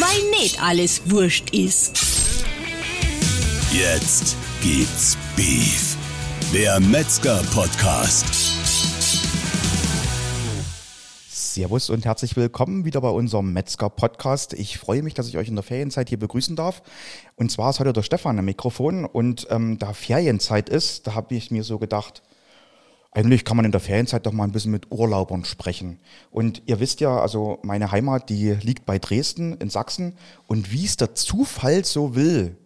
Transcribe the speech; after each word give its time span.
weil 0.00 0.30
nicht 0.40 0.62
alles 0.62 1.10
wurscht 1.10 1.50
ist. 1.50 2.46
Jetzt 3.72 4.36
gibt's 4.62 5.18
Beef. 5.36 5.96
Der 6.52 6.80
Metzger-Podcast. 6.80 8.26
Servus 11.28 11.90
und 11.90 12.06
herzlich 12.06 12.36
willkommen 12.36 12.86
wieder 12.86 13.02
bei 13.02 13.10
unserem 13.10 13.52
Metzger-Podcast. 13.52 14.54
Ich 14.54 14.78
freue 14.78 15.02
mich, 15.02 15.12
dass 15.12 15.28
ich 15.28 15.36
euch 15.36 15.48
in 15.48 15.56
der 15.56 15.62
Ferienzeit 15.62 16.08
hier 16.08 16.18
begrüßen 16.18 16.56
darf. 16.56 16.82
Und 17.36 17.50
zwar 17.50 17.70
ist 17.70 17.80
heute 17.80 17.92
der 17.92 18.02
Stefan 18.02 18.38
am 18.38 18.46
Mikrofon 18.46 19.04
und 19.04 19.46
ähm, 19.50 19.78
da 19.78 19.92
Ferienzeit 19.92 20.70
ist, 20.70 21.06
da 21.06 21.14
habe 21.14 21.34
ich 21.34 21.50
mir 21.50 21.64
so 21.64 21.78
gedacht, 21.78 22.22
eigentlich 23.14 23.44
kann 23.44 23.56
man 23.56 23.66
in 23.66 23.72
der 23.72 23.80
Ferienzeit 23.80 24.24
doch 24.24 24.32
mal 24.32 24.44
ein 24.44 24.52
bisschen 24.52 24.72
mit 24.72 24.90
Urlaubern 24.90 25.44
sprechen. 25.44 26.00
Und 26.30 26.62
ihr 26.64 26.80
wisst 26.80 27.00
ja, 27.00 27.20
also 27.20 27.58
meine 27.62 27.92
Heimat, 27.92 28.30
die 28.30 28.52
liegt 28.52 28.86
bei 28.86 28.98
Dresden 28.98 29.56
in 29.58 29.68
Sachsen. 29.68 30.14
Und 30.46 30.72
wie 30.72 30.86
es 30.86 30.96
der 30.96 31.14
Zufall 31.14 31.84
so 31.84 32.14
will, 32.14 32.56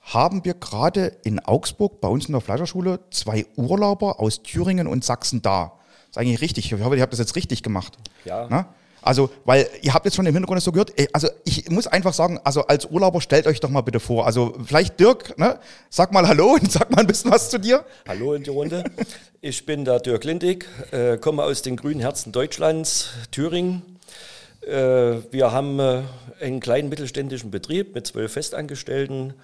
haben 0.00 0.44
wir 0.44 0.54
gerade 0.54 1.16
in 1.22 1.38
Augsburg 1.38 2.00
bei 2.00 2.08
uns 2.08 2.26
in 2.26 2.32
der 2.32 2.40
Fleischerschule 2.40 3.00
zwei 3.10 3.46
Urlauber 3.56 4.20
aus 4.20 4.42
Thüringen 4.42 4.86
und 4.86 5.04
Sachsen 5.04 5.42
da. 5.42 5.72
Das 6.08 6.10
ist 6.10 6.18
eigentlich 6.18 6.40
richtig. 6.40 6.72
Ich 6.72 6.80
hoffe, 6.80 6.96
ihr 6.96 7.02
habt 7.02 7.12
das 7.12 7.20
jetzt 7.20 7.36
richtig 7.36 7.62
gemacht. 7.62 7.98
Ja. 8.24 8.46
Na? 8.48 8.74
Also, 9.04 9.30
weil 9.44 9.68
ihr 9.82 9.92
habt 9.92 10.06
jetzt 10.06 10.14
schon 10.14 10.24
im 10.24 10.32
Hintergrund 10.32 10.62
so 10.62 10.72
gehört, 10.72 10.92
also 11.12 11.28
ich 11.44 11.68
muss 11.68 11.86
einfach 11.86 12.14
sagen, 12.14 12.40
also 12.42 12.62
als 12.62 12.86
Urlauber 12.86 13.20
stellt 13.20 13.46
euch 13.46 13.60
doch 13.60 13.68
mal 13.68 13.82
bitte 13.82 14.00
vor. 14.00 14.24
Also 14.24 14.54
vielleicht 14.64 14.98
Dirk, 14.98 15.38
ne? 15.38 15.58
sag 15.90 16.10
mal 16.12 16.26
Hallo 16.26 16.54
und 16.54 16.72
sag 16.72 16.90
mal 16.90 17.00
ein 17.00 17.06
bisschen 17.06 17.30
was 17.30 17.50
zu 17.50 17.58
dir. 17.58 17.84
Hallo 18.08 18.32
in 18.32 18.42
die 18.42 18.50
Runde. 18.50 18.82
Ich 19.42 19.66
bin 19.66 19.84
der 19.84 20.00
Dirk 20.00 20.24
Lindig, 20.24 20.66
äh, 20.90 21.18
komme 21.18 21.42
aus 21.42 21.60
den 21.60 21.76
grünen 21.76 22.00
Herzen 22.00 22.32
Deutschlands, 22.32 23.10
Thüringen. 23.30 23.82
Äh, 24.66 25.18
wir 25.30 25.52
haben 25.52 25.78
äh, 25.78 26.02
einen 26.40 26.60
kleinen 26.60 26.88
mittelständischen 26.88 27.50
Betrieb 27.50 27.94
mit 27.94 28.06
zwölf 28.06 28.32
Festangestellten 28.32 29.34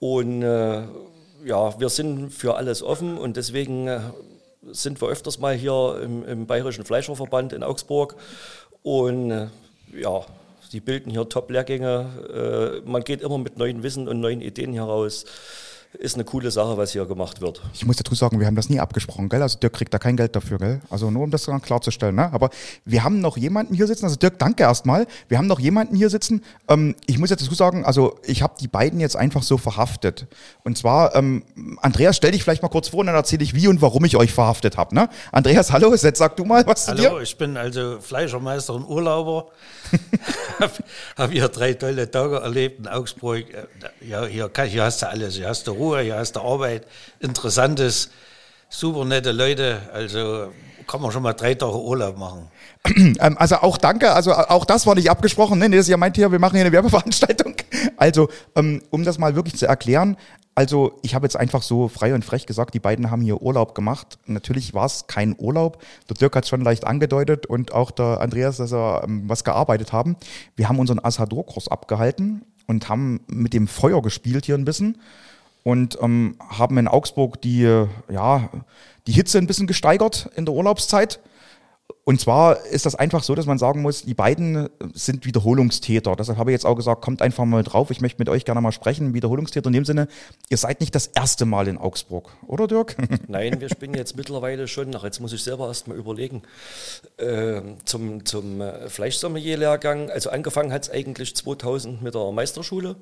und 0.00 0.42
äh, 0.42 0.84
ja, 1.44 1.78
wir 1.78 1.90
sind 1.90 2.30
für 2.30 2.56
alles 2.56 2.82
offen 2.82 3.18
und 3.18 3.36
deswegen 3.36 3.88
äh, 3.88 4.00
sind 4.70 5.02
wir 5.02 5.08
öfters 5.08 5.38
mal 5.38 5.54
hier 5.54 6.00
im, 6.02 6.24
im 6.24 6.46
Bayerischen 6.46 6.84
Fleischerverband 6.84 7.52
in 7.52 7.62
Augsburg 7.62 8.16
und 8.82 9.30
äh, 9.30 9.48
ja, 9.94 10.24
die 10.72 10.80
bilden 10.80 11.10
hier 11.10 11.28
Top-Lehrgänge. 11.28 12.82
Äh, 12.84 12.88
man 12.88 13.04
geht 13.04 13.22
immer 13.22 13.38
mit 13.38 13.58
neuen 13.58 13.82
Wissen 13.82 14.08
und 14.08 14.20
neuen 14.20 14.40
Ideen 14.40 14.72
heraus. 14.72 15.24
Ist 15.98 16.14
eine 16.14 16.24
coole 16.24 16.50
Sache, 16.50 16.78
was 16.78 16.92
hier 16.92 17.04
gemacht 17.04 17.42
wird. 17.42 17.60
Ich 17.74 17.84
muss 17.84 17.96
dazu 17.96 18.14
sagen, 18.14 18.40
wir 18.40 18.46
haben 18.46 18.56
das 18.56 18.70
nie 18.70 18.80
abgesprochen, 18.80 19.28
gell? 19.28 19.42
Also 19.42 19.58
Dirk 19.58 19.74
kriegt 19.74 19.92
da 19.92 19.98
kein 19.98 20.16
Geld 20.16 20.34
dafür, 20.34 20.56
gell? 20.56 20.80
Also 20.88 21.10
nur 21.10 21.24
um 21.24 21.30
das 21.30 21.44
dann 21.44 21.60
klarzustellen, 21.60 22.14
ne? 22.14 22.32
Aber 22.32 22.48
wir 22.86 23.04
haben 23.04 23.20
noch 23.20 23.36
jemanden 23.36 23.74
hier 23.74 23.86
sitzen, 23.86 24.06
also 24.06 24.16
Dirk, 24.16 24.38
danke 24.38 24.62
erstmal. 24.62 25.06
Wir 25.28 25.36
haben 25.36 25.46
noch 25.46 25.60
jemanden 25.60 25.94
hier 25.94 26.08
sitzen. 26.08 26.42
Ähm, 26.68 26.94
ich 27.06 27.18
muss 27.18 27.28
jetzt 27.28 27.42
dazu 27.42 27.54
sagen, 27.54 27.84
also 27.84 28.18
ich 28.24 28.42
habe 28.42 28.54
die 28.58 28.68
beiden 28.68 29.00
jetzt 29.00 29.16
einfach 29.16 29.42
so 29.42 29.58
verhaftet. 29.58 30.26
Und 30.64 30.78
zwar, 30.78 31.14
ähm, 31.14 31.44
Andreas, 31.82 32.16
stell 32.16 32.30
dich 32.32 32.42
vielleicht 32.42 32.62
mal 32.62 32.68
kurz 32.68 32.88
vor 32.88 33.00
und 33.00 33.06
dann 33.06 33.14
erzähle 33.14 33.44
ich, 33.44 33.54
wie 33.54 33.68
und 33.68 33.82
warum 33.82 34.04
ich 34.06 34.16
euch 34.16 34.32
verhaftet 34.32 34.78
habe, 34.78 34.94
ne? 34.94 35.10
Andreas, 35.30 35.72
hallo, 35.72 35.94
jetzt 35.94 36.16
sag 36.16 36.36
du 36.36 36.46
mal 36.46 36.66
was 36.66 36.88
Hallo, 36.88 37.02
zu 37.02 37.08
dir. 37.10 37.20
ich 37.20 37.36
bin 37.36 37.58
also 37.58 37.98
Fleischermeister 38.00 38.72
und 38.72 38.86
Urlauber. 38.86 39.48
habe 40.58 40.72
hab 41.18 41.30
hier 41.30 41.48
drei 41.48 41.74
tolle 41.74 42.10
Tage 42.10 42.36
erlebt 42.36 42.78
in 42.78 42.88
Augsburg. 42.88 43.44
Ja, 44.00 44.24
hier, 44.24 44.50
hier 44.64 44.82
hast 44.84 45.02
du 45.02 45.08
alles. 45.08 45.34
Hier 45.34 45.48
hast 45.48 45.66
du 45.66 45.81
Ruhe, 45.82 46.00
hier 46.00 46.16
hast 46.16 46.36
du 46.36 46.40
Arbeit, 46.40 46.86
Interessantes, 47.18 48.10
super 48.68 49.04
nette 49.04 49.32
Leute. 49.32 49.80
Also 49.92 50.52
kann 50.86 51.02
man 51.02 51.10
schon 51.10 51.24
mal 51.24 51.32
drei 51.32 51.54
Tage 51.54 51.76
Urlaub 51.76 52.16
machen. 52.16 52.48
Ähm, 53.20 53.36
also 53.38 53.56
auch 53.56 53.78
danke, 53.78 54.12
also 54.12 54.32
auch 54.32 54.64
das 54.64 54.86
war 54.86 54.94
nicht 54.94 55.10
abgesprochen, 55.10 55.58
ne? 55.58 55.68
Das 55.70 55.80
ist 55.80 55.88
ja 55.88 55.96
mein 55.96 56.12
Thema, 56.12 56.30
wir 56.32 56.38
machen 56.38 56.54
hier 56.54 56.64
eine 56.64 56.72
Werbeveranstaltung. 56.72 57.54
Also, 57.96 58.28
ähm, 58.56 58.82
um 58.90 59.04
das 59.04 59.18
mal 59.18 59.36
wirklich 59.36 59.56
zu 59.56 59.66
erklären, 59.66 60.16
also 60.54 60.98
ich 61.02 61.14
habe 61.14 61.24
jetzt 61.24 61.36
einfach 61.36 61.62
so 61.62 61.88
frei 61.88 62.14
und 62.14 62.24
frech 62.24 62.46
gesagt, 62.46 62.74
die 62.74 62.80
beiden 62.80 63.10
haben 63.10 63.22
hier 63.22 63.42
Urlaub 63.42 63.74
gemacht. 63.74 64.18
Natürlich 64.26 64.74
war 64.74 64.86
es 64.86 65.06
kein 65.06 65.34
Urlaub. 65.38 65.82
Der 66.08 66.16
Dirk 66.16 66.36
hat 66.36 66.44
es 66.44 66.50
schon 66.50 66.62
leicht 66.62 66.84
angedeutet 66.84 67.46
und 67.46 67.72
auch 67.72 67.90
der 67.90 68.20
Andreas, 68.20 68.56
dass 68.56 68.72
er 68.72 69.02
ähm, 69.04 69.24
was 69.28 69.44
gearbeitet 69.44 69.92
haben. 69.92 70.16
Wir 70.56 70.68
haben 70.68 70.78
unseren 70.78 71.04
Asador-Kurs 71.04 71.68
abgehalten 71.68 72.42
und 72.66 72.88
haben 72.88 73.20
mit 73.28 73.52
dem 73.52 73.66
Feuer 73.68 74.02
gespielt 74.02 74.46
hier 74.46 74.56
ein 74.56 74.64
bisschen 74.64 74.98
und 75.62 75.98
ähm, 76.00 76.36
haben 76.48 76.78
in 76.78 76.88
Augsburg 76.88 77.40
die, 77.42 77.62
ja, 78.10 78.50
die 79.06 79.12
Hitze 79.12 79.38
ein 79.38 79.46
bisschen 79.46 79.66
gesteigert 79.66 80.30
in 80.36 80.44
der 80.44 80.54
Urlaubszeit. 80.54 81.20
Und 82.04 82.20
zwar 82.20 82.64
ist 82.66 82.84
das 82.84 82.96
einfach 82.96 83.22
so, 83.22 83.36
dass 83.36 83.46
man 83.46 83.58
sagen 83.58 83.80
muss, 83.80 84.02
die 84.02 84.14
beiden 84.14 84.68
sind 84.92 85.24
Wiederholungstäter. 85.24 86.16
Deshalb 86.16 86.36
habe 86.36 86.50
ich 86.50 86.54
jetzt 86.54 86.66
auch 86.66 86.74
gesagt, 86.74 87.00
kommt 87.00 87.22
einfach 87.22 87.44
mal 87.44 87.62
drauf. 87.62 87.92
Ich 87.92 88.00
möchte 88.00 88.18
mit 88.18 88.28
euch 88.28 88.44
gerne 88.44 88.60
mal 88.60 88.72
sprechen. 88.72 89.14
Wiederholungstäter 89.14 89.68
in 89.68 89.72
dem 89.72 89.84
Sinne, 89.84 90.08
ihr 90.48 90.56
seid 90.56 90.80
nicht 90.80 90.96
das 90.96 91.06
erste 91.06 91.44
Mal 91.44 91.68
in 91.68 91.78
Augsburg, 91.78 92.30
oder 92.48 92.66
Dirk? 92.66 92.96
Nein, 93.28 93.60
wir 93.60 93.68
spielen 93.68 93.94
jetzt 93.94 94.16
mittlerweile 94.16 94.66
schon, 94.66 94.92
ach, 94.96 95.04
jetzt 95.04 95.20
muss 95.20 95.32
ich 95.32 95.44
selber 95.44 95.68
erst 95.68 95.86
mal 95.86 95.96
überlegen, 95.96 96.42
äh, 97.18 97.60
zum, 97.84 98.24
zum 98.24 98.60
äh, 98.60 98.88
Fleischsommelier-Lehrgang. 98.88 100.10
Also 100.10 100.30
angefangen 100.30 100.72
hat 100.72 100.82
es 100.82 100.90
eigentlich 100.90 101.36
2000 101.36 102.02
mit 102.02 102.16
der 102.16 102.32
Meisterschule. 102.32 102.96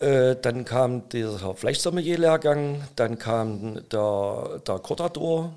Äh, 0.00 0.36
dann 0.40 0.64
kam 0.64 1.08
dieser 1.08 1.54
Fleischsommelier-Lehrgang, 1.54 2.82
dann 2.96 3.18
kam 3.18 3.80
der, 3.90 4.60
der 4.66 4.78
Cortador, 4.78 5.52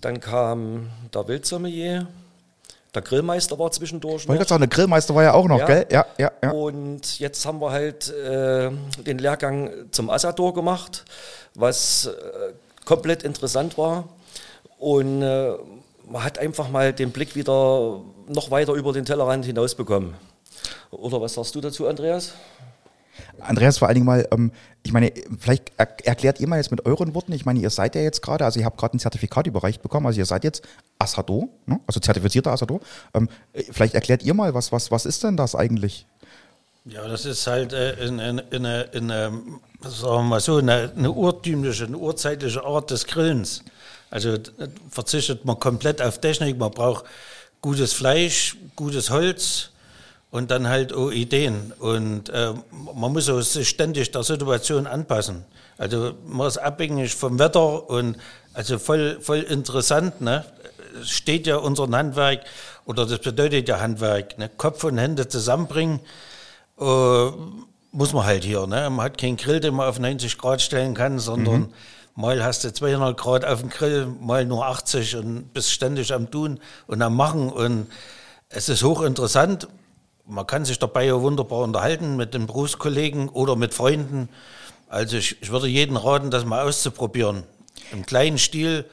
dann 0.00 0.20
kam 0.20 0.90
der 1.12 1.28
Wildsommelier, 1.28 2.06
der 2.94 3.02
Grillmeister 3.02 3.58
war 3.58 3.70
zwischendurch. 3.70 4.26
Wollte 4.26 4.42
ich 4.42 4.48
sagen, 4.48 4.62
der 4.62 4.68
Grillmeister 4.68 5.14
war 5.14 5.22
ja 5.22 5.34
auch 5.34 5.46
noch, 5.46 5.58
Ja. 5.58 5.66
gell? 5.66 5.86
Ja, 5.90 6.06
ja, 6.16 6.32
ja. 6.42 6.50
Und 6.52 7.18
jetzt 7.18 7.44
haben 7.44 7.60
wir 7.60 7.70
halt 7.70 8.08
äh, 8.10 8.70
den 9.06 9.18
Lehrgang 9.18 9.70
zum 9.90 10.08
Assador 10.08 10.54
gemacht, 10.54 11.04
was 11.54 12.06
äh, 12.06 12.52
komplett 12.86 13.22
interessant 13.22 13.76
war. 13.76 14.08
Und 14.78 15.20
äh, 15.22 15.52
man 16.08 16.24
hat 16.24 16.38
einfach 16.38 16.70
mal 16.70 16.94
den 16.94 17.10
Blick 17.10 17.36
wieder 17.36 18.00
noch 18.28 18.50
weiter 18.50 18.72
über 18.72 18.94
den 18.94 19.04
Tellerrand 19.04 19.44
hinaus 19.44 19.74
bekommen. 19.74 20.14
Oder 20.90 21.20
was 21.20 21.34
sagst 21.34 21.54
du 21.54 21.60
dazu, 21.60 21.86
Andreas? 21.86 22.32
Andreas, 23.40 23.78
vor 23.78 23.88
allen 23.88 23.96
Dingen 23.96 24.06
mal, 24.06 24.26
ähm, 24.32 24.52
ich 24.82 24.92
meine, 24.92 25.12
vielleicht 25.38 25.72
er 25.76 25.88
erklärt 26.04 26.40
ihr 26.40 26.48
mal 26.48 26.56
jetzt 26.56 26.70
mit 26.70 26.86
euren 26.86 27.14
Worten, 27.14 27.32
ich 27.32 27.44
meine, 27.44 27.60
ihr 27.60 27.70
seid 27.70 27.94
ja 27.94 28.00
jetzt 28.00 28.22
gerade, 28.22 28.44
also 28.44 28.58
ihr 28.60 28.66
habt 28.66 28.78
gerade 28.78 28.96
ein 28.96 29.00
Zertifikat 29.00 29.46
überreicht 29.46 29.82
bekommen, 29.82 30.06
also 30.06 30.18
ihr 30.18 30.26
seid 30.26 30.44
jetzt 30.44 30.62
Assador, 30.98 31.48
ne? 31.66 31.80
also 31.86 32.00
zertifizierter 32.00 32.52
Assador. 32.52 32.80
Ähm, 33.14 33.28
äh, 33.52 33.62
vielleicht 33.70 33.94
erklärt 33.94 34.22
ihr 34.22 34.34
mal, 34.34 34.54
was, 34.54 34.72
was, 34.72 34.90
was 34.90 35.06
ist 35.06 35.22
denn 35.24 35.36
das 35.36 35.54
eigentlich? 35.54 36.06
Ja, 36.84 37.06
das 37.06 37.26
ist 37.26 37.46
halt 37.46 37.72
äh, 37.72 37.92
in, 38.04 38.18
in, 38.18 38.38
in, 38.38 38.66
eine- 38.66 38.82
in, 38.92 39.10
eine, 39.10 39.42
sagen 39.82 40.02
wir 40.16 40.22
mal 40.22 40.40
so, 40.40 40.56
eine, 40.56 40.90
eine 40.96 41.10
urtümliche, 41.12 41.84
eine 41.84 41.98
urzeitliche 41.98 42.64
Art 42.64 42.90
des 42.90 43.06
Grillens. 43.06 43.62
Also 44.10 44.30
äh, 44.34 44.38
verzichtet 44.88 45.44
man 45.44 45.58
komplett 45.60 46.00
auf 46.00 46.18
Technik, 46.20 46.56
man 46.56 46.70
braucht 46.70 47.04
gutes 47.60 47.92
Fleisch, 47.92 48.56
gutes 48.74 49.10
Holz 49.10 49.70
und 50.30 50.50
dann 50.50 50.68
halt 50.68 50.92
auch 50.92 51.10
Ideen. 51.10 51.72
Und 51.78 52.28
äh, 52.28 52.52
man 52.94 53.12
muss 53.12 53.28
auch 53.28 53.40
sich 53.40 53.68
ständig 53.68 54.10
der 54.10 54.22
Situation 54.22 54.86
anpassen. 54.86 55.44
Also 55.78 56.12
man 56.26 56.46
ist 56.46 56.58
abhängig 56.58 57.14
vom 57.14 57.38
Wetter 57.38 57.88
und 57.88 58.16
also 58.52 58.78
voll, 58.78 59.18
voll 59.20 59.40
interessant. 59.40 60.20
Ne? 60.20 60.44
Steht 61.02 61.46
ja 61.46 61.56
unser 61.56 61.88
Handwerk 61.88 62.40
oder 62.84 63.06
das 63.06 63.20
bedeutet 63.20 63.68
ja 63.68 63.80
Handwerk. 63.80 64.38
Ne? 64.38 64.50
Kopf 64.56 64.84
und 64.84 64.98
Hände 64.98 65.28
zusammenbringen 65.28 66.00
äh, 66.80 67.30
muss 67.92 68.12
man 68.12 68.24
halt 68.24 68.44
hier. 68.44 68.66
Ne? 68.66 68.90
Man 68.90 69.04
hat 69.04 69.18
keinen 69.18 69.36
Grill, 69.36 69.60
den 69.60 69.74
man 69.74 69.88
auf 69.88 69.98
90 69.98 70.36
Grad 70.38 70.60
stellen 70.60 70.94
kann, 70.94 71.18
sondern 71.18 71.72
mal 72.14 72.42
hast 72.42 72.64
du 72.64 72.72
200 72.72 73.16
Grad 73.16 73.44
auf 73.44 73.60
dem 73.60 73.70
Grill, 73.70 74.06
mal 74.06 74.44
nur 74.44 74.66
80 74.66 75.16
und 75.16 75.52
bist 75.54 75.70
ständig 75.70 76.12
am 76.12 76.30
Tun 76.30 76.58
und 76.86 77.00
am 77.00 77.16
Machen. 77.16 77.50
Und 77.50 77.86
es 78.48 78.68
ist 78.68 78.82
hochinteressant. 78.82 79.68
Man 80.28 80.46
kann 80.46 80.66
sich 80.66 80.78
dabei 80.78 81.06
ja 81.06 81.20
wunderbar 81.20 81.60
unterhalten 81.60 82.16
mit 82.16 82.34
den 82.34 82.46
Berufskollegen 82.46 83.30
oder 83.30 83.56
mit 83.56 83.72
Freunden. 83.72 84.28
Also 84.88 85.16
ich, 85.16 85.40
ich 85.40 85.50
würde 85.50 85.68
jedem 85.68 85.96
raten, 85.96 86.30
das 86.30 86.44
mal 86.44 86.66
auszuprobieren. 86.66 87.44
Im 87.92 88.04
kleinen 88.04 88.36
Stil. 88.36 88.84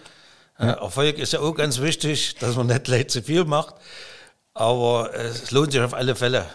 Äh, 0.58 0.68
Erfolg 0.68 1.18
ist 1.18 1.34
ja 1.34 1.42
auch 1.42 1.54
ganz 1.54 1.82
wichtig, 1.82 2.36
dass 2.40 2.56
man 2.56 2.68
nicht 2.68 2.86
gleich 2.86 3.10
zu 3.10 3.22
viel 3.22 3.44
macht. 3.44 3.76
Aber 4.54 5.14
es 5.14 5.52
lohnt 5.52 5.74
sich 5.74 5.82
auf 5.82 5.94
alle 5.94 6.16
Fälle. 6.16 6.46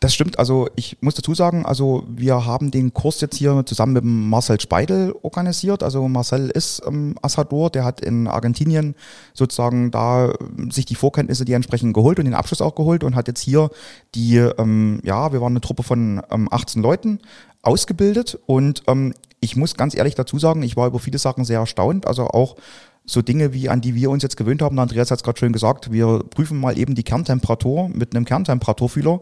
Das 0.00 0.14
stimmt, 0.14 0.38
also 0.38 0.66
ich 0.76 0.96
muss 1.02 1.14
dazu 1.14 1.34
sagen, 1.34 1.66
also 1.66 2.04
wir 2.08 2.46
haben 2.46 2.70
den 2.70 2.94
Kurs 2.94 3.20
jetzt 3.20 3.36
hier 3.36 3.66
zusammen 3.66 3.92
mit 3.92 4.02
Marcel 4.02 4.58
Speidel 4.58 5.14
organisiert. 5.20 5.82
Also 5.82 6.08
Marcel 6.08 6.48
ist 6.48 6.80
ähm, 6.86 7.16
Assador, 7.20 7.68
der 7.68 7.84
hat 7.84 8.00
in 8.00 8.26
Argentinien 8.26 8.94
sozusagen 9.34 9.90
da 9.90 10.32
ähm, 10.40 10.70
sich 10.70 10.86
die 10.86 10.94
Vorkenntnisse, 10.94 11.44
die 11.44 11.52
entsprechend 11.52 11.92
geholt 11.92 12.18
und 12.18 12.24
den 12.24 12.32
Abschluss 12.32 12.62
auch 12.62 12.76
geholt 12.76 13.04
und 13.04 13.14
hat 13.14 13.28
jetzt 13.28 13.42
hier 13.42 13.68
die, 14.14 14.36
ähm, 14.36 15.02
ja, 15.04 15.34
wir 15.34 15.42
waren 15.42 15.52
eine 15.52 15.60
Truppe 15.60 15.82
von 15.82 16.22
ähm, 16.30 16.48
18 16.50 16.80
Leuten 16.80 17.20
ausgebildet. 17.60 18.38
Und 18.46 18.82
ähm, 18.86 19.12
ich 19.40 19.54
muss 19.54 19.74
ganz 19.74 19.94
ehrlich 19.94 20.14
dazu 20.14 20.38
sagen, 20.38 20.62
ich 20.62 20.78
war 20.78 20.86
über 20.86 20.98
viele 20.98 21.18
Sachen 21.18 21.44
sehr 21.44 21.60
erstaunt, 21.60 22.06
also 22.06 22.26
auch 22.28 22.56
so 23.04 23.20
Dinge, 23.20 23.52
wie 23.52 23.68
an 23.68 23.80
die 23.80 23.94
wir 23.94 24.10
uns 24.10 24.22
jetzt 24.22 24.36
gewöhnt 24.36 24.62
haben. 24.62 24.78
Andreas 24.78 25.10
hat 25.10 25.18
es 25.18 25.24
gerade 25.24 25.38
schön 25.38 25.52
gesagt, 25.52 25.92
wir 25.92 26.20
prüfen 26.30 26.58
mal 26.58 26.78
eben 26.78 26.94
die 26.94 27.02
Kerntemperatur 27.02 27.88
mit 27.88 28.14
einem 28.14 28.24
Kerntemperaturfühler 28.24 29.20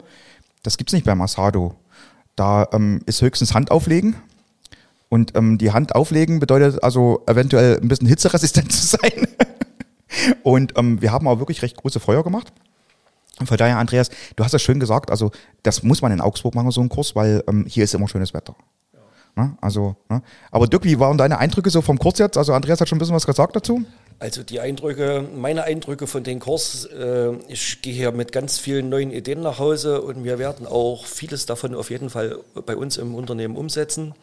Das 0.63 0.77
gibt's 0.77 0.93
nicht 0.93 1.07
beim 1.07 1.21
Asado. 1.21 1.75
Da 2.37 2.69
ähm, 2.73 3.01
ist 3.07 3.23
höchstens 3.23 3.55
Hand 3.55 3.71
auflegen. 3.71 4.17
Und 5.09 5.37
ähm, 5.37 5.59
die 5.59 5.73
Hand 5.73 5.95
auflegen 5.95 6.39
bedeutet 6.39 6.83
also 6.83 7.23
eventuell 7.27 7.79
ein 7.81 7.89
bisschen 7.89 8.07
hitzeresistent 8.07 8.73
zu 8.73 8.87
sein. 8.87 9.29
und 10.43 10.77
ähm, 10.77 11.01
wir 11.01 11.13
haben 11.13 11.27
auch 11.27 11.39
wirklich 11.39 11.63
recht 11.63 11.77
große 11.77 12.01
Feuer 12.01 12.23
gemacht. 12.23 12.53
Von 13.45 13.57
daher, 13.57 13.79
Andreas, 13.79 14.11
du 14.37 14.45
hast 14.45 14.53
das 14.53 14.63
schön 14.63 14.81
gesagt, 14.81 15.11
also 15.11 15.31
das 15.63 15.83
muss 15.83 16.03
man 16.03 16.13
in 16.13 16.21
Augsburg 16.21 16.55
machen, 16.55 16.71
so 16.73 16.81
einen 16.81 16.91
Kurs, 16.91 17.15
weil 17.15 17.43
ähm, 17.49 17.65
hier 17.69 17.85
ist 17.85 17.95
immer 17.95 18.09
schönes 18.09 18.35
Wetter. 18.35 18.57
Ne? 19.37 19.57
Also, 19.61 19.95
ne? 20.09 20.23
Aber 20.51 20.67
Dirk, 20.67 20.85
wie 20.85 20.99
waren 20.99 21.17
deine 21.17 21.39
Eindrücke 21.39 21.71
so 21.71 21.81
vom 21.81 21.99
Kurs 21.99 22.19
jetzt? 22.19 22.37
Also 22.37 22.53
Andreas 22.53 22.81
hat 22.81 22.89
schon 22.89 22.97
ein 22.97 22.99
bisschen 22.99 23.15
was 23.15 23.27
gesagt 23.27 23.55
dazu. 23.55 23.85
Also 24.21 24.43
die 24.43 24.59
Eindrücke, 24.59 25.25
meine 25.33 25.63
Eindrücke 25.63 26.09
von 26.09 26.25
dem 26.25 26.41
Kurs, 26.41 26.87
äh, 26.87 27.35
ich 27.47 27.83
gehe 27.83 27.93
hier 27.93 28.11
mit 28.11 28.33
ganz 28.33 28.59
vielen 28.59 28.89
neuen 28.89 29.13
Ideen 29.13 29.43
nach 29.43 29.61
Hause 29.61 30.03
und 30.03 30.25
wir 30.25 30.41
werden 30.41 30.67
auch 30.67 31.07
vieles 31.07 31.47
davon 31.47 31.73
auf 31.77 31.91
jeden 31.91 32.11
Fall 32.11 32.41
bei 32.67 32.77
uns 32.77 32.97
im 32.97 33.15
Unternehmen 33.15 33.57
umsetzen. 33.57 34.15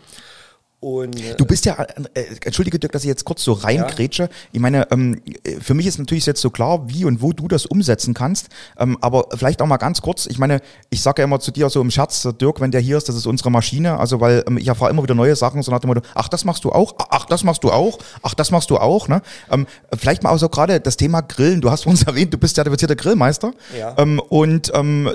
Und, 0.79 1.19
äh, 1.19 1.35
du 1.35 1.45
bist 1.45 1.65
ja, 1.65 1.81
äh, 2.13 2.25
entschuldige 2.43 2.77
Dirk, 2.77 2.91
dass 2.91 3.03
ich 3.03 3.07
jetzt 3.07 3.25
kurz 3.25 3.43
so 3.43 3.53
reingrätsche. 3.53 4.23
Ja. 4.23 4.29
Ich 4.51 4.59
meine, 4.59 4.91
ähm, 4.91 5.21
für 5.59 5.73
mich 5.73 5.87
ist 5.87 5.97
natürlich 5.97 6.25
jetzt 6.25 6.41
so 6.41 6.49
klar, 6.49 6.87
wie 6.87 7.05
und 7.05 7.21
wo 7.21 7.33
du 7.33 7.47
das 7.47 7.65
umsetzen 7.65 8.13
kannst. 8.13 8.49
Ähm, 8.77 8.97
aber 9.01 9.25
vielleicht 9.35 9.61
auch 9.61 9.67
mal 9.67 9.77
ganz 9.77 10.01
kurz. 10.01 10.27
Ich 10.27 10.37
meine, 10.37 10.61
ich 10.89 11.01
sage 11.01 11.21
ja 11.21 11.23
immer 11.23 11.39
zu 11.39 11.51
dir 11.51 11.69
so 11.69 11.81
im 11.81 11.89
Scherz, 11.89 12.27
Dirk, 12.39 12.61
wenn 12.61 12.71
der 12.71 12.81
hier 12.81 12.97
ist, 12.97 13.09
das 13.09 13.15
ist 13.15 13.25
unsere 13.25 13.49
Maschine. 13.49 13.97
Also 13.97 14.19
weil 14.21 14.43
ähm, 14.47 14.57
ich 14.57 14.67
erfahre 14.67 14.91
immer 14.91 15.01
wieder 15.01 15.15
neue 15.15 15.35
Sachen, 15.35 15.63
so 15.63 15.71
nach 15.71 15.79
dem 15.79 15.87
Motto, 15.87 16.01
ach, 16.13 16.27
das 16.27 16.45
machst 16.45 16.63
du 16.63 16.71
auch, 16.71 16.93
ach, 17.09 17.25
das 17.25 17.43
machst 17.43 17.63
du 17.63 17.71
auch, 17.71 17.97
ach, 18.21 18.33
das 18.35 18.51
machst 18.51 18.69
du 18.69 18.77
auch. 18.77 19.07
Ne? 19.07 19.21
Ähm, 19.49 19.65
vielleicht 19.97 20.23
mal 20.23 20.31
auch 20.31 20.37
so 20.37 20.49
gerade 20.49 20.79
das 20.79 20.97
Thema 20.97 21.21
Grillen. 21.21 21.61
Du 21.61 21.71
hast 21.71 21.87
uns 21.87 22.03
erwähnt, 22.07 22.33
du 22.33 22.37
bist 22.37 22.55
zertifizierter 22.55 22.95
Grillmeister. 22.95 23.53
Ja. 23.77 23.95
Ähm, 23.97 24.19
und 24.19 24.71
ähm, 24.75 25.09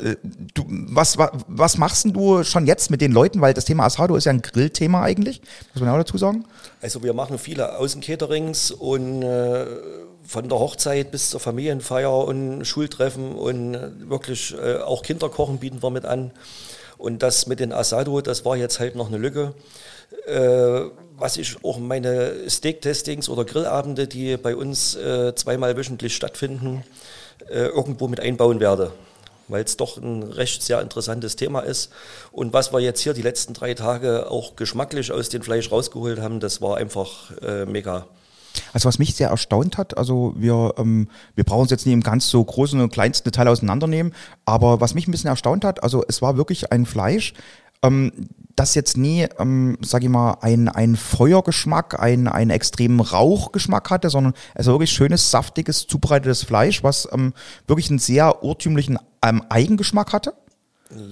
du, 0.54 0.64
was, 0.68 1.18
was, 1.18 1.30
was 1.46 1.78
machst 1.78 2.04
denn 2.04 2.12
du 2.12 2.42
schon 2.44 2.66
jetzt 2.66 2.90
mit 2.90 3.00
den 3.00 3.12
Leuten? 3.12 3.40
Weil 3.40 3.54
das 3.54 3.66
Thema 3.66 3.84
Asado 3.84 4.16
ist 4.16 4.24
ja 4.24 4.32
ein 4.32 4.42
Grillthema 4.42 5.02
eigentlich. 5.02 5.42
Muss 5.74 5.82
man 5.82 5.90
auch 5.90 5.98
dazu 5.98 6.18
sagen? 6.18 6.44
Also 6.80 7.02
wir 7.02 7.12
machen 7.12 7.38
viele 7.38 7.78
Außencaterings 7.78 8.70
und 8.70 9.22
äh, 9.22 9.66
von 10.22 10.48
der 10.48 10.58
Hochzeit 10.58 11.10
bis 11.10 11.30
zur 11.30 11.40
Familienfeier 11.40 12.24
und 12.26 12.64
Schultreffen 12.64 13.34
und 13.34 13.74
äh, 13.74 13.90
wirklich 14.08 14.54
äh, 14.54 14.78
auch 14.78 15.02
Kinderkochen 15.02 15.58
bieten 15.58 15.82
wir 15.82 15.90
mit 15.90 16.04
an. 16.04 16.32
Und 16.98 17.22
das 17.22 17.46
mit 17.46 17.60
den 17.60 17.72
Asado, 17.72 18.20
das 18.20 18.44
war 18.44 18.56
jetzt 18.56 18.78
halt 18.78 18.94
noch 18.94 19.08
eine 19.08 19.16
Lücke. 19.16 19.54
Äh, 20.26 20.82
was 21.16 21.36
ich 21.36 21.62
auch 21.64 21.78
meine 21.78 22.48
Steak-Testings 22.48 23.28
oder 23.28 23.44
Grillabende, 23.44 24.06
die 24.06 24.36
bei 24.36 24.56
uns 24.56 24.94
äh, 24.96 25.34
zweimal 25.34 25.76
wöchentlich 25.76 26.14
stattfinden, 26.14 26.84
äh, 27.48 27.66
irgendwo 27.66 28.08
mit 28.08 28.20
einbauen 28.20 28.60
werde 28.60 28.92
weil 29.50 29.64
es 29.64 29.76
doch 29.76 29.96
ein 29.96 30.22
recht 30.22 30.62
sehr 30.62 30.80
interessantes 30.80 31.36
Thema 31.36 31.60
ist. 31.60 31.90
Und 32.32 32.52
was 32.52 32.72
wir 32.72 32.80
jetzt 32.80 33.00
hier 33.00 33.14
die 33.14 33.22
letzten 33.22 33.54
drei 33.54 33.74
Tage 33.74 34.30
auch 34.30 34.56
geschmacklich 34.56 35.12
aus 35.12 35.28
dem 35.28 35.42
Fleisch 35.42 35.70
rausgeholt 35.70 36.20
haben, 36.20 36.40
das 36.40 36.60
war 36.60 36.76
einfach 36.76 37.30
äh, 37.42 37.66
mega. 37.66 38.06
Also 38.72 38.88
was 38.88 38.98
mich 38.98 39.14
sehr 39.14 39.28
erstaunt 39.28 39.78
hat, 39.78 39.96
also 39.96 40.34
wir, 40.36 40.74
ähm, 40.76 41.08
wir 41.34 41.44
brauchen 41.44 41.62
uns 41.62 41.70
jetzt 41.70 41.86
nicht 41.86 41.94
im 41.94 42.02
ganz 42.02 42.28
so 42.28 42.42
großen 42.42 42.80
und 42.80 42.92
kleinsten 42.92 43.24
Detail 43.24 43.48
auseinandernehmen, 43.48 44.12
aber 44.44 44.80
was 44.80 44.94
mich 44.94 45.06
ein 45.06 45.12
bisschen 45.12 45.30
erstaunt 45.30 45.64
hat, 45.64 45.82
also 45.82 46.04
es 46.08 46.20
war 46.20 46.36
wirklich 46.36 46.72
ein 46.72 46.86
Fleisch, 46.86 47.32
ähm, 47.82 48.12
das 48.56 48.74
jetzt 48.74 48.96
nie, 48.96 49.26
ähm, 49.38 49.78
sag 49.80 50.02
ich 50.02 50.08
mal, 50.08 50.38
ein, 50.40 50.68
ein 50.68 50.96
Feuergeschmack, 50.96 52.00
ein, 52.00 52.28
einen 52.28 52.50
extremen 52.50 53.00
Rauchgeschmack 53.00 53.90
hatte, 53.90 54.10
sondern 54.10 54.34
es 54.54 54.66
war 54.66 54.74
wirklich 54.74 54.92
schönes, 54.92 55.30
saftiges, 55.30 55.86
zubereitetes 55.86 56.42
Fleisch, 56.44 56.82
was 56.82 57.08
ähm, 57.12 57.32
wirklich 57.66 57.90
einen 57.90 57.98
sehr 57.98 58.42
urtümlichen 58.42 58.98
ähm, 59.22 59.42
Eigengeschmack 59.48 60.12
hatte. 60.12 60.34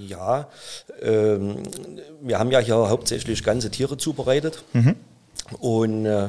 Ja, 0.06 0.49
ähm, 1.00 1.62
wir 2.20 2.38
haben 2.38 2.50
ja 2.50 2.58
hier 2.58 2.76
hauptsächlich 2.76 3.44
ganze 3.44 3.70
Tiere 3.70 3.96
zubereitet. 3.96 4.64
Mhm. 4.73 4.96
Und 5.61 6.06
äh, 6.06 6.29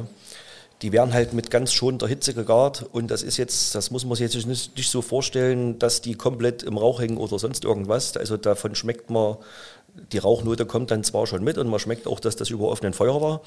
die 0.81 0.91
werden 0.93 1.13
halt 1.13 1.33
mit 1.33 1.51
ganz 1.51 1.73
schonender 1.73 2.07
Hitze 2.07 2.33
gegart 2.33 2.85
und 2.93 3.11
das 3.11 3.21
ist 3.21 3.35
jetzt, 3.35 3.75
das 3.75 3.91
muss 3.91 4.05
man 4.05 4.15
sich 4.15 4.33
jetzt 4.33 4.47
nicht, 4.47 4.77
nicht, 4.77 4.89
so 4.89 5.01
vorstellen, 5.01 5.77
dass 5.77 5.99
die 5.99 6.15
komplett 6.15 6.63
im 6.63 6.77
Rauch 6.77 7.01
hängen 7.01 7.17
oder 7.17 7.37
sonst 7.37 7.65
irgendwas. 7.65 8.15
Also 8.15 8.37
davon 8.37 8.75
schmeckt 8.75 9.09
man 9.09 9.37
die 10.11 10.17
Rauchnote 10.17 10.65
kommt 10.65 10.91
dann 10.91 11.03
zwar 11.03 11.27
schon 11.27 11.43
mit 11.43 11.57
und 11.57 11.67
man 11.67 11.79
schmeckt 11.79 12.07
auch, 12.07 12.19
dass 12.19 12.35
das 12.35 12.49
über 12.49 12.69
offenen 12.69 12.93
Feuer 12.93 13.21
war. 13.21 13.41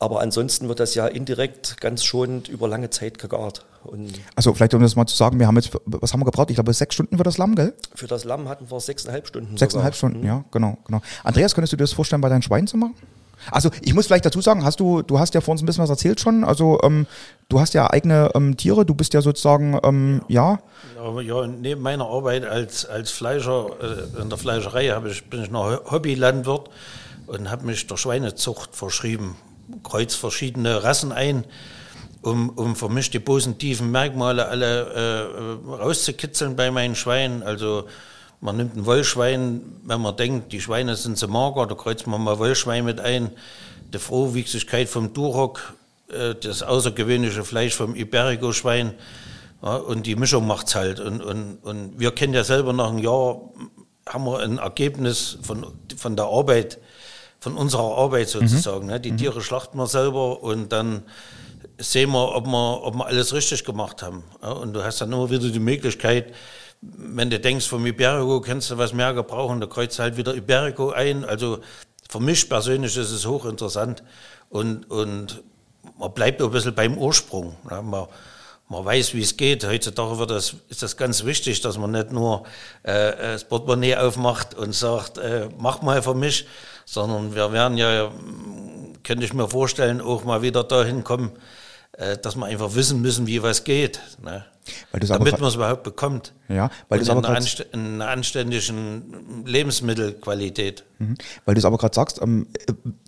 Aber 0.00 0.20
ansonsten 0.20 0.68
wird 0.68 0.80
das 0.80 0.94
ja 0.94 1.06
indirekt 1.06 1.80
ganz 1.80 2.04
schonend 2.04 2.48
über 2.48 2.66
lange 2.66 2.90
Zeit 2.90 3.18
gegart. 3.18 3.64
Und 3.84 4.12
also 4.34 4.52
vielleicht 4.52 4.74
um 4.74 4.82
das 4.82 4.96
mal 4.96 5.06
zu 5.06 5.14
sagen, 5.14 5.38
wir 5.38 5.46
haben 5.46 5.56
jetzt, 5.56 5.70
was 5.84 6.12
haben 6.12 6.20
wir 6.20 6.24
gebraucht? 6.24 6.50
Ich 6.50 6.56
glaube 6.56 6.72
sechs 6.72 6.94
Stunden 6.94 7.16
für 7.16 7.22
das 7.22 7.38
Lamm, 7.38 7.54
gell? 7.54 7.74
Für 7.94 8.06
das 8.08 8.24
Lamm 8.24 8.48
hatten 8.48 8.70
wir 8.70 8.80
sechseinhalb 8.80 9.28
Stunden. 9.28 9.56
Sechseinhalb 9.56 9.94
sogar. 9.94 10.10
Stunden, 10.10 10.26
mhm. 10.26 10.26
ja, 10.26 10.44
genau, 10.50 10.78
genau. 10.84 11.00
Andreas, 11.22 11.54
könntest 11.54 11.72
du 11.72 11.76
dir 11.76 11.84
das 11.84 11.92
vorstellen, 11.92 12.22
bei 12.22 12.28
deinen 12.28 12.42
Schweinen 12.42 12.66
zu 12.66 12.76
machen? 12.76 12.94
Also 13.50 13.70
ich 13.82 13.94
muss 13.94 14.06
vielleicht 14.06 14.26
dazu 14.26 14.40
sagen, 14.40 14.64
hast 14.64 14.80
du, 14.80 15.02
du 15.02 15.18
hast 15.18 15.34
ja 15.34 15.40
vor 15.40 15.52
uns 15.52 15.62
ein 15.62 15.66
bisschen 15.66 15.82
was 15.82 15.90
erzählt 15.90 16.20
schon. 16.20 16.44
Also 16.44 16.80
ähm, 16.82 17.06
du 17.48 17.60
hast 17.60 17.74
ja 17.74 17.90
eigene 17.90 18.30
ähm, 18.34 18.56
Tiere, 18.56 18.84
du 18.84 18.94
bist 18.94 19.14
ja 19.14 19.22
sozusagen, 19.22 19.78
ähm, 19.82 20.22
ja. 20.28 20.58
ja. 20.96 21.20
Ja, 21.20 21.46
neben 21.46 21.82
meiner 21.82 22.06
Arbeit 22.06 22.44
als, 22.44 22.86
als 22.86 23.10
Fleischer 23.10 23.70
äh, 23.80 24.22
in 24.22 24.28
der 24.28 24.38
Fleischerei 24.38 24.94
ich, 25.06 25.24
bin 25.28 25.42
ich 25.42 25.50
noch 25.50 25.90
Hobbylandwirt 25.90 26.70
und 27.26 27.50
habe 27.50 27.66
mich 27.66 27.86
der 27.86 27.96
Schweinezucht 27.96 28.74
verschrieben. 28.74 29.36
Kreuz 29.82 30.14
verschiedene 30.14 30.82
Rassen 30.82 31.12
ein, 31.12 31.44
um, 32.22 32.50
um 32.50 32.76
für 32.76 32.88
mich 32.88 33.10
die 33.10 33.18
positiven 33.18 33.90
Merkmale 33.90 34.46
alle 34.46 35.60
äh, 35.68 35.70
rauszukitzeln 35.70 36.56
bei 36.56 36.70
meinen 36.70 36.94
Schweinen. 36.94 37.42
Also 37.42 37.84
man 38.44 38.58
nimmt 38.58 38.76
ein 38.76 38.84
Wollschwein, 38.84 39.62
wenn 39.84 40.02
man 40.02 40.18
denkt, 40.18 40.52
die 40.52 40.60
Schweine 40.60 40.96
sind 40.96 41.16
zu 41.16 41.28
mager, 41.28 41.66
da 41.66 41.74
kreuzt 41.74 42.06
man 42.06 42.22
mal 42.22 42.38
Wollschwein 42.38 42.84
mit 42.84 43.00
ein. 43.00 43.30
Die 43.94 43.98
Frohwüchsigkeit 43.98 44.86
vom 44.86 45.14
Duroc, 45.14 45.72
äh, 46.10 46.34
das 46.34 46.62
außergewöhnliche 46.62 47.42
Fleisch 47.42 47.74
vom 47.74 47.94
Iberico-Schwein 47.96 48.92
ja, 49.62 49.76
und 49.76 50.04
die 50.04 50.14
Mischung 50.14 50.46
macht's 50.46 50.74
halt. 50.74 51.00
Und, 51.00 51.22
und, 51.22 51.56
und 51.62 51.98
wir 51.98 52.10
kennen 52.10 52.34
ja 52.34 52.44
selber 52.44 52.74
nach 52.74 52.90
einem 52.90 52.98
Jahr, 52.98 53.40
haben 54.06 54.24
wir 54.24 54.40
ein 54.40 54.58
Ergebnis 54.58 55.38
von, 55.40 55.66
von 55.96 56.14
der 56.14 56.26
Arbeit, 56.26 56.78
von 57.40 57.56
unserer 57.56 57.96
Arbeit 57.96 58.28
sozusagen. 58.28 58.84
Mhm. 58.84 58.92
Ne? 58.92 59.00
Die 59.00 59.12
mhm. 59.12 59.16
Tiere 59.16 59.40
schlachten 59.40 59.78
wir 59.78 59.86
selber 59.86 60.42
und 60.42 60.70
dann 60.70 61.04
sehen 61.78 62.10
wir, 62.10 62.36
ob 62.36 62.46
wir, 62.46 62.82
ob 62.82 62.94
wir 62.94 63.06
alles 63.06 63.32
richtig 63.32 63.64
gemacht 63.64 64.02
haben. 64.02 64.22
Ja? 64.42 64.50
Und 64.50 64.74
du 64.74 64.84
hast 64.84 65.00
dann 65.00 65.10
immer 65.10 65.30
wieder 65.30 65.48
die 65.48 65.60
Möglichkeit, 65.60 66.34
wenn 66.80 67.30
du 67.30 67.40
denkst, 67.40 67.66
vom 67.66 67.86
Iberico 67.86 68.40
kannst 68.40 68.70
du 68.70 68.78
was 68.78 68.92
mehr 68.92 69.14
gebrauchen, 69.14 69.60
da 69.60 69.66
kreuzt 69.66 69.98
halt 69.98 70.16
wieder 70.16 70.34
Iberico 70.34 70.90
ein. 70.90 71.24
Also 71.24 71.60
für 72.08 72.20
mich 72.20 72.48
persönlich 72.48 72.96
ist 72.96 73.10
es 73.10 73.26
hochinteressant 73.26 74.02
und, 74.48 74.90
und 74.90 75.42
man 75.98 76.12
bleibt 76.12 76.42
ein 76.42 76.50
bisschen 76.50 76.74
beim 76.74 76.98
Ursprung. 76.98 77.56
Ja, 77.70 77.82
man, 77.82 78.06
man 78.68 78.84
weiß, 78.84 79.14
wie 79.14 79.22
es 79.22 79.36
geht. 79.36 79.66
Heutzutage 79.66 80.18
wird 80.18 80.30
das, 80.30 80.56
ist 80.68 80.82
das 80.82 80.96
ganz 80.96 81.24
wichtig, 81.24 81.60
dass 81.60 81.78
man 81.78 81.90
nicht 81.90 82.12
nur 82.12 82.44
äh, 82.82 83.12
das 83.16 83.44
Portemonnaie 83.44 83.96
aufmacht 83.96 84.54
und 84.54 84.74
sagt, 84.74 85.18
äh, 85.18 85.48
mach 85.58 85.82
mal 85.82 86.02
für 86.02 86.14
mich, 86.14 86.46
sondern 86.84 87.34
wir 87.34 87.52
werden 87.52 87.78
ja, 87.78 88.10
könnte 89.02 89.24
ich 89.24 89.32
mir 89.32 89.48
vorstellen, 89.48 90.00
auch 90.00 90.24
mal 90.24 90.42
wieder 90.42 90.64
dahin 90.64 91.04
kommen, 91.04 91.32
äh, 91.32 91.63
dass 92.22 92.36
wir 92.36 92.46
einfach 92.46 92.74
wissen 92.74 93.00
müssen, 93.02 93.26
wie 93.26 93.42
was 93.42 93.64
geht. 93.64 94.00
Ne? 94.22 94.44
Damit 94.92 95.38
man 95.38 95.48
es 95.48 95.56
überhaupt 95.56 95.82
bekommt. 95.82 96.32
Ja, 96.48 96.70
weil 96.88 97.00
du 97.00 97.12
aber 97.12 97.28
anst 97.28 97.66
eine 97.72 98.06
anständigen 98.06 99.44
Lebensmittelqualität. 99.44 100.84
Mhm. 100.98 101.16
Weil 101.44 101.54
du 101.54 101.58
es 101.58 101.64
aber 101.64 101.76
gerade 101.76 101.94
sagst, 101.94 102.20
ähm, 102.22 102.46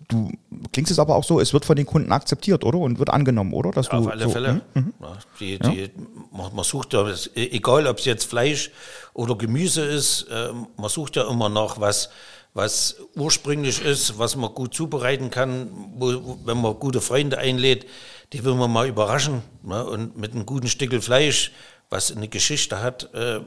du 0.07 0.31
klingst 0.71 0.91
es 0.91 0.99
aber 0.99 1.15
auch 1.15 1.23
so, 1.23 1.39
es 1.39 1.53
wird 1.53 1.65
von 1.65 1.75
den 1.75 1.87
Kunden 1.87 2.11
akzeptiert, 2.11 2.63
oder? 2.63 2.77
Und 2.77 2.99
wird 2.99 3.09
angenommen, 3.09 3.53
oder? 3.53 3.71
Dass 3.71 3.87
ja, 3.87 3.93
du 3.93 3.97
auf 4.05 4.11
alle 4.11 4.23
so, 4.25 4.29
Fälle. 4.29 4.53
Mhm. 4.53 4.81
mhm. 4.81 4.93
Ja, 5.01 5.17
die, 5.39 5.59
die, 5.59 5.91
man, 6.31 6.55
man, 6.55 6.63
sucht 6.63 6.93
ja, 6.93 7.07
egal 7.35 7.87
ob 7.87 7.97
es 7.97 8.05
jetzt 8.05 8.25
Fleisch 8.25 8.71
oder 9.13 9.35
Gemüse 9.35 9.83
ist, 9.83 10.27
äh, 10.29 10.49
man 10.77 10.89
sucht 10.89 11.15
ja 11.15 11.27
immer 11.29 11.49
nach 11.49 11.79
was, 11.79 12.09
was 12.53 12.97
ursprünglich 13.15 13.81
ist, 13.83 14.17
was 14.17 14.35
man 14.35 14.53
gut 14.53 14.73
zubereiten 14.73 15.29
kann, 15.29 15.69
wo, 15.97 16.37
wenn 16.45 16.61
man 16.61 16.79
gute 16.79 17.01
Freunde 17.01 17.37
einlädt 17.37 17.85
die 18.33 18.43
will 18.43 18.55
man 18.55 18.71
mal 18.71 18.87
überraschen. 18.87 19.41
Ne? 19.63 19.83
Und 19.85 20.17
mit 20.17 20.33
einem 20.33 20.45
guten 20.45 20.67
Stückel 20.67 21.01
Fleisch, 21.01 21.51
was 21.89 22.15
eine 22.15 22.27
Geschichte 22.27 22.81
hat, 22.81 23.13
äh, 23.13 23.39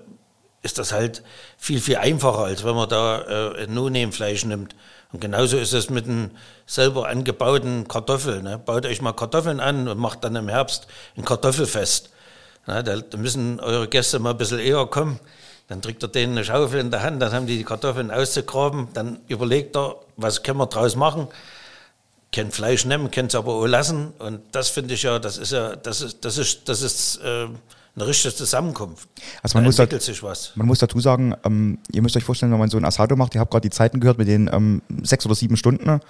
ist 0.62 0.78
das 0.78 0.92
halt 0.92 1.23
viel, 1.57 1.80
viel 1.80 1.97
einfacher, 1.97 2.45
als 2.45 2.64
wenn 2.64 2.75
man 2.75 2.88
da 2.88 3.52
äh, 3.52 3.66
No-Name-Fleisch 3.66 4.45
nimmt. 4.45 4.75
Und 5.12 5.21
genauso 5.21 5.57
ist 5.57 5.73
es 5.73 5.90
mit 5.90 6.04
einem 6.04 6.30
selber 6.66 7.09
angebauten 7.09 7.88
Kartoffeln. 7.88 8.45
Ne? 8.45 8.59
Baut 8.59 8.87
euch 8.87 9.02
mal 9.02 9.12
Kartoffeln 9.12 9.61
an 9.61 9.88
und 9.88 9.99
macht 9.99 10.23
dann 10.23 10.37
im 10.37 10.49
Herbst 10.49 10.87
ein 11.16 11.25
Kartoffelfest. 11.25 12.11
Da, 12.66 12.83
da 12.83 13.16
müssen 13.16 13.59
eure 13.59 13.88
Gäste 13.88 14.19
mal 14.19 14.30
ein 14.30 14.37
bisschen 14.37 14.61
eher 14.61 14.87
kommen. 14.87 15.19
Dann 15.70 15.80
drückt 15.80 16.02
er 16.02 16.10
denen 16.10 16.32
eine 16.32 16.44
Schaufel 16.44 16.80
in 16.80 16.90
der 16.90 17.02
Hand, 17.02 17.22
dann 17.22 17.32
haben 17.32 17.46
die 17.46 17.56
die 17.56 17.64
Kartoffeln 17.64 18.10
auszugraben, 18.10 18.88
dann 18.92 19.20
überlegt 19.28 19.74
er, 19.74 19.96
was 20.16 20.42
können 20.42 20.58
wir 20.58 20.66
draus 20.66 20.96
machen 20.96 21.28
kein 22.32 22.50
Fleisch 22.50 22.84
nehmen, 22.84 23.10
kann 23.10 23.26
es 23.26 23.34
aber 23.34 23.54
auch 23.54 23.66
lassen. 23.66 24.12
Und 24.18 24.40
das 24.52 24.68
finde 24.68 24.94
ich 24.94 25.02
ja, 25.02 25.18
das 25.18 25.36
ist 25.36 25.52
ja, 25.52 25.76
das 25.76 26.00
ist, 26.00 26.24
das 26.24 26.38
ist, 26.38 26.68
das 26.68 26.82
ist 26.82 27.20
äh, 27.24 27.48
eine 27.96 28.06
richtige 28.06 28.34
Zusammenkunft. 28.34 29.08
Also 29.42 29.58
man 29.58 29.64
da 29.64 29.68
muss 29.68 29.76
da-. 29.76 29.86
Man 30.54 30.66
muss 30.66 30.78
dazu 30.78 31.00
sagen, 31.00 31.34
ähm, 31.44 31.78
ihr 31.90 32.02
müsst 32.02 32.16
euch 32.16 32.24
vorstellen, 32.24 32.52
wenn 32.52 32.58
man 32.58 32.70
so 32.70 32.76
ein 32.76 32.84
Asado 32.84 33.16
macht, 33.16 33.34
ihr 33.34 33.40
habt 33.40 33.50
gerade 33.50 33.68
die 33.68 33.74
Zeiten 33.74 34.00
gehört 34.00 34.18
mit 34.18 34.28
den 34.28 34.48
ähm, 34.52 34.82
sechs 35.02 35.26
oder 35.26 35.34
sieben 35.34 35.56
Stunden. 35.56 36.00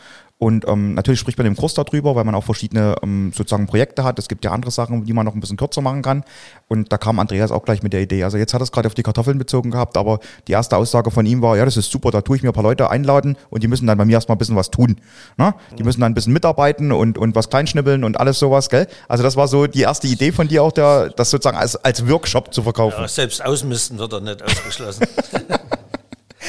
Und 0.40 0.66
ähm, 0.66 0.94
natürlich 0.94 1.20
spricht 1.20 1.36
man 1.36 1.46
im 1.46 1.54
Kurs 1.54 1.74
darüber, 1.74 2.16
weil 2.16 2.24
man 2.24 2.34
auch 2.34 2.44
verschiedene 2.44 2.96
ähm, 3.02 3.30
sozusagen 3.36 3.66
Projekte 3.66 4.04
hat. 4.04 4.18
Es 4.18 4.26
gibt 4.26 4.42
ja 4.42 4.52
andere 4.52 4.70
Sachen, 4.70 5.04
die 5.04 5.12
man 5.12 5.26
noch 5.26 5.34
ein 5.34 5.40
bisschen 5.40 5.58
kürzer 5.58 5.82
machen 5.82 6.00
kann. 6.00 6.24
Und 6.66 6.90
da 6.90 6.96
kam 6.96 7.18
Andreas 7.18 7.50
auch 7.50 7.62
gleich 7.62 7.82
mit 7.82 7.92
der 7.92 8.00
Idee. 8.00 8.24
Also 8.24 8.38
jetzt 8.38 8.54
hat 8.54 8.62
er 8.62 8.64
es 8.64 8.72
gerade 8.72 8.88
auf 8.88 8.94
die 8.94 9.02
Kartoffeln 9.02 9.36
bezogen 9.36 9.70
gehabt, 9.70 9.98
aber 9.98 10.18
die 10.48 10.52
erste 10.52 10.78
Aussage 10.78 11.10
von 11.10 11.26
ihm 11.26 11.42
war, 11.42 11.58
ja, 11.58 11.66
das 11.66 11.76
ist 11.76 11.90
super, 11.90 12.10
da 12.10 12.22
tue 12.22 12.38
ich 12.38 12.42
mir 12.42 12.48
ein 12.48 12.54
paar 12.54 12.62
Leute 12.62 12.88
einladen 12.88 13.36
und 13.50 13.62
die 13.62 13.68
müssen 13.68 13.86
dann 13.86 13.98
bei 13.98 14.06
mir 14.06 14.14
erstmal 14.14 14.36
ein 14.36 14.38
bisschen 14.38 14.56
was 14.56 14.70
tun. 14.70 14.96
Ne? 15.36 15.52
Die 15.78 15.82
müssen 15.82 16.00
dann 16.00 16.12
ein 16.12 16.14
bisschen 16.14 16.32
mitarbeiten 16.32 16.90
und, 16.90 17.18
und 17.18 17.34
was 17.34 17.50
kleinschnibbeln 17.50 18.02
und 18.02 18.18
alles 18.18 18.38
sowas, 18.38 18.70
gell? 18.70 18.86
Also 19.08 19.22
das 19.22 19.36
war 19.36 19.46
so 19.46 19.66
die 19.66 19.82
erste 19.82 20.06
Idee 20.06 20.32
von 20.32 20.48
dir 20.48 20.62
auch, 20.62 20.72
der, 20.72 21.10
das 21.10 21.28
sozusagen 21.28 21.58
als, 21.58 21.76
als 21.76 22.08
Workshop 22.08 22.54
zu 22.54 22.62
verkaufen. 22.62 23.02
Ja, 23.02 23.08
selbst 23.08 23.44
ausmisten 23.44 23.98
wird 23.98 24.14
er 24.14 24.20
nicht 24.22 24.42
ausgeschlossen. 24.42 25.04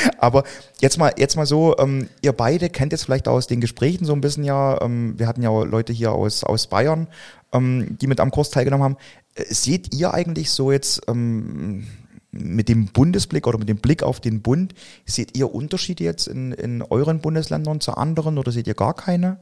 Aber 0.18 0.44
jetzt 0.80 0.98
mal, 0.98 1.14
jetzt 1.18 1.36
mal 1.36 1.46
so, 1.46 1.78
ähm, 1.78 2.10
ihr 2.22 2.34
beide 2.34 2.70
kennt 2.70 2.92
jetzt 2.92 3.04
vielleicht 3.04 3.28
aus 3.28 3.48
den 3.48 3.62
Gesprächen 3.62 4.06
so 4.06 4.14
ein 4.14 4.22
bisschen 4.22 4.44
ja, 4.44 4.82
ähm, 4.82 5.18
wir 5.18 5.28
hatten 5.28 5.42
ja 5.42 5.50
Leute 5.64 5.94
hier 5.94 6.12
aus, 6.12 6.44
aus 6.44 6.68
Bayern, 6.68 7.08
ähm, 7.54 7.98
die 8.00 8.08
mit 8.08 8.20
am 8.20 8.32
Kurs 8.32 8.50
teilgenommen 8.50 8.84
haben. 8.84 8.98
Äh, 9.36 9.46
seht 9.54 9.94
ihr 9.94 10.14
eigentlich 10.14 10.52
so 10.52 10.72
jetzt 10.72 11.02
ähm, 11.08 11.88
mit 12.32 12.70
dem 12.70 12.88
Bundesblick 12.88 13.46
oder 13.46 13.58
mit 13.58 13.70
dem 13.70 13.78
Blick 13.78 14.04
auf 14.04 14.20
den 14.20 14.42
Bund, 14.42 14.74
seht 15.06 15.38
ihr 15.38 15.54
Unterschiede 15.54 16.04
jetzt 16.04 16.28
in, 16.28 16.54
in 16.54 16.82
euren 16.82 17.20
Bundesländern 17.20 17.82
zu 17.82 17.94
anderen 17.94 18.38
oder 18.38 18.52
seht 18.52 18.68
ihr 18.68 18.74
gar 18.74 18.94
keine? 18.94 19.38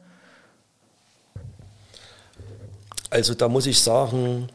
Also 3.12 3.34
da 3.34 3.48
muss 3.48 3.66
ich 3.66 3.80
sagen, 3.80 4.50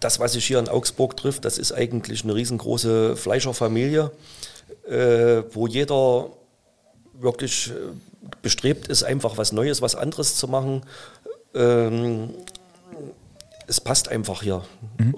das, 0.00 0.18
was 0.18 0.32
sich 0.32 0.44
hier 0.44 0.58
in 0.58 0.68
Augsburg 0.68 1.16
trifft, 1.16 1.44
das 1.44 1.58
ist 1.58 1.72
eigentlich 1.72 2.24
eine 2.24 2.34
riesengroße 2.34 3.16
Fleischerfamilie, 3.16 4.10
äh, 4.88 5.42
wo 5.50 5.66
jeder 5.66 6.30
wirklich 7.14 7.70
äh, 7.70 7.72
bestrebt 8.42 8.88
ist, 8.88 9.02
einfach 9.02 9.36
was 9.38 9.52
Neues, 9.52 9.82
was 9.82 9.94
anderes 9.94 10.36
zu 10.36 10.48
machen. 10.48 10.82
Ähm, 11.54 12.30
es 13.66 13.80
passt 13.80 14.08
einfach 14.08 14.42
hier. 14.42 14.62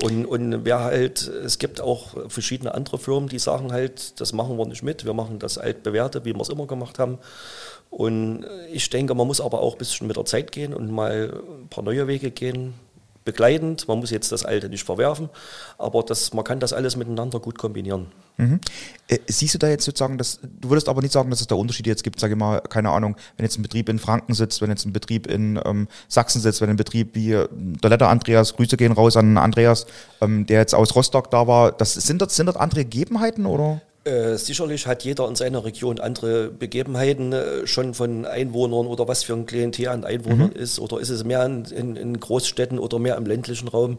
Und, 0.03 0.27
und 0.27 0.65
wer 0.65 0.81
halt, 0.81 1.27
es 1.27 1.59
gibt 1.59 1.81
auch 1.81 2.31
verschiedene 2.31 2.75
andere 2.75 2.99
Firmen, 2.99 3.29
die 3.29 3.39
sagen 3.39 3.73
halt, 3.73 4.21
das 4.21 4.33
machen 4.33 4.57
wir 4.59 4.67
nicht 4.67 4.83
mit, 4.83 5.05
wir 5.05 5.15
machen 5.15 5.39
das 5.39 5.59
altbewährte, 5.59 6.25
wie 6.25 6.35
wir 6.35 6.41
es 6.41 6.51
immer 6.51 6.67
gemacht 6.67 6.99
haben. 6.99 7.19
Und 7.91 8.45
ich 8.73 8.91
denke, 8.91 9.15
man 9.15 9.27
muss 9.27 9.41
aber 9.41 9.61
auch 9.61 9.75
ein 9.75 9.79
bisschen 9.79 10.07
mit 10.07 10.17
der 10.17 10.25
Zeit 10.25 10.53
gehen 10.53 10.75
und 10.75 10.91
mal 10.91 11.33
ein 11.63 11.69
paar 11.69 11.85
neue 11.85 12.07
Wege 12.07 12.31
gehen, 12.31 12.75
begleitend. 13.25 13.89
Man 13.89 13.99
muss 13.99 14.11
jetzt 14.11 14.33
das 14.33 14.45
Alte 14.45 14.69
nicht 14.69 14.85
verwerfen, 14.85 15.31
aber 15.79 16.03
das, 16.03 16.33
man 16.33 16.45
kann 16.45 16.61
das 16.61 16.73
alles 16.73 16.97
miteinander 16.97 17.41
gut 17.41 17.59
kombinieren. 17.59 18.07
Äh, 19.09 19.19
siehst 19.29 19.55
du 19.55 19.59
da 19.59 19.69
jetzt 19.69 19.85
sozusagen, 19.85 20.19
dass, 20.19 20.41
du 20.43 20.69
würdest 20.69 20.89
aber 20.89 21.03
nicht 21.03 21.13
sagen, 21.13 21.31
dass 21.31 21.41
es 21.41 21.47
da 21.47 21.55
Unterschiede 21.55 21.91
jetzt 21.91 22.03
gibt, 22.03 22.21
sage 22.21 22.35
ich 22.35 22.39
mal, 22.39 22.61
keine 22.61 22.91
Ahnung, 22.91 23.17
wenn 23.37 23.45
jetzt 23.45 23.59
ein 23.59 23.63
Betrieb 23.63 23.89
in 23.89 23.99
Franken 23.99 24.35
sitzt, 24.35 24.61
wenn 24.61 24.71
jetzt 24.71 24.85
ein 24.87 24.93
Betrieb 24.93 25.27
in 25.27 25.61
ähm, 25.65 25.89
Sachsen 26.09 26.41
sitzt, 26.41 26.61
wenn 26.61 26.71
ein 26.71 26.77
Betrieb 26.77 27.15
wie 27.15 27.33
äh, 27.33 27.49
der 27.51 27.91
Letter 27.91 28.09
Andreas, 28.09 28.57
Grüße 28.57 28.77
gehen 28.77 28.93
raus 28.93 29.17
an 29.17 29.39
Andreas, 29.39 29.87
ähm, 30.21 30.47
der 30.47 30.61
jetzt 30.61 30.75
aus 30.75 30.95
Rostock 30.95 31.31
da 31.31 31.47
war, 31.47 31.73
das, 31.73 31.95
sind, 31.95 32.21
das, 32.21 32.37
sind 32.37 32.47
das 32.47 32.57
andere 32.57 32.85
Gegebenheiten 32.85 33.47
oder? 33.47 33.81
Äh, 34.05 34.37
sicherlich 34.37 34.87
hat 34.87 35.03
jeder 35.03 35.27
in 35.29 35.35
seiner 35.35 35.65
Region 35.65 35.99
andere 35.99 36.51
Begebenheiten, 36.51 37.33
äh, 37.33 37.67
schon 37.67 37.95
von 37.95 38.27
Einwohnern 38.27 38.87
oder 38.87 39.09
was 39.09 39.25
für 39.25 39.33
ein 39.33 39.47
Klientel 39.47 39.89
an 39.89 40.05
Einwohnern 40.05 40.53
ist. 40.53 40.79
Oder 40.79 41.01
ist 41.01 41.09
es 41.09 41.25
mehr 41.25 41.45
in, 41.47 41.65
in, 41.65 41.97
in 41.97 42.21
Großstädten 42.21 42.79
oder 42.79 42.99
mehr 42.99 43.17
im 43.17 43.25
ländlichen 43.25 43.69
Raum? 43.69 43.99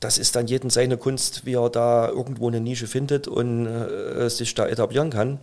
Das 0.00 0.18
ist 0.18 0.34
dann 0.34 0.48
jedem 0.48 0.68
seine 0.68 0.96
Kunst, 0.96 1.46
wie 1.46 1.54
er 1.54 1.70
da 1.70 2.08
irgendwo 2.08 2.48
eine 2.48 2.60
Nische 2.60 2.88
findet 2.88 3.28
und 3.28 3.66
äh, 3.66 4.28
sich 4.28 4.54
da 4.54 4.66
etablieren 4.66 5.10
kann. 5.10 5.38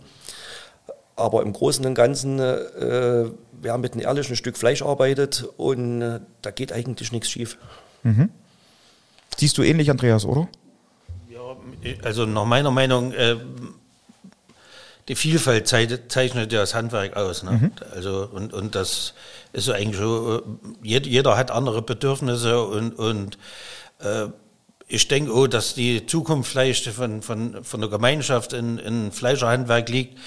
Aber 1.16 1.42
im 1.42 1.54
Großen 1.54 1.84
und 1.86 1.94
Ganzen, 1.94 2.38
äh, 2.40 3.24
wer 3.62 3.78
mit 3.78 3.94
einem 3.94 4.02
ehrlichen 4.02 4.36
Stück 4.36 4.58
Fleisch 4.58 4.82
arbeitet 4.82 5.48
und 5.56 6.02
äh, 6.02 6.20
da 6.42 6.50
geht 6.50 6.72
eigentlich 6.72 7.10
nichts 7.10 7.30
schief. 7.30 7.56
Siehst 9.36 9.56
du 9.56 9.62
ähnlich, 9.62 9.90
Andreas, 9.90 10.24
oder? 10.24 10.48
Ja, 11.30 11.56
also 12.02 12.26
nach 12.26 12.44
meiner 12.44 12.70
Meinung, 12.70 13.12
äh, 13.12 13.36
die 15.08 15.16
Vielfalt 15.16 15.66
zei- 15.66 16.00
zeichnet 16.08 16.52
ja 16.52 16.60
das 16.60 16.74
Handwerk 16.74 17.16
aus. 17.16 17.42
Ne? 17.42 17.70
Also, 17.94 18.28
und, 18.30 18.52
und 18.52 18.74
das 18.74 19.14
ist 19.52 19.64
so 19.64 19.72
eigentlich 19.72 19.96
so, 19.98 20.42
äh, 20.84 20.86
jed- 20.86 21.06
jeder 21.06 21.36
hat 21.36 21.50
andere 21.50 21.82
Bedürfnisse 21.82 22.62
und, 22.62 22.92
und 22.92 23.38
äh, 24.00 24.26
ich 24.86 25.08
denke 25.08 25.32
auch, 25.32 25.46
dass 25.46 25.74
die 25.74 26.06
Zukunft 26.06 26.50
vielleicht 26.50 26.86
von, 26.88 27.22
von, 27.22 27.62
von 27.64 27.80
der 27.80 27.90
Gemeinschaft 27.90 28.52
in, 28.52 28.78
in 28.78 29.12
Fleischerhandwerk 29.12 29.88
liegt, 29.88 30.18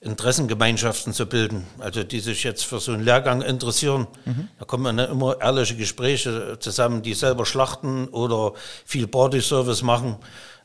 Interessengemeinschaften 0.00 1.12
zu 1.14 1.26
bilden, 1.26 1.66
also 1.78 2.04
die 2.04 2.20
sich 2.20 2.44
jetzt 2.44 2.64
für 2.64 2.80
so 2.80 2.92
einen 2.92 3.02
Lehrgang 3.02 3.42
interessieren. 3.42 4.06
Da 4.58 4.64
kommen 4.66 4.96
dann 4.96 5.10
immer 5.10 5.40
ehrliche 5.40 5.74
Gespräche 5.74 6.58
zusammen, 6.60 7.02
die 7.02 7.14
selber 7.14 7.44
schlachten 7.46 8.08
oder 8.08 8.52
viel 8.84 9.06
Party-Service 9.06 9.82
machen. 9.82 10.16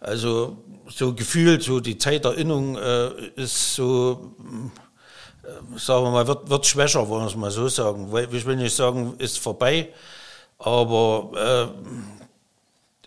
Also 0.02 0.58
so 0.90 1.14
gefühlt, 1.14 1.62
so 1.62 1.80
die 1.80 1.98
Zeiterinnerung 1.98 2.76
äh, 2.76 3.10
ist 3.36 3.76
so, 3.76 4.34
äh, 5.44 5.80
sagen 5.80 6.06
wir 6.06 6.12
mal, 6.12 6.28
wird, 6.28 6.50
wird 6.50 6.66
schwächer, 6.66 7.08
wollen 7.08 7.22
wir 7.24 7.28
es 7.28 7.36
mal 7.36 7.52
so 7.52 7.68
sagen. 7.68 8.12
Ich 8.32 8.46
will 8.46 8.56
nicht 8.56 8.76
sagen, 8.76 9.14
ist 9.20 9.38
vorbei, 9.38 9.90
aber 10.58 11.72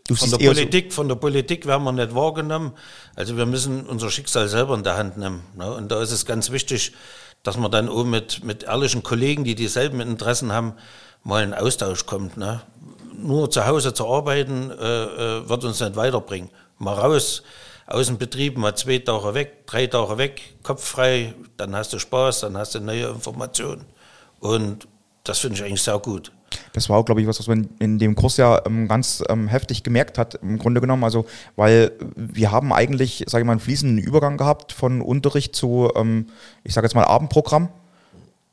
äh, 0.08 0.14
von 0.14 0.30
der 0.30 0.40
eher 0.40 0.54
so- 0.54 0.60
Politik, 0.60 0.92
von 0.92 1.08
der 1.08 1.16
Politik 1.16 1.66
werden 1.66 1.82
wir 1.82 1.92
nicht 1.92 2.14
wahrgenommen. 2.14 2.72
Also 3.16 3.36
wir 3.36 3.46
müssen 3.46 3.86
unser 3.86 4.08
Schicksal 4.10 4.48
selber 4.48 4.74
in 4.76 4.84
der 4.84 4.96
Hand 4.96 5.16
nehmen. 5.16 5.42
Ne? 5.56 5.72
Und 5.74 5.90
da 5.90 6.00
ist 6.00 6.12
es 6.12 6.24
ganz 6.24 6.52
wichtig, 6.52 6.92
dass 7.42 7.56
man 7.56 7.72
dann 7.72 7.88
auch 7.88 8.04
mit, 8.04 8.44
mit 8.44 8.62
ehrlichen 8.62 9.02
Kollegen, 9.02 9.42
die 9.42 9.56
dieselben 9.56 10.00
Interessen 10.00 10.52
haben, 10.52 10.74
mal 11.24 11.42
in 11.42 11.54
Austausch 11.54 12.06
kommt. 12.06 12.36
Ne? 12.36 12.60
Nur 13.16 13.50
zu 13.50 13.66
Hause 13.66 13.94
zu 13.94 14.06
arbeiten, 14.06 14.70
äh, 14.70 14.74
äh, 14.74 15.48
wird 15.48 15.64
uns 15.64 15.80
nicht 15.80 15.96
weiterbringen. 15.96 16.50
Mal 16.84 16.94
raus 16.94 17.42
aus 17.86 18.06
dem 18.06 18.18
Betrieb, 18.18 18.56
mal 18.56 18.74
zwei 18.74 18.98
Tage 18.98 19.34
weg, 19.34 19.66
drei 19.66 19.86
Tage 19.86 20.16
weg, 20.18 20.40
Kopf 20.62 20.84
frei, 20.84 21.34
dann 21.56 21.74
hast 21.74 21.92
du 21.92 21.98
Spaß, 21.98 22.40
dann 22.40 22.56
hast 22.56 22.74
du 22.74 22.80
neue 22.80 23.08
Informationen. 23.08 23.84
Und 24.40 24.88
das 25.24 25.38
finde 25.38 25.56
ich 25.56 25.64
eigentlich 25.64 25.82
sehr 25.82 25.98
gut. 25.98 26.32
Das 26.72 26.88
war 26.88 26.98
auch, 26.98 27.04
glaube 27.04 27.20
ich, 27.20 27.26
was, 27.26 27.38
was 27.40 27.46
man 27.46 27.68
in 27.78 27.98
dem 27.98 28.14
Kurs 28.14 28.36
ja 28.36 28.62
ähm, 28.66 28.88
ganz 28.88 29.22
ähm, 29.28 29.48
heftig 29.48 29.82
gemerkt 29.82 30.18
hat, 30.18 30.34
im 30.36 30.58
Grunde 30.58 30.80
genommen. 30.80 31.04
Also, 31.04 31.26
weil 31.56 31.92
wir 32.14 32.52
haben 32.52 32.72
eigentlich, 32.72 33.24
sage 33.26 33.42
ich 33.42 33.46
mal, 33.46 33.52
einen 33.52 33.60
fließenden 33.60 33.98
Übergang 33.98 34.36
gehabt 34.36 34.72
von 34.72 35.00
Unterricht 35.00 35.56
zu, 35.56 35.90
ähm, 35.96 36.26
ich 36.62 36.74
sage 36.74 36.86
jetzt 36.86 36.94
mal, 36.94 37.04
Abendprogramm. 37.04 37.70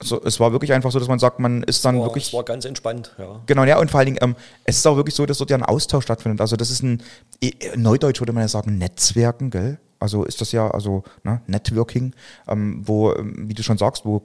Also, 0.02 0.22
es 0.24 0.40
war 0.40 0.52
wirklich 0.52 0.74
einfach 0.74 0.92
so, 0.92 0.98
dass 1.00 1.08
man 1.08 1.20
sagt, 1.20 1.40
man 1.40 1.62
ist 1.64 1.86
dann 1.86 1.98
War, 2.00 2.08
wirklich. 2.08 2.26
es 2.28 2.34
war 2.34 2.44
ganz 2.44 2.66
entspannt, 2.66 3.16
ja. 3.20 3.40
Genau, 3.46 3.64
ja, 3.64 3.78
und 3.80 3.92
vor 3.92 4.00
allen 4.00 4.08
Dingen, 4.08 4.18
ähm, 4.22 4.36
es 4.64 4.78
ist 4.78 4.88
auch 4.88 4.96
wirklich 4.96 5.14
so, 5.16 5.26
dass 5.28 5.38
dort 5.38 5.52
ja 5.52 5.58
ein 5.58 5.64
Austausch 5.64 6.04
stattfindet. 6.04 6.42
Also 6.42 6.56
das 6.56 6.72
ist 6.72 6.82
ein, 6.82 7.04
eh, 7.42 7.52
Neudeutsch 7.76 8.20
würde 8.20 8.34
man 8.34 8.42
ja 8.42 8.48
sagen, 8.48 8.78
Netzwerken, 8.80 9.52
gell? 9.52 9.80
Also 10.00 10.24
ist 10.24 10.42
das 10.42 10.52
ja, 10.52 10.72
also 10.72 11.04
ne, 11.24 11.42
Networking, 11.46 12.16
ähm, 12.48 12.82
wo, 12.84 13.14
ähm, 13.14 13.48
wie 13.48 13.54
du 13.54 13.62
schon 13.62 13.78
sagst, 13.78 14.04
wo 14.04 14.24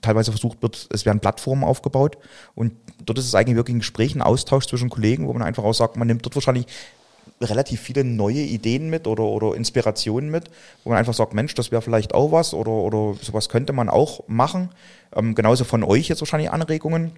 teilweise 0.00 0.32
versucht 0.32 0.62
wird, 0.62 0.88
es 0.90 1.04
werden 1.04 1.20
Plattformen 1.20 1.64
aufgebaut 1.64 2.16
und 2.54 2.72
dort 3.04 3.18
ist 3.18 3.26
es 3.26 3.34
eigentlich 3.34 3.56
wirklich 3.56 3.76
ein 3.76 3.80
Gespräch, 3.80 4.14
ein 4.14 4.22
Austausch 4.22 4.66
zwischen 4.66 4.88
Kollegen, 4.88 5.28
wo 5.28 5.34
man 5.34 5.42
einfach 5.42 5.64
auch 5.64 5.74
sagt, 5.74 5.98
man 5.98 6.06
nimmt 6.06 6.24
dort 6.24 6.34
wahrscheinlich 6.34 6.64
relativ 7.40 7.80
viele 7.80 8.04
neue 8.04 8.40
Ideen 8.40 8.90
mit 8.90 9.06
oder, 9.06 9.24
oder 9.24 9.54
Inspirationen 9.54 10.30
mit, 10.30 10.50
wo 10.84 10.90
man 10.90 10.98
einfach 10.98 11.14
sagt, 11.14 11.34
Mensch, 11.34 11.54
das 11.54 11.70
wäre 11.70 11.82
vielleicht 11.82 12.14
auch 12.14 12.32
was 12.32 12.54
oder, 12.54 12.70
oder 12.70 13.14
sowas 13.22 13.48
könnte 13.48 13.72
man 13.72 13.88
auch 13.88 14.26
machen. 14.26 14.70
Ähm, 15.14 15.34
genauso 15.34 15.64
von 15.64 15.84
euch 15.84 16.08
jetzt 16.08 16.20
wahrscheinlich 16.20 16.50
Anregungen. 16.50 17.12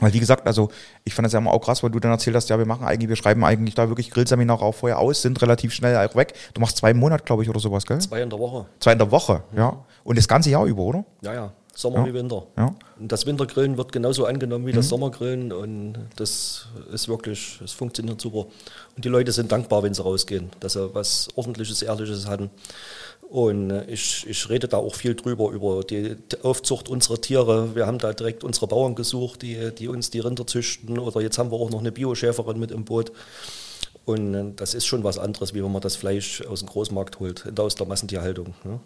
Weil 0.00 0.12
wie 0.12 0.18
gesagt, 0.18 0.46
also 0.46 0.70
ich 1.04 1.14
fand 1.14 1.24
das 1.26 1.34
ja 1.34 1.38
immer 1.38 1.52
auch 1.52 1.60
krass, 1.60 1.84
weil 1.84 1.90
du 1.90 2.00
dann 2.00 2.10
erzählt 2.10 2.34
hast, 2.34 2.50
ja, 2.50 2.58
wir 2.58 2.66
machen 2.66 2.84
eigentlich, 2.84 3.08
wir 3.08 3.16
schreiben 3.16 3.44
eigentlich 3.44 3.76
da 3.76 3.88
wirklich 3.88 4.10
Grillseminar 4.10 4.60
auch 4.60 4.72
vorher 4.74 4.98
aus, 4.98 5.22
sind 5.22 5.40
relativ 5.40 5.72
schnell 5.72 5.96
auch 5.96 6.16
weg. 6.16 6.34
Du 6.52 6.60
machst 6.60 6.78
zwei 6.78 6.92
Monate, 6.94 7.22
glaube 7.22 7.44
ich, 7.44 7.48
oder 7.48 7.60
sowas, 7.60 7.86
gell? 7.86 8.00
Zwei 8.00 8.22
in 8.22 8.28
der 8.30 8.40
Woche. 8.40 8.66
Zwei 8.80 8.92
in 8.92 8.98
der 8.98 9.10
Woche, 9.12 9.44
ja. 9.56 9.84
Und 10.02 10.18
das 10.18 10.26
ganze 10.26 10.50
Jahr 10.50 10.64
über, 10.64 10.82
oder? 10.82 11.04
Ja, 11.22 11.34
ja. 11.34 11.52
Sommer 11.76 11.98
Ja. 12.00 12.06
wie 12.06 12.14
Winter. 12.14 12.46
Ja. 12.56 12.66
Mhm. 12.66 12.76
Und 13.00 13.12
das 13.12 13.26
Wintergrillen 13.26 13.76
wird 13.76 13.92
genauso 13.92 14.26
angenommen 14.26 14.66
wie 14.66 14.72
das 14.72 14.88
Sommergrillen 14.88 15.52
und 15.52 15.94
das 16.16 16.68
ist 16.92 17.08
wirklich, 17.08 17.60
es 17.64 17.72
funktioniert 17.72 18.20
super. 18.20 18.46
Und 18.96 19.04
die 19.04 19.08
Leute 19.08 19.32
sind 19.32 19.50
dankbar, 19.50 19.82
wenn 19.82 19.94
sie 19.94 20.02
rausgehen, 20.02 20.50
dass 20.60 20.74
sie 20.74 20.94
was 20.94 21.28
Ordentliches, 21.34 21.82
Ehrliches 21.82 22.26
hatten. 22.26 22.50
Und 23.28 23.70
äh, 23.70 23.84
ich, 23.86 24.26
ich 24.28 24.48
rede 24.48 24.68
da 24.68 24.76
auch 24.76 24.94
viel 24.94 25.14
drüber, 25.14 25.50
über 25.50 25.82
die 25.82 26.16
Aufzucht 26.42 26.88
unserer 26.88 27.20
Tiere. 27.20 27.74
Wir 27.74 27.86
haben 27.86 27.98
da 27.98 28.12
direkt 28.12 28.44
unsere 28.44 28.68
Bauern 28.68 28.94
gesucht, 28.94 29.42
die, 29.42 29.74
die 29.74 29.88
uns 29.88 30.10
die 30.10 30.20
Rinder 30.20 30.46
züchten. 30.46 30.98
Oder 30.98 31.20
jetzt 31.20 31.38
haben 31.38 31.50
wir 31.50 31.58
auch 31.58 31.70
noch 31.70 31.80
eine 31.80 31.90
Bioschäferin 31.90 32.60
mit 32.60 32.70
im 32.70 32.84
Boot. 32.84 33.10
Und 34.04 34.34
äh, 34.34 34.52
das 34.54 34.74
ist 34.74 34.86
schon 34.86 35.02
was 35.02 35.18
anderes, 35.18 35.54
wie 35.54 35.64
wenn 35.64 35.72
man 35.72 35.82
das 35.82 35.96
Fleisch 35.96 36.42
aus 36.46 36.60
dem 36.60 36.68
Großmarkt 36.68 37.18
holt, 37.18 37.58
aus 37.58 37.74
der 37.74 37.86
Massentierhaltung. 37.86 38.54
Ne? 38.62 38.78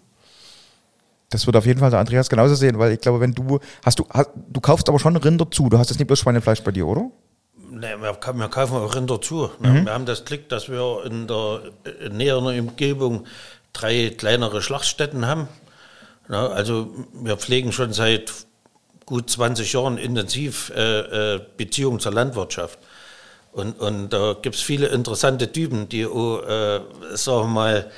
Das 1.31 1.45
wird 1.45 1.57
auf 1.57 1.67
jeden 1.67 1.81
Fall 1.81 1.91
der 1.91 1.99
Andreas 1.99 2.31
genauso 2.31 2.55
sehen, 2.55 2.79
weil 2.79 2.93
ich 2.93 3.01
glaube, 3.01 3.21
wenn 3.21 3.35
du, 3.35 3.59
hast 3.85 3.99
du, 3.99 4.07
hast, 4.09 4.31
du 4.35 4.61
kaufst 4.61 4.89
aber 4.89 4.99
schon 4.99 5.15
Rinder 5.17 5.51
zu, 5.51 5.69
du 5.69 5.77
hast 5.77 5.91
jetzt 5.91 5.99
nicht 5.99 6.07
bloß 6.07 6.21
Schweinefleisch 6.21 6.63
bei 6.63 6.71
dir, 6.71 6.87
oder? 6.87 7.11
Nee, 7.81 7.97
wir, 8.01 8.19
wir 8.35 8.49
kaufen 8.49 8.77
auch 8.77 8.95
Rinder 8.95 9.21
zu. 9.21 9.51
Ne? 9.61 9.85
Wir 9.85 9.93
haben 9.93 10.05
das 10.05 10.25
Glück, 10.25 10.49
dass 10.49 10.69
wir 10.69 11.05
in 11.05 11.29
der 11.29 11.61
äh, 11.85 12.09
näheren 12.09 12.59
Umgebung 12.59 13.27
drei 13.73 14.11
kleinere 14.11 14.63
Schlachtstätten 14.63 15.27
haben. 15.27 15.49
Ne? 16.29 16.39
Also 16.39 16.93
wir 17.13 17.37
pflegen 17.37 17.71
schon 17.71 17.93
seit 17.93 18.33
gut 19.07 19.31
20 19.31 19.73
Jahren 19.73 19.97
intensiv 19.97 20.73
äh, 20.75 21.37
äh, 21.37 21.41
Beziehungen 21.57 22.01
zur 22.01 22.13
Landwirtschaft. 22.13 22.81
Und, 23.53 23.79
und 23.79 24.11
da 24.11 24.35
gibt 24.41 24.57
es 24.57 24.63
viele 24.63 24.89
interessante 24.89 25.53
Typen, 25.53 25.89
die, 25.89 26.05
auch, 26.05 26.43
äh, 26.43 26.81
sagen 27.15 27.43
wir 27.43 27.47
mal, 27.47 27.91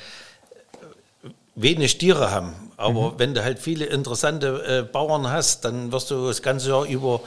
wenig 1.55 1.97
Tiere 1.97 2.29
haben. 2.29 2.53
Aber 2.77 3.17
wenn 3.17 3.33
du 3.33 3.43
halt 3.43 3.59
viele 3.59 3.85
interessante 3.85 4.63
äh, 4.63 4.83
Bauern 4.83 5.27
hast, 5.27 5.65
dann 5.65 5.91
wirst 5.91 6.11
du 6.11 6.27
das 6.27 6.41
ganze 6.41 6.69
Jahr 6.69 6.85
über 6.85 7.21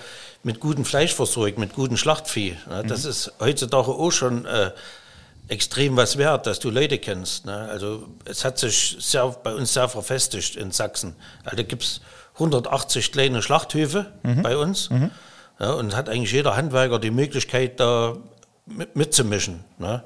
mit 0.44 0.60
gutem 0.60 0.84
Fleisch 0.84 1.14
versorgt, 1.14 1.58
mit 1.58 1.74
gutem 1.74 1.96
Schlachtvieh. 1.96 2.56
Ne? 2.68 2.84
Das 2.86 3.04
ist 3.04 3.32
heutzutage 3.40 3.90
auch 3.90 4.10
schon 4.10 4.44
äh, 4.46 4.70
extrem 5.48 5.96
was 5.96 6.16
wert, 6.18 6.46
dass 6.46 6.60
du 6.60 6.70
Leute 6.70 6.98
kennst. 6.98 7.46
Ne? 7.46 7.68
Also 7.70 8.08
es 8.24 8.44
hat 8.44 8.58
sich 8.58 8.96
sehr, 9.00 9.26
bei 9.42 9.54
uns 9.54 9.74
sehr 9.74 9.88
verfestigt 9.88 10.56
in 10.56 10.70
Sachsen. 10.70 11.16
Also, 11.44 11.56
da 11.56 11.62
gibt 11.62 11.82
es 11.82 12.00
180 12.34 13.12
kleine 13.12 13.42
Schlachthöfe 13.42 14.12
bei 14.42 14.56
uns. 14.56 14.88
Ja, 15.60 15.72
und 15.74 15.94
hat 15.94 16.08
eigentlich 16.08 16.32
jeder 16.32 16.56
Handwerker 16.56 16.98
die 16.98 17.12
Möglichkeit, 17.12 17.78
da 17.78 18.16
mit, 18.66 18.96
mitzumischen. 18.96 19.64
Ne? 19.78 20.02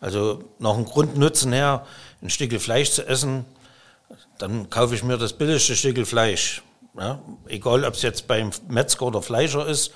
Also 0.00 0.44
nach 0.58 0.74
dem 0.74 0.84
Grundnutzen 0.84 1.52
her, 1.52 1.86
ein 2.22 2.30
Stück 2.30 2.60
Fleisch 2.60 2.90
zu 2.90 3.06
essen, 3.06 3.44
dann 4.38 4.70
kaufe 4.70 4.94
ich 4.94 5.02
mir 5.02 5.18
das 5.18 5.32
billigste 5.32 5.76
Stück 5.76 6.06
Fleisch. 6.06 6.62
Ja? 6.98 7.20
Egal, 7.46 7.84
ob 7.84 7.94
es 7.94 8.02
jetzt 8.02 8.26
beim 8.26 8.50
Metzger 8.68 9.06
oder 9.06 9.22
Fleischer 9.22 9.66
ist, 9.66 9.92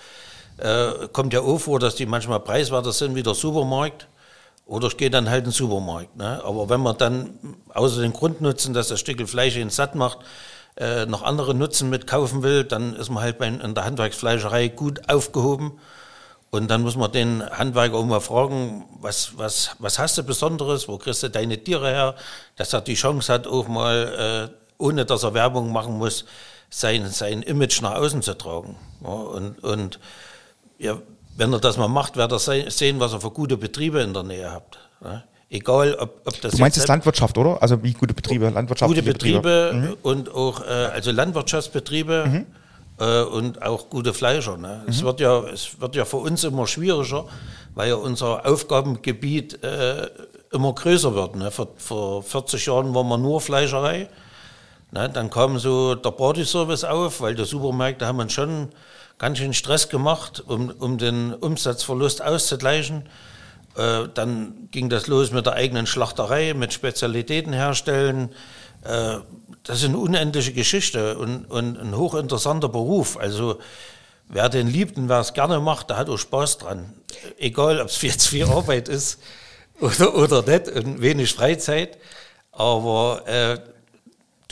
äh, 0.59 1.09
kommt 1.13 1.33
ja 1.33 1.41
auch 1.41 1.59
vor, 1.59 1.81
dass 1.81 1.95
die 1.95 2.07
manchmal 2.07 2.41
preiswerter 2.41 2.93
sind 2.93 3.15
wie 3.15 3.23
der 3.23 3.35
Supermarkt. 3.35 4.09
Oder 4.67 4.89
ich 4.89 4.97
gehe 4.97 5.11
dann 5.11 5.29
halt 5.29 5.41
in 5.41 5.51
den 5.51 5.53
Supermarkt. 5.53 6.17
Ne? 6.17 6.41
Aber 6.45 6.69
wenn 6.69 6.81
man 6.81 6.97
dann 6.97 7.39
außer 7.75 8.01
den 8.01 8.13
Grundnutzen, 8.13 8.73
dass 8.75 8.89
das 8.89 9.01
Stück 9.01 9.29
Fleisch 9.29 9.57
ihn 9.57 9.71
satt 9.71 9.95
macht, 9.95 10.19
äh, 10.77 11.05
noch 11.07 11.23
andere 11.23 11.55
Nutzen 11.55 11.91
mitkaufen 11.91 12.43
will, 12.43 12.65
dann 12.65 12.95
ist 12.97 13.11
man 13.11 13.23
halt 13.23 13.39
bei, 13.39 13.49
in 13.49 13.75
der 13.75 13.85
Handwerksfleischerei 13.85 14.69
gut 14.69 15.09
aufgehoben. 15.09 15.79
Und 16.51 16.71
dann 16.71 16.83
muss 16.83 16.97
man 16.97 17.11
den 17.11 17.43
Handwerker 17.51 17.97
auch 17.97 18.05
mal 18.05 18.21
fragen, 18.21 18.85
was, 19.01 19.39
was, 19.39 19.75
was 19.79 19.99
hast 19.99 20.19
du 20.19 20.23
Besonderes, 20.23 20.87
wo 20.87 20.99
kriegst 20.99 21.23
du 21.23 21.31
deine 21.31 21.63
Tiere 21.63 21.89
her, 21.89 22.15
dass 22.57 22.73
er 22.73 22.83
die 22.83 22.95
Chance 22.95 23.33
hat, 23.33 23.47
auch 23.47 23.69
mal, 23.69 24.51
äh, 24.51 24.55
ohne 24.79 25.07
dass 25.07 25.23
er 25.23 25.35
Werbung 25.35 25.73
machen 25.73 25.97
muss, 25.97 26.25
sein, 26.75 27.07
sein 27.11 27.43
Image 27.43 27.83
nach 27.83 27.95
außen 27.97 28.23
zu 28.23 28.35
tragen. 28.37 28.77
Ja, 29.05 29.11
und, 29.11 29.63
und 29.63 30.01
ja, 30.79 30.97
wenn 31.37 31.53
er 31.53 31.59
das 31.61 31.77
mal 31.77 31.89
macht, 31.89 32.17
wird 32.17 32.33
er 32.33 32.39
se- 32.39 32.71
sehen, 32.71 32.99
was 32.99 33.13
er 33.13 33.21
für 33.21 33.31
gute 33.31 33.57
Betriebe 33.57 34.01
in 34.01 34.15
der 34.15 34.23
Nähe 34.23 34.51
hat. 34.51 34.79
Ja. 35.05 35.23
Egal, 35.51 35.95
ob, 35.97 36.23
ob 36.25 36.41
das 36.41 36.55
Du 36.55 36.61
meinst 36.61 36.79
jetzt 36.79 36.89
Landwirtschaft, 36.89 37.37
oder? 37.37 37.61
Also 37.63 37.83
wie 37.83 37.93
gute 37.93 38.15
Betriebe, 38.15 38.49
landwirtschaftliche 38.49 39.03
gute 39.03 39.13
Betriebe 39.13 39.97
und 40.03 40.35
auch 40.35 40.63
äh, 40.63 40.65
also 40.95 41.11
Landwirtschaftsbetriebe 41.11 42.47
äh, 42.99 43.21
und 43.25 43.61
auch 43.61 43.91
gute 43.91 44.15
Fleischer. 44.15 44.57
Ne? 44.57 44.83
Es, 44.89 45.03
wird 45.03 45.21
ja, 45.21 45.41
es 45.41 45.79
wird 45.79 45.95
ja 45.95 46.07
für 46.07 46.17
uns 46.17 46.43
immer 46.45 46.67
schwieriger, 46.67 47.27
weil 47.75 47.91
ja 47.91 47.97
unser 47.97 48.47
Aufgabengebiet 48.47 49.63
äh, 49.63 50.09
immer 50.53 50.73
größer 50.75 51.15
wird. 51.15 51.37
Ne? 51.37 51.51
Vor, 51.51 51.69
vor 51.77 52.23
40 52.23 52.65
Jahren 52.67 52.95
waren 52.95 53.09
wir 53.09 53.19
nur 53.19 53.41
Fleischerei. 53.43 54.09
Ne? 54.93 55.09
Dann 55.09 55.31
kam 55.31 55.59
so 55.59 55.95
der 55.95 56.11
Party-Service 56.11 56.85
auf, 56.85 57.21
weil 57.21 57.35
die 57.35 57.45
Supermärkte 57.45 58.07
haben 58.07 58.21
uns 58.21 58.33
schon 58.33 58.69
ganz 59.19 59.39
schön 59.39 59.55
Stress 59.55 59.89
gemacht, 59.89 60.45
um, 60.47 60.71
um 60.71 60.99
den 60.99 61.35
Umsatzverlust 61.35 62.23
auszugleichen. 62.23 63.09
Äh, 63.77 64.09
dann 64.15 64.69
ging 64.71 64.91
das 64.91 65.07
los 65.07 65.33
mit 65.33 65.47
der 65.47 65.55
eigenen 65.55 65.87
Schlachterei, 65.87 66.55
mit 66.55 66.73
Spezialitäten 66.73 67.55
herstellen. 67.55 68.35
Äh, 68.85 69.19
das 69.63 69.79
ist 69.79 69.87
eine 69.87 69.99
unendliche 69.99 70.53
Geschichte 70.53 71.17
und, 71.17 71.47
und 71.47 71.79
ein 71.79 71.97
hochinteressanter 71.97 72.69
Beruf. 72.69 73.17
Also 73.17 73.59
wer 74.29 74.51
den 74.51 74.67
liebt 74.67 74.99
und 74.99 75.09
wer 75.09 75.21
es 75.21 75.33
gerne 75.33 75.61
macht, 75.61 75.89
der 75.89 75.97
hat 75.97 76.11
auch 76.11 76.19
Spaß 76.19 76.59
dran. 76.59 76.93
Egal, 77.39 77.81
ob 77.81 77.89
es 77.89 78.03
jetzt 78.03 78.29
viel 78.29 78.45
Arbeit 78.45 78.91
ist 78.91 79.21
oder, 79.81 80.15
oder 80.15 80.43
nicht 80.43 80.69
und 80.69 81.01
wenig 81.01 81.33
Freizeit. 81.33 81.97
Aber 82.51 83.23
äh, 83.27 83.59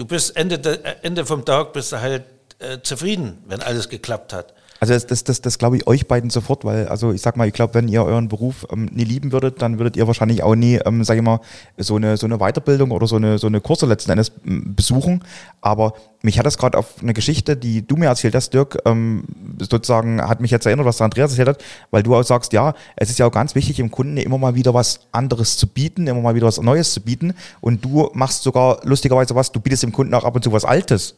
du 0.01 0.07
bist 0.07 0.35
Ende, 0.35 0.59
de, 0.59 0.79
Ende 1.03 1.27
vom 1.27 1.45
Tag 1.45 1.75
bist 1.75 1.93
du 1.93 2.01
halt 2.01 2.25
äh, 2.59 2.79
zufrieden, 2.83 3.45
wenn 3.47 3.61
alles 3.61 3.91
geklappt 3.91 4.33
hat. 4.33 4.55
Also 4.81 4.95
das, 4.95 5.07
das, 5.07 5.25
das, 5.25 5.43
das 5.43 5.59
glaube 5.59 5.77
ich 5.77 5.87
euch 5.87 6.09
beiden 6.09 6.31
sofort, 6.31 6.65
weil, 6.65 6.89
also 6.89 7.13
ich 7.13 7.21
sag 7.21 7.37
mal, 7.37 7.47
ich 7.47 7.53
glaube, 7.53 7.75
wenn 7.75 7.87
ihr 7.87 8.03
euren 8.03 8.29
Beruf 8.29 8.67
ähm, 8.73 8.87
nie 8.87 9.05
lieben 9.05 9.31
würdet, 9.31 9.61
dann 9.61 9.79
würdet 9.79 9.95
ihr 9.95 10.07
wahrscheinlich 10.07 10.43
auch 10.43 10.55
nie, 10.55 10.77
ähm, 10.77 11.05
sag 11.05 11.19
ich 11.19 11.23
mal, 11.23 11.41
so 11.77 11.97
eine, 11.97 12.17
so 12.17 12.25
eine 12.25 12.39
Weiterbildung 12.39 12.91
oder 12.91 13.07
so 13.07 13.17
eine, 13.17 13.37
so 13.37 13.47
eine 13.47 13.61
Kurse 13.61 13.85
letzten 13.85 14.11
Endes 14.11 14.33
besuchen. 14.43 15.23
Aber 15.61 15.93
mich 16.23 16.39
hat 16.39 16.47
das 16.47 16.57
gerade 16.57 16.79
auf 16.79 17.03
eine 17.03 17.13
Geschichte, 17.13 17.59
die 17.59 17.87
du 17.87 17.97
mir 17.97 18.07
erzählt 18.07 18.35
hast, 18.35 18.55
Dirk, 18.55 18.79
ähm, 18.87 19.25
sozusagen 19.59 20.23
hat 20.23 20.41
mich 20.41 20.51
jetzt 20.51 20.65
erinnert, 20.65 20.87
was 20.87 20.97
der 20.97 21.05
Andreas 21.05 21.33
erzählt 21.33 21.49
hat, 21.49 21.65
weil 21.91 22.03
du 22.03 22.17
auch 22.17 22.23
sagst, 22.23 22.55
ja, 22.55 22.73
es 22.97 23.11
ist 23.11 23.19
ja 23.19 23.27
auch 23.27 23.33
ganz 23.33 23.55
wichtig, 23.55 23.81
im 23.81 23.91
Kunden 23.91 24.17
immer 24.17 24.39
mal 24.39 24.55
wieder 24.55 24.73
was 24.73 25.01
anderes 25.13 25.59
zu 25.59 25.67
bieten, 25.67 26.07
immer 26.07 26.23
mal 26.23 26.35
wieder 26.35 26.47
was 26.47 26.59
Neues 26.59 26.95
zu 26.95 27.03
bieten. 27.03 27.35
Und 27.61 27.85
du 27.85 28.09
machst 28.15 28.45
sogar 28.45 28.81
lustigerweise 28.85 29.35
was, 29.35 29.53
du 29.53 29.61
bietest 29.61 29.83
dem 29.83 29.93
Kunden 29.93 30.15
auch 30.15 30.25
ab 30.25 30.35
und 30.37 30.43
zu 30.43 30.53
was 30.53 30.65
Altes. 30.65 31.17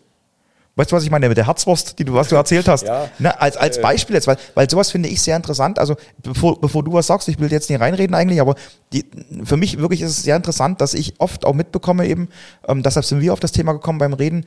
Weißt 0.74 0.90
du, 0.90 0.96
was 0.96 1.04
ich 1.04 1.10
meine 1.10 1.28
mit 1.28 1.36
der 1.36 1.46
Herzwurst, 1.46 1.98
die 1.98 2.04
du, 2.04 2.14
was 2.14 2.28
du 2.28 2.36
erzählt 2.36 2.66
hast? 2.66 2.86
Ja. 2.86 3.10
Ne, 3.18 3.38
als, 3.38 3.58
als 3.58 3.80
Beispiel 3.80 4.14
jetzt, 4.14 4.26
weil, 4.26 4.38
weil 4.54 4.70
sowas 4.70 4.90
finde 4.90 5.10
ich 5.10 5.20
sehr 5.20 5.36
interessant. 5.36 5.78
Also, 5.78 5.96
bevor, 6.22 6.58
bevor 6.58 6.82
du 6.82 6.94
was 6.94 7.06
sagst, 7.06 7.28
ich 7.28 7.38
will 7.38 7.52
jetzt 7.52 7.68
nicht 7.68 7.80
reinreden 7.80 8.14
eigentlich, 8.14 8.40
aber 8.40 8.54
die, 8.92 9.04
für 9.44 9.58
mich 9.58 9.78
wirklich 9.78 10.00
ist 10.00 10.10
es 10.10 10.22
sehr 10.22 10.36
interessant, 10.36 10.80
dass 10.80 10.94
ich 10.94 11.14
oft 11.18 11.44
auch 11.44 11.52
mitbekomme 11.52 12.06
eben, 12.06 12.30
ähm, 12.66 12.82
deshalb 12.82 13.04
sind 13.04 13.20
wir 13.20 13.34
auf 13.34 13.40
das 13.40 13.52
Thema 13.52 13.74
gekommen 13.74 13.98
beim 13.98 14.14
Reden. 14.14 14.46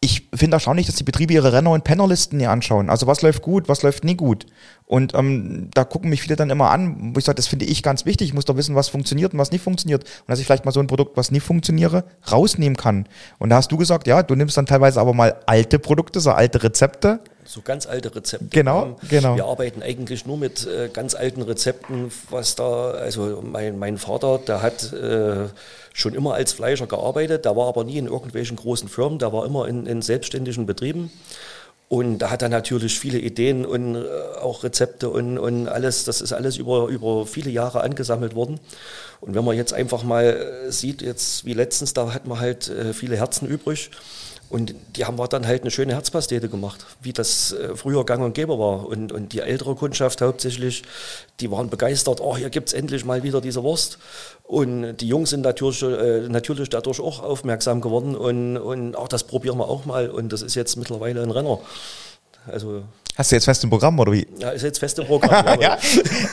Ich 0.00 0.28
finde 0.34 0.56
erstaunlich, 0.56 0.84
dass 0.84 0.96
die 0.96 1.04
Betriebe 1.04 1.32
ihre 1.32 1.54
Renner- 1.54 1.70
und 1.70 1.84
Pennerlisten 1.84 2.36
näher 2.36 2.50
anschauen. 2.50 2.90
Also 2.90 3.06
was 3.06 3.22
läuft 3.22 3.40
gut, 3.40 3.70
was 3.70 3.82
läuft 3.82 4.04
nie 4.04 4.16
gut. 4.16 4.44
Und 4.86 5.14
ähm, 5.14 5.68
da 5.74 5.82
gucken 5.84 6.10
mich 6.10 6.22
viele 6.22 6.36
dann 6.36 6.48
immer 6.48 6.70
an, 6.70 7.12
wo 7.14 7.18
ich 7.18 7.24
sage, 7.24 7.34
das 7.36 7.48
finde 7.48 7.64
ich 7.64 7.82
ganz 7.82 8.04
wichtig. 8.06 8.28
Ich 8.28 8.34
muss 8.34 8.44
doch 8.44 8.56
wissen, 8.56 8.76
was 8.76 8.88
funktioniert 8.88 9.32
und 9.32 9.38
was 9.40 9.50
nicht 9.50 9.62
funktioniert. 9.64 10.04
Und 10.04 10.28
dass 10.28 10.38
ich 10.38 10.46
vielleicht 10.46 10.64
mal 10.64 10.70
so 10.70 10.78
ein 10.78 10.86
Produkt, 10.86 11.16
was 11.16 11.32
nie 11.32 11.40
funktioniere, 11.40 12.04
rausnehmen 12.30 12.76
kann. 12.76 13.08
Und 13.38 13.50
da 13.50 13.56
hast 13.56 13.72
du 13.72 13.76
gesagt, 13.76 14.06
ja, 14.06 14.22
du 14.22 14.36
nimmst 14.36 14.56
dann 14.56 14.66
teilweise 14.66 15.00
aber 15.00 15.12
mal 15.12 15.36
alte 15.46 15.80
Produkte, 15.80 16.20
so 16.20 16.30
alte 16.30 16.62
Rezepte. 16.62 17.18
So 17.44 17.62
ganz 17.62 17.86
alte 17.86 18.14
Rezepte. 18.14 18.46
Genau, 18.50 18.80
haben- 18.80 18.96
genau. 19.08 19.34
Wir 19.36 19.44
arbeiten 19.46 19.82
eigentlich 19.82 20.24
nur 20.24 20.36
mit 20.38 20.66
äh, 20.66 20.88
ganz 20.92 21.14
alten 21.16 21.42
Rezepten, 21.42 22.12
was 22.30 22.54
da, 22.54 22.90
also 22.92 23.42
mein, 23.44 23.78
mein 23.78 23.98
Vater, 23.98 24.38
der 24.38 24.62
hat 24.62 24.92
äh, 24.92 25.48
schon 25.92 26.14
immer 26.14 26.34
als 26.34 26.52
Fleischer 26.52 26.86
gearbeitet, 26.86 27.44
der 27.44 27.56
war 27.56 27.66
aber 27.68 27.82
nie 27.84 27.98
in 27.98 28.06
irgendwelchen 28.06 28.56
großen 28.56 28.88
Firmen, 28.88 29.18
der 29.18 29.32
war 29.32 29.46
immer 29.46 29.66
in, 29.68 29.86
in 29.86 30.02
selbstständigen 30.02 30.66
Betrieben. 30.66 31.10
Und 31.88 32.18
da 32.18 32.30
hat 32.30 32.42
er 32.42 32.48
natürlich 32.48 32.98
viele 32.98 33.18
Ideen 33.18 33.64
und 33.64 33.94
äh, 33.94 34.08
auch 34.40 34.64
Rezepte 34.64 35.08
und, 35.08 35.38
und 35.38 35.68
alles, 35.68 36.02
das 36.02 36.20
ist 36.20 36.32
alles 36.32 36.56
über, 36.56 36.88
über 36.88 37.26
viele 37.26 37.50
Jahre 37.50 37.82
angesammelt 37.82 38.34
worden. 38.34 38.58
Und 39.20 39.36
wenn 39.36 39.44
man 39.44 39.56
jetzt 39.56 39.72
einfach 39.72 40.02
mal 40.02 40.24
äh, 40.66 40.72
sieht, 40.72 41.00
jetzt 41.00 41.44
wie 41.44 41.54
letztens, 41.54 41.94
da 41.94 42.12
hat 42.12 42.26
man 42.26 42.40
halt 42.40 42.68
äh, 42.68 42.92
viele 42.92 43.16
Herzen 43.16 43.46
übrig. 43.46 43.90
Und 44.48 44.74
die 44.94 45.04
haben 45.04 45.18
wir 45.18 45.26
dann 45.26 45.46
halt 45.46 45.62
eine 45.62 45.72
schöne 45.72 45.94
Herzpastete 45.94 46.48
gemacht, 46.48 46.86
wie 47.02 47.12
das 47.12 47.52
äh, 47.52 47.74
früher 47.74 48.04
gang 48.04 48.22
und 48.22 48.34
gäbe 48.34 48.58
war. 48.58 48.86
Und, 48.86 49.10
und 49.10 49.32
die 49.32 49.40
ältere 49.40 49.74
Kundschaft 49.74 50.20
hauptsächlich, 50.20 50.84
die 51.40 51.50
waren 51.50 51.68
begeistert, 51.68 52.20
oh, 52.20 52.36
hier 52.36 52.48
gibt's 52.50 52.72
endlich 52.72 53.04
mal 53.04 53.24
wieder 53.24 53.40
diese 53.40 53.64
Wurst. 53.64 53.98
Und 54.44 54.98
die 54.98 55.08
Jungs 55.08 55.30
sind 55.30 55.40
natürlich, 55.40 55.82
äh, 55.82 56.28
natürlich 56.28 56.70
dadurch 56.70 57.00
auch 57.00 57.22
aufmerksam 57.22 57.80
geworden 57.80 58.14
und, 58.14 58.56
und 58.56 58.94
auch 58.94 59.08
das 59.08 59.24
probieren 59.24 59.58
wir 59.58 59.68
auch 59.68 59.84
mal. 59.84 60.10
Und 60.10 60.32
das 60.32 60.42
ist 60.42 60.54
jetzt 60.54 60.76
mittlerweile 60.76 61.22
ein 61.22 61.32
Renner. 61.32 61.58
Also, 62.46 62.84
Hast 63.16 63.32
du 63.32 63.36
jetzt 63.36 63.46
fest 63.46 63.64
im 63.64 63.70
Programm 63.70 63.98
oder 63.98 64.12
wie? 64.12 64.26
ja, 64.38 64.50
ist 64.50 64.62
jetzt 64.62 64.78
fest 64.78 64.98
im 64.98 65.06
Programm. 65.06 65.44
jawohl. 65.46 65.62
ja, 65.62 65.78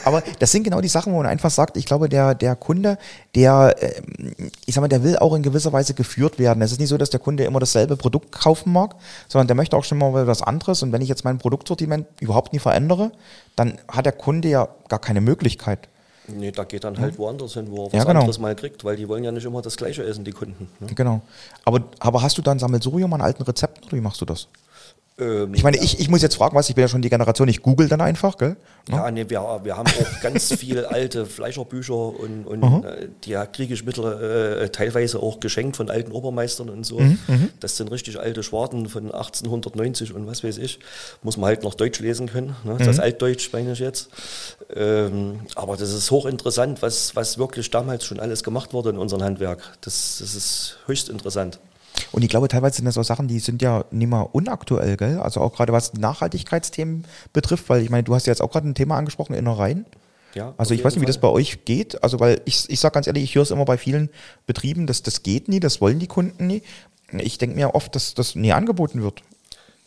aber 0.03 0.21
das 0.39 0.51
sind 0.51 0.63
genau 0.63 0.81
die 0.81 0.89
Sachen, 0.89 1.13
wo 1.13 1.17
man 1.17 1.27
einfach 1.27 1.49
sagt, 1.49 1.77
ich 1.77 1.85
glaube, 1.85 2.09
der, 2.09 2.35
der 2.35 2.55
Kunde, 2.57 2.97
der, 3.35 3.75
ähm, 3.79 4.35
ich 4.65 4.75
sag 4.75 4.81
mal, 4.81 4.89
der 4.89 5.03
will 5.03 5.17
auch 5.17 5.33
in 5.33 5.43
gewisser 5.43 5.71
Weise 5.71 5.93
geführt 5.93 6.39
werden. 6.39 6.61
Es 6.61 6.73
ist 6.73 6.79
nicht 6.79 6.89
so, 6.89 6.97
dass 6.97 7.09
der 7.09 7.21
Kunde 7.21 7.45
immer 7.45 7.59
dasselbe 7.59 7.95
Produkt 7.95 8.33
kaufen 8.33 8.73
mag, 8.73 8.95
sondern 9.29 9.47
der 9.47 9.55
möchte 9.55 9.77
auch 9.77 9.85
schon 9.85 9.97
mal 9.97 10.27
was 10.27 10.41
anderes. 10.41 10.83
Und 10.83 10.91
wenn 10.91 11.01
ich 11.01 11.09
jetzt 11.09 11.23
mein 11.23 11.37
Produktsortiment 11.37 12.05
überhaupt 12.19 12.51
nie 12.51 12.59
verändere, 12.59 13.11
dann 13.55 13.77
hat 13.87 14.05
der 14.05 14.13
Kunde 14.13 14.49
ja 14.49 14.67
gar 14.89 14.99
keine 14.99 15.21
Möglichkeit. 15.21 15.87
Nee, 16.27 16.51
da 16.51 16.63
geht 16.63 16.83
dann 16.83 16.97
halt 16.99 17.17
woanders 17.17 17.53
hin, 17.53 17.67
wo 17.69 17.83
er 17.83 17.85
was 17.87 17.93
Ja, 17.93 18.03
genau. 18.03 18.21
anderes 18.21 18.39
mal 18.39 18.55
kriegt, 18.55 18.83
weil 18.85 18.95
die 18.95 19.07
wollen 19.09 19.23
ja 19.23 19.31
nicht 19.31 19.45
immer 19.45 19.61
das 19.61 19.75
Gleiche 19.75 20.03
essen, 20.03 20.23
die 20.23 20.31
Kunden. 20.31 20.69
Ne? 20.79 20.87
Genau. 20.95 21.21
Aber, 21.65 21.83
aber 21.99 22.21
hast 22.21 22.37
du 22.37 22.41
dann 22.41 22.59
Sammelsurium 22.59 23.13
an 23.13 23.21
alten 23.21 23.43
Rezepten 23.43 23.83
oder 23.85 23.97
wie 23.97 24.01
machst 24.01 24.21
du 24.21 24.25
das? 24.25 24.47
Ähm, 25.19 25.53
Ich 25.53 25.63
meine, 25.63 25.77
ich, 25.77 25.99
ich 25.99 26.09
muss 26.09 26.21
jetzt 26.21 26.35
fragen, 26.35 26.55
was, 26.55 26.69
ich 26.69 26.75
bin 26.75 26.81
ja 26.81 26.87
schon 26.87 27.01
die 27.01 27.09
Generation, 27.09 27.47
ich 27.47 27.61
google 27.61 27.87
dann 27.87 28.01
einfach, 28.01 28.37
gell? 28.37 28.55
Ja, 28.89 29.09
nee, 29.11 29.25
wir, 29.29 29.61
wir 29.63 29.77
haben 29.77 29.87
auch 29.87 30.21
ganz 30.21 30.53
viel 30.55 30.85
alte 30.85 31.25
Fleischerbücher 31.25 31.93
und, 31.93 32.45
und 32.45 32.83
äh, 32.83 33.09
die 33.23 33.37
kriege 33.53 33.73
ich 33.75 33.85
mittlerweile 33.85 34.61
äh, 34.61 34.69
teilweise 34.69 35.19
auch 35.21 35.39
geschenkt 35.39 35.77
von 35.77 35.89
alten 35.89 36.11
Obermeistern 36.11 36.69
und 36.69 36.83
so. 36.83 36.99
Das 37.59 37.77
sind 37.77 37.91
richtig 37.91 38.19
alte 38.19 38.41
Schwarten 38.43 38.89
von 38.89 39.05
1890 39.11 40.13
und 40.13 40.25
was 40.27 40.43
weiß 40.43 40.57
ich. 40.57 40.79
Muss 41.21 41.37
man 41.37 41.47
halt 41.47 41.63
noch 41.63 41.75
Deutsch 41.75 41.99
lesen 41.99 42.27
können. 42.27 42.55
Ne? 42.63 42.77
Das 42.79 42.99
Altdeutsch 42.99 43.49
meine 43.53 43.73
ich 43.73 43.79
jetzt. 43.79 44.09
Ähm, 44.75 45.41
aber 45.55 45.77
das 45.77 45.91
ist 45.93 46.09
hochinteressant, 46.11 46.81
was, 46.81 47.15
was 47.15 47.37
wirklich 47.37 47.69
damals 47.69 48.05
schon 48.05 48.19
alles 48.19 48.43
gemacht 48.43 48.73
wurde 48.73 48.89
in 48.89 48.97
unserem 48.97 49.23
Handwerk. 49.23 49.61
Das, 49.81 50.17
das 50.19 50.33
ist 50.35 50.77
höchst 50.87 51.09
interessant. 51.09 51.59
Und 52.13 52.21
ich 52.23 52.29
glaube, 52.29 52.47
teilweise 52.47 52.77
sind 52.77 52.85
das 52.85 52.97
auch 52.97 53.03
Sachen, 53.03 53.27
die 53.27 53.39
sind 53.39 53.61
ja 53.61 53.85
nicht 53.91 54.07
mal 54.07 54.21
unaktuell, 54.21 54.95
gell? 54.97 55.19
Also 55.19 55.41
auch 55.41 55.53
gerade 55.53 55.73
was 55.73 55.93
Nachhaltigkeitsthemen 55.93 57.05
betrifft, 57.33 57.67
weil 57.69 57.81
ich 57.81 57.89
meine, 57.89 58.03
du 58.03 58.15
hast 58.15 58.27
ja 58.27 58.31
jetzt 58.31 58.41
auch 58.41 58.51
gerade 58.51 58.67
ein 58.69 58.75
Thema 58.75 58.97
angesprochen, 58.97 59.33
Innereien. 59.33 59.85
Ja, 60.35 60.53
Also 60.57 60.73
ich 60.73 60.83
weiß 60.83 60.95
nicht, 60.95 61.01
wie 61.01 61.07
das 61.07 61.19
bei 61.19 61.27
euch 61.27 61.65
geht. 61.65 62.01
Also 62.03 62.19
weil 62.19 62.41
ich, 62.45 62.69
ich 62.69 62.79
sage 62.79 62.93
ganz 62.93 63.07
ehrlich, 63.07 63.23
ich 63.23 63.35
höre 63.35 63.43
es 63.43 63.51
immer 63.51 63.65
bei 63.65 63.77
vielen 63.77 64.09
Betrieben, 64.47 64.87
dass 64.87 65.03
das 65.03 65.23
geht 65.23 65.47
nie, 65.47 65.59
das 65.59 65.81
wollen 65.81 65.99
die 65.99 66.07
Kunden 66.07 66.47
nie. 66.47 66.63
Ich 67.11 67.37
denke 67.37 67.55
mir 67.55 67.75
oft, 67.75 67.95
dass 67.95 68.13
das 68.13 68.33
nie 68.35 68.53
angeboten 68.53 69.03
wird 69.03 69.21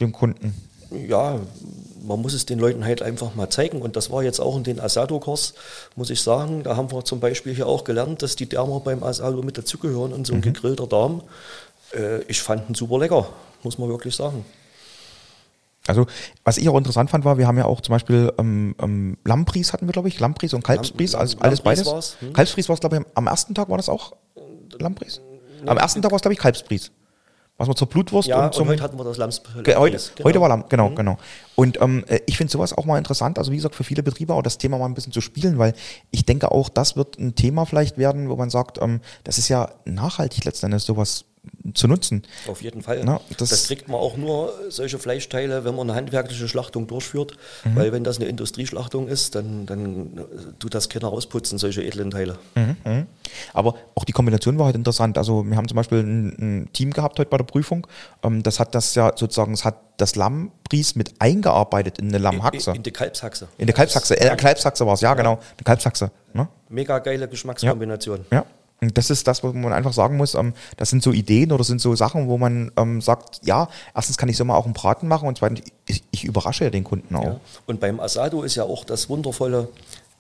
dem 0.01 0.13
Kunden. 0.13 0.55
ja, 0.91 1.41
man 2.07 2.23
muss 2.23 2.35
es 2.35 2.47
den 2.47 2.61
Leuten 2.61 2.85
halt 2.85 3.03
einfach 3.03 3.35
mal 3.35 3.51
zeigen. 3.51 3.83
Und 3.83 3.97
das 3.97 4.11
war 4.11 4.23
jetzt 4.23 4.39
auch 4.41 4.57
in 4.57 4.63
den 4.63 4.79
Asado-Kurs, 4.79 5.55
muss 5.97 6.11
ich 6.11 6.21
sagen. 6.21 6.63
Da 6.63 6.77
haben 6.77 6.93
wir 6.93 7.05
zum 7.05 7.19
Beispiel 7.19 7.55
hier 7.55 7.67
auch 7.67 7.83
gelernt, 7.83 8.23
dass 8.23 8.37
die 8.37 8.49
Därmer 8.49 8.79
beim 8.81 9.03
Asado 9.03 9.43
mit 9.43 9.59
dazugehören 9.59 10.13
und 10.13 10.27
so 10.27 10.35
ein 10.35 10.41
gegrillter 10.43 10.87
Darm. 10.87 11.23
Äh, 11.95 12.23
ich 12.29 12.41
fand 12.43 12.69
ihn 12.69 12.75
super 12.75 12.99
lecker, 12.99 13.29
muss 13.63 13.79
man 13.79 13.89
wirklich 13.89 14.15
sagen. 14.15 14.45
Also, 15.89 16.07
was 16.43 16.59
ich 16.59 16.69
auch 16.69 16.77
interessant 16.77 17.11
fand, 17.11 17.25
war, 17.25 17.39
wir 17.39 17.47
haben 17.47 17.59
ja 17.59 17.65
auch 17.65 17.81
zum 17.81 17.93
Beispiel 17.93 18.33
ähm, 18.39 18.75
ähm, 18.81 19.19
Lammbries 19.25 19.73
hatten 19.73 19.87
wir, 19.87 19.93
glaube 19.93 20.09
ich, 20.09 20.19
Lammbries 20.19 20.53
und 20.53 20.65
Kalbsbries, 20.65 21.13
Lam- 21.13 21.21
alles, 21.21 21.35
Lam- 21.35 21.43
alles 21.43 21.61
beides. 21.61 21.87
war's, 21.87 22.17
hm? 22.21 22.33
Kalbsbries 22.33 22.69
war 22.69 22.75
es, 22.75 22.81
glaube 22.81 22.97
ich, 22.97 23.03
am 23.15 23.29
ersten 23.29 23.55
Tag 23.55 23.69
war 23.69 23.77
das 23.77 23.89
auch 23.89 24.15
Lammbries? 24.81 25.21
Am 25.65 25.79
ersten 25.79 26.03
Tag 26.03 26.11
war 26.11 26.17
es, 26.17 26.23
glaube 26.23 26.33
ich, 26.35 26.41
Kalbsbries. 26.41 26.91
Was 27.59 27.69
wir 27.69 27.75
zur 27.77 27.89
Blutwurst 27.89 28.29
Ja, 28.29 28.39
und 28.41 28.45
und, 28.47 28.55
zum... 28.55 28.69
heute 28.69 28.83
hatten 28.83 28.99
wir 28.99 29.05
das 29.05 29.17
Lams. 29.17 29.41
Ge- 29.63 29.77
Heute, 29.77 29.97
Lammbries, 29.97 30.11
heute 30.19 30.23
genau. 30.33 30.41
war 30.43 30.49
Lamm, 30.51 30.65
genau, 30.69 30.91
genau. 30.91 31.19
Und 31.55 31.81
ähm, 31.81 32.05
äh, 32.09 32.19
ich 32.27 32.37
finde 32.37 32.51
sowas 32.53 32.73
auch 32.77 32.85
mal 32.85 32.99
interessant, 32.99 33.39
also 33.39 33.53
wie 33.53 33.57
gesagt, 33.57 33.77
für 33.77 33.85
viele 33.85 34.03
Betriebe 34.03 34.35
auch 34.35 34.43
das 34.43 34.59
Thema 34.59 34.79
mal 34.79 34.85
ein 34.87 34.93
bisschen 34.95 35.13
zu 35.13 35.21
spielen, 35.23 35.57
weil 35.57 35.73
ich 36.11 36.27
denke 36.27 36.51
auch, 36.51 36.69
das 36.69 36.97
wird 36.97 37.17
ein 37.19 37.35
Thema 37.37 37.65
vielleicht 37.65 37.97
werden, 37.97 38.29
wo 38.29 38.35
man 38.37 38.51
sagt, 38.51 38.79
ähm, 38.83 39.01
das 39.25 39.39
ist 39.39 39.49
ja 39.49 39.71
nachhaltig 39.85 40.45
letztendlich 40.45 40.83
sowas 40.83 41.25
zu 41.75 41.89
nutzen. 41.89 42.23
Auf 42.47 42.63
jeden 42.63 42.83
Fall. 42.83 43.03
Na, 43.05 43.21
das, 43.37 43.51
das- 43.51 43.67
kriegt 43.67 43.89
man 43.89 44.01
auch 44.01 44.17
nur 44.17 44.53
solche 44.69 44.99
Fleischteile, 44.99 45.65
wenn 45.65 45.75
man 45.75 45.89
eine 45.91 45.97
handwerkliche 45.99 46.49
Schlachtung 46.49 46.87
durchführt. 46.87 47.37
Mhm. 47.65 47.77
Weil 47.77 47.93
wenn 47.93 48.05
das 48.05 48.19
eine 48.19 48.27
Industrieschlachtung 48.27 49.09
ist, 49.09 49.35
dann, 49.35 49.67
dann 49.67 50.17
äh, 50.19 50.23
tut 50.59 50.75
das 50.75 50.89
keiner 50.89 51.09
rausputzen, 51.09 51.59
solche 51.59 51.83
edlen 51.85 52.11
Teile. 52.11 52.39
Aber 53.53 53.75
auch 53.95 54.05
die 54.05 54.13
Kombination 54.13 54.59
war 54.59 54.67
halt 54.67 54.77
interessant. 54.77 55.19
Also 55.19 55.45
wir 55.45 55.57
haben 55.57 55.69
zum 55.69 55.77
Beispiel 55.77 55.99
ein, 55.99 56.29
ein 56.39 56.73
Team 56.73 56.93
gehabt 56.93 57.19
heute 57.19 57.31
bei 57.31 57.37
der 57.37 57.45
Prüfung. 57.45 57.87
Ähm, 58.23 58.43
das 58.43 58.61
hat 58.61 58.75
das 58.75 58.95
ja 58.95 59.13
sozusagen, 59.17 59.53
es 59.53 59.65
hat 59.65 59.77
das 59.97 60.15
Lammbries 60.15 60.95
mit 60.95 61.15
eingearbeitet 61.21 61.99
in 61.99 62.09
eine 62.09 62.19
Lammhaxe. 62.19 62.71
In, 62.71 62.77
in 62.77 62.83
die 62.83 62.91
Kalbshaxe. 62.91 63.49
In 63.59 63.67
der 63.67 63.75
Kalbshaxe, 63.75 64.21
äh, 64.21 64.37
Kalbshaxe 64.37 64.87
war 64.87 64.95
es, 64.95 65.01
ja, 65.01 65.15
genau. 65.15 65.33
Eine 65.33 65.65
Kalbshaxe. 65.65 66.11
Ne? 66.35 66.49
Mega 66.69 66.99
geile 66.99 67.29
Geschmackskombination. 67.29 68.27
Ja. 68.31 68.41
Und 68.41 68.47
das 68.81 69.11
ist 69.11 69.27
das, 69.27 69.43
wo 69.43 69.53
man 69.53 69.73
einfach 69.73 69.93
sagen 69.93 70.17
muss, 70.17 70.35
ähm, 70.35 70.53
das 70.77 70.91
sind 70.91 71.03
so 71.03 71.13
Ideen 71.13 71.53
oder 71.53 71.65
sind 71.65 71.81
so 71.81 71.95
Sachen, 71.97 72.29
wo 72.29 72.37
man 72.37 72.73
ähm, 72.77 73.01
sagt, 73.01 73.41
ja, 73.43 73.69
erstens 73.95 74.19
kann 74.19 74.29
ich 74.29 74.37
so 74.37 74.45
mal 74.45 74.57
auch 74.57 74.67
einen 74.67 74.75
Braten 74.75 75.09
machen 75.09 75.29
und 75.29 75.39
zweitens, 75.39 75.63
ich, 75.87 76.03
ich 76.11 76.25
überrasche 76.25 76.65
ja 76.65 76.71
den 76.71 76.85
Kunden 76.85 77.15
auch. 77.17 77.25
Ja. 77.25 77.41
Und 77.67 77.81
beim 77.81 78.01
Asado 78.01 78.43
ist 78.43 78.55
ja 78.55 78.65
auch 78.65 78.85
das 78.85 79.09
Wundervolle, 79.09 79.69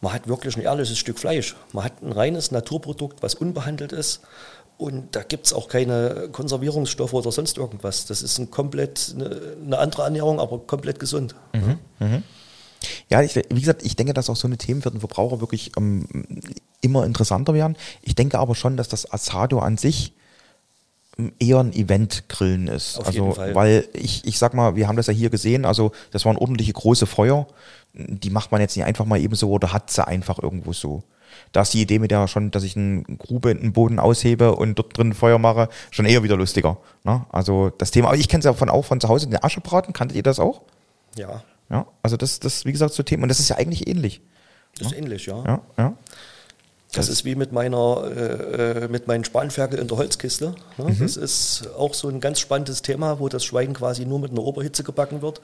man 0.01 0.13
hat 0.13 0.29
wirklich 0.29 0.57
ein 0.57 0.63
ehrliches 0.63 0.99
Stück 0.99 1.19
Fleisch. 1.19 1.57
Man 1.73 1.85
hat 1.85 2.03
ein 2.03 2.13
reines 2.13 2.51
Naturprodukt, 2.51 3.23
was 3.23 3.35
unbehandelt 3.35 3.93
ist. 3.93 4.21
Und 4.79 5.17
da 5.17 5.23
gibt 5.23 5.47
es 5.47 5.55
auch 5.55 5.69
keine 5.69 6.29
Konservierungsstoffe 6.33 7.15
oder 7.15 7.33
sonst 7.33 7.57
irgendwas. 7.57 8.05
Das 8.05 8.23
ist 8.23 8.39
ein 8.39 8.51
komplett 8.51 9.15
eine, 9.15 9.57
eine 9.65 9.79
andere 9.79 10.03
Ernährung, 10.03 10.39
aber 10.39 10.59
komplett 10.59 10.99
gesund. 10.99 11.35
Ja, 13.09 13.23
ich, 13.23 13.35
wie 13.35 13.61
gesagt, 13.61 13.85
ich 13.85 13.97
denke, 13.97 14.13
dass 14.13 14.29
auch 14.29 14.37
so 14.37 14.47
eine 14.47 14.59
Themen 14.59 14.83
für 14.83 14.91
den 14.91 15.01
Verbraucher 15.01 15.41
wirklich 15.41 15.73
ähm, 15.79 16.07
immer 16.87 17.05
interessanter 17.05 17.55
werden. 17.55 17.77
Ich 18.03 18.15
denke 18.15 18.39
aber 18.39 18.55
schon, 18.55 18.77
dass 18.77 18.89
das 18.89 19.13
Asado 19.13 19.59
an 19.59 19.77
sich 19.77 20.15
ähm, 21.19 21.33
eher 21.39 21.61
ein 21.61 21.73
Event-Grillen 21.73 22.69
ist. 22.69 22.99
Auf 22.99 23.09
also, 23.09 23.25
jeden 23.25 23.35
Fall. 23.35 23.55
weil 23.55 23.89
ich, 23.93 24.25
ich 24.25 24.39
sag 24.39 24.55
mal, 24.55 24.77
wir 24.77 24.89
haben 24.89 24.97
das 24.97 25.09
ja 25.09 25.13
hier 25.13 25.31
gesehen, 25.31 25.65
also 25.65 25.93
das 26.11 26.25
waren 26.25 26.37
ordentliche 26.37 26.73
große 26.73 27.07
Feuer. 27.07 27.47
Die 27.93 28.31
macht 28.31 28.53
man 28.53 28.61
jetzt 28.61 28.77
nicht 28.77 28.87
einfach 28.87 29.05
mal 29.05 29.21
eben 29.21 29.35
so 29.35 29.51
oder 29.51 29.73
hat 29.73 29.91
sie 29.91 30.07
einfach 30.07 30.43
irgendwo 30.43 30.73
so. 30.73 31.03
Da 31.53 31.63
ist 31.63 31.75
die 31.75 31.81
Idee 31.81 31.99
mit 31.99 32.11
der 32.11 32.29
schon, 32.29 32.51
dass 32.51 32.63
ich 32.63 32.77
eine 32.77 33.03
Grube 33.03 33.51
in 33.51 33.61
den 33.61 33.73
Boden 33.73 33.99
aushebe 33.99 34.55
und 34.55 34.79
dort 34.79 34.97
drin 34.97 35.15
Feuer 35.15 35.39
mache, 35.39 35.69
schon 35.91 36.07
eher 36.07 36.23
wieder 36.23 36.37
lustiger. 36.37 36.79
Ne? 37.05 37.25
Also 37.31 37.71
das 37.71 37.91
Thema, 37.91 38.09
aber 38.09 38.17
ich 38.17 38.29
kenne 38.29 38.41
es 38.41 38.45
ja 38.45 38.53
von, 38.53 38.69
auch 38.69 38.85
von 38.85 39.01
zu 39.01 39.09
Hause, 39.09 39.29
den 39.29 39.43
Aschebraten, 39.43 39.93
kanntet 39.93 40.17
ihr 40.17 40.23
das 40.23 40.39
auch? 40.39 40.63
Ja, 41.17 41.43
Ja, 41.71 41.87
also 42.03 42.17
das, 42.17 42.41
das, 42.41 42.65
wie 42.65 42.73
gesagt, 42.73 42.95
so 42.95 43.03
Themen, 43.03 43.23
und 43.23 43.29
das 43.29 43.41
ist 43.41 43.49
ja 43.49 43.57
eigentlich 43.57 43.89
ähnlich. 43.89 44.21
das 44.79 44.89
ist 44.89 44.99
ähnlich, 44.99 45.27
ja. 45.27 45.43
Ja, 45.45 45.61
ja. 45.79 45.95
Das 46.93 47.09
ist 47.09 47.25
wie 47.25 47.35
mit 47.35 47.53
meiner, 47.53 48.05
äh, 48.05 48.85
äh, 48.85 48.89
mit 48.89 49.07
meinen 49.07 49.25
Spanferkel 49.25 49.79
in 49.79 49.89
der 49.89 49.99
Holzkiste. 49.99 50.55
Ne? 50.79 50.85
Mhm. 50.85 50.99
Das 51.01 51.17
ist 51.17 51.69
auch 51.77 51.95
so 51.95 52.09
ein 52.09 52.21
ganz 52.21 52.41
spannendes 52.41 52.83
Thema, 52.83 53.21
wo 53.21 53.29
das 53.29 53.45
Schwein 53.45 53.75
quasi 53.75 54.07
nur 54.07 54.19
mit 54.19 54.31
einer 54.31 54.43
Oberhitze 54.43 54.83
gebacken 54.83 55.21
wird. 55.21 55.41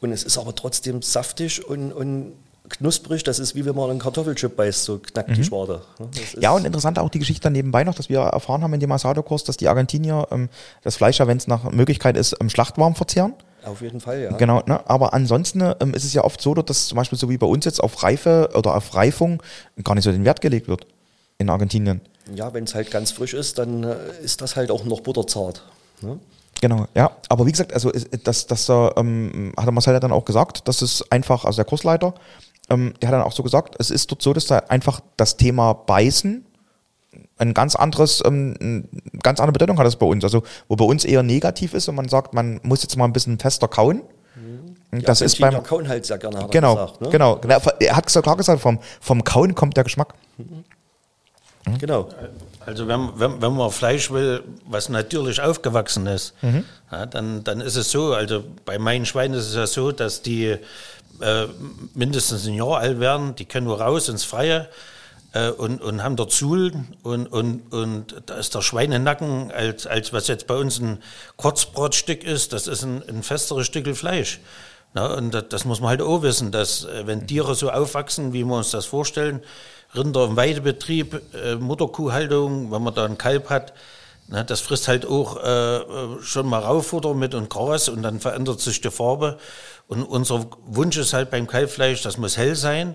Und 0.00 0.12
es 0.12 0.22
ist 0.22 0.38
aber 0.38 0.54
trotzdem 0.54 1.02
saftig 1.02 1.66
und, 1.66 1.92
und 1.92 2.32
knusprig. 2.68 3.24
Das 3.24 3.38
ist 3.38 3.54
wie 3.54 3.64
wenn 3.64 3.74
man 3.74 3.90
einen 3.90 3.98
Kartoffelchip 3.98 4.56
beißt, 4.56 4.84
so 4.84 4.98
knackt 4.98 5.36
die 5.36 5.44
Schwarte. 5.44 5.82
ne? 5.98 6.06
Mhm. 6.06 6.40
Ja, 6.40 6.52
und 6.52 6.64
interessant 6.64 6.98
auch 6.98 7.10
die 7.10 7.18
Geschichte 7.18 7.50
nebenbei 7.50 7.84
noch, 7.84 7.94
dass 7.94 8.08
wir 8.08 8.20
erfahren 8.20 8.62
haben 8.62 8.74
in 8.74 8.80
dem 8.80 8.92
Asado-Kurs, 8.92 9.44
dass 9.44 9.56
die 9.56 9.68
Argentinier 9.68 10.28
ähm, 10.30 10.48
das 10.82 10.96
Fleisch 10.96 11.18
ja, 11.18 11.26
wenn 11.26 11.38
es 11.38 11.46
nach 11.46 11.70
Möglichkeit 11.70 12.16
ist, 12.16 12.36
ähm, 12.40 12.50
schlachtwarm 12.50 12.94
verzehren. 12.94 13.34
Auf 13.64 13.80
jeden 13.80 14.00
Fall, 14.00 14.20
ja. 14.20 14.32
Genau, 14.36 14.62
ne? 14.66 14.80
aber 14.88 15.14
ansonsten 15.14 15.60
ähm, 15.80 15.94
ist 15.94 16.04
es 16.04 16.12
ja 16.12 16.24
oft 16.24 16.40
so, 16.40 16.54
dass 16.54 16.88
zum 16.88 16.96
Beispiel 16.96 17.18
so 17.18 17.28
wie 17.30 17.38
bei 17.38 17.46
uns 17.46 17.64
jetzt 17.64 17.82
auf 17.82 18.02
Reife 18.02 18.50
oder 18.54 18.74
auf 18.76 18.94
Reifung 18.94 19.42
gar 19.82 19.94
nicht 19.94 20.04
so 20.04 20.12
den 20.12 20.24
Wert 20.24 20.40
gelegt 20.40 20.68
wird 20.68 20.86
in 21.38 21.50
Argentinien. 21.50 22.00
Ja, 22.34 22.54
wenn 22.54 22.64
es 22.64 22.74
halt 22.74 22.90
ganz 22.90 23.10
frisch 23.10 23.34
ist, 23.34 23.58
dann 23.58 23.84
äh, 23.84 23.96
ist 24.22 24.40
das 24.40 24.56
halt 24.56 24.70
auch 24.70 24.84
noch 24.84 25.00
butterzart. 25.00 25.62
Ne? 26.00 26.18
Genau, 26.60 26.86
ja. 26.94 27.10
Aber 27.28 27.46
wie 27.46 27.52
gesagt, 27.52 27.72
also 27.74 27.92
das, 28.22 28.46
das 28.46 28.68
äh, 28.68 28.72
ähm, 28.72 29.52
hat 29.56 29.66
der 29.66 29.72
Marcel 29.72 29.94
ja 29.94 30.00
dann 30.00 30.12
auch 30.12 30.24
gesagt, 30.24 30.66
das 30.66 30.82
ist 30.82 31.10
einfach, 31.12 31.44
also 31.44 31.56
der 31.56 31.64
Kursleiter, 31.64 32.14
ähm, 32.70 32.94
der 33.00 33.08
hat 33.08 33.14
dann 33.14 33.22
auch 33.22 33.32
so 33.32 33.42
gesagt, 33.42 33.76
es 33.78 33.90
ist 33.90 34.10
dort 34.10 34.22
so, 34.22 34.32
dass 34.32 34.46
da 34.46 34.58
einfach 34.68 35.00
das 35.16 35.36
Thema 35.36 35.74
Beißen 35.74 36.44
ein 37.38 37.54
ganz 37.54 37.74
anderes, 37.74 38.22
ähm, 38.24 38.54
eine 38.60 38.84
ganz 39.22 39.40
andere 39.40 39.52
Bedeutung 39.52 39.78
hat 39.78 39.86
das 39.86 39.96
bei 39.96 40.06
uns. 40.06 40.24
Also 40.24 40.42
wo 40.68 40.76
bei 40.76 40.84
uns 40.84 41.04
eher 41.04 41.22
negativ 41.22 41.74
ist 41.74 41.88
und 41.88 41.96
man 41.96 42.08
sagt, 42.08 42.34
man 42.34 42.60
muss 42.62 42.82
jetzt 42.82 42.96
mal 42.96 43.04
ein 43.04 43.12
bisschen 43.12 43.38
fester 43.38 43.68
kauen. 43.68 44.02
Das 45.02 45.18
Die 45.18 45.24
ist 45.24 45.40
beim 45.40 45.62
kauen 45.62 45.88
halt 45.88 46.06
sehr 46.06 46.18
gerne, 46.18 46.36
hat 46.36 46.44
er 46.44 46.50
genau, 46.50 46.74
gesagt. 46.74 47.00
Ne? 47.00 47.08
genau. 47.08 47.40
Er 47.80 47.96
hat 47.96 48.08
so 48.10 48.22
klar 48.22 48.36
gesagt, 48.36 48.60
vom, 48.60 48.78
vom 49.00 49.24
Kauen 49.24 49.54
kommt 49.54 49.76
der 49.76 49.84
Geschmack. 49.84 50.14
Genau. 51.80 52.08
Also 52.64 52.86
wenn, 52.86 53.10
wenn, 53.16 53.42
wenn 53.42 53.52
man 53.54 53.70
Fleisch 53.70 54.10
will, 54.10 54.42
was 54.66 54.88
natürlich 54.88 55.40
aufgewachsen 55.40 56.06
ist, 56.06 56.34
ja, 56.92 57.06
dann, 57.06 57.42
dann 57.42 57.60
ist 57.60 57.76
es 57.76 57.90
so, 57.90 58.12
also 58.12 58.44
bei 58.64 58.78
meinen 58.78 59.06
Schweinen 59.06 59.34
ist 59.34 59.46
es 59.46 59.54
ja 59.54 59.66
so, 59.66 59.90
dass 59.90 60.22
die 60.22 60.56
äh, 61.20 61.46
mindestens 61.94 62.46
ein 62.46 62.54
Jahr 62.54 62.78
alt 62.78 63.00
werden, 63.00 63.34
die 63.34 63.44
können 63.44 63.66
nur 63.66 63.80
raus 63.80 64.08
ins 64.08 64.24
Freie 64.24 64.68
äh, 65.34 65.50
und, 65.50 65.82
und 65.82 66.02
haben 66.02 66.16
dort 66.16 66.32
Zuhl 66.32 66.72
und, 67.02 67.26
und, 67.26 67.72
und 67.72 68.22
da 68.26 68.36
ist 68.36 68.54
der 68.54 68.62
Schweinenacken, 68.62 69.50
als, 69.52 69.86
als 69.86 70.12
was 70.12 70.28
jetzt 70.28 70.46
bei 70.46 70.56
uns 70.56 70.80
ein 70.80 71.02
Kurzbrotstück 71.36 72.24
ist, 72.24 72.52
das 72.52 72.66
ist 72.66 72.84
ein, 72.84 73.02
ein 73.08 73.22
festeres 73.22 73.66
Stück 73.66 73.94
Fleisch. 73.96 74.40
Na, 74.94 75.12
und 75.14 75.32
das, 75.34 75.48
das 75.48 75.64
muss 75.64 75.80
man 75.80 75.90
halt 75.90 76.02
auch 76.02 76.22
wissen, 76.22 76.52
dass 76.52 76.84
äh, 76.84 77.06
wenn 77.06 77.26
Tiere 77.26 77.54
so 77.56 77.70
aufwachsen, 77.70 78.32
wie 78.32 78.44
wir 78.44 78.54
uns 78.54 78.70
das 78.70 78.86
vorstellen, 78.86 79.42
Rinder- 79.94 80.24
und 80.24 80.36
Weidebetrieb, 80.36 81.20
äh, 81.34 81.56
Mutterkuhhaltung, 81.56 82.70
wenn 82.70 82.82
man 82.82 82.94
da 82.94 83.04
ein 83.04 83.18
Kalb 83.18 83.50
hat, 83.50 83.72
na, 84.28 84.42
das 84.42 84.60
frisst 84.60 84.88
halt 84.88 85.04
auch 85.04 85.36
äh, 85.42 85.76
äh, 85.76 86.22
schon 86.22 86.46
mal 86.46 86.60
Raufutter 86.60 87.12
mit 87.14 87.34
und 87.34 87.50
Gras 87.50 87.88
und 87.88 88.02
dann 88.02 88.20
verändert 88.20 88.60
sich 88.60 88.80
die 88.80 88.90
Farbe. 88.90 89.38
Und 89.86 90.02
unser 90.04 90.46
Wunsch 90.66 90.96
ist 90.96 91.12
halt 91.12 91.30
beim 91.30 91.46
Kalbfleisch, 91.46 92.02
das 92.02 92.16
muss 92.16 92.36
hell 92.36 92.54
sein. 92.54 92.94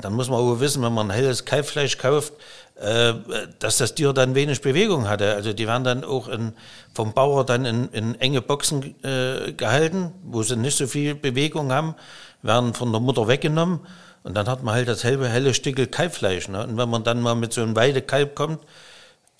Dann 0.00 0.14
muss 0.14 0.28
man 0.28 0.38
auch 0.38 0.60
wissen, 0.60 0.82
wenn 0.82 0.94
man 0.94 1.10
ein 1.10 1.14
helles 1.14 1.44
Kalbfleisch 1.44 1.98
kauft, 1.98 2.32
äh, 2.76 3.14
dass 3.58 3.78
das 3.78 3.94
Tier 3.94 4.12
dann 4.12 4.34
wenig 4.34 4.60
Bewegung 4.60 5.08
hatte. 5.08 5.34
Also 5.34 5.52
die 5.52 5.66
werden 5.66 5.84
dann 5.84 6.04
auch 6.04 6.28
in, 6.28 6.52
vom 6.94 7.12
Bauer 7.12 7.44
dann 7.44 7.64
in, 7.64 7.88
in 7.88 8.20
enge 8.20 8.40
Boxen 8.40 8.94
äh, 9.04 9.52
gehalten, 9.52 10.12
wo 10.22 10.42
sie 10.42 10.56
nicht 10.56 10.76
so 10.76 10.86
viel 10.86 11.14
Bewegung 11.14 11.72
haben, 11.72 11.94
werden 12.42 12.74
von 12.74 12.92
der 12.92 13.00
Mutter 13.00 13.26
weggenommen 13.28 13.80
und 14.22 14.34
dann 14.34 14.48
hat 14.48 14.62
man 14.62 14.74
halt 14.74 14.88
das 14.88 15.04
helle, 15.04 15.28
helle 15.28 15.54
Stückel 15.54 15.86
Kalbfleisch. 15.86 16.48
Ne? 16.48 16.62
Und 16.64 16.76
wenn 16.76 16.90
man 16.90 17.04
dann 17.04 17.20
mal 17.20 17.34
mit 17.34 17.52
so 17.52 17.62
einem 17.62 17.76
Weidekalb 17.76 18.34
kommt, 18.34 18.60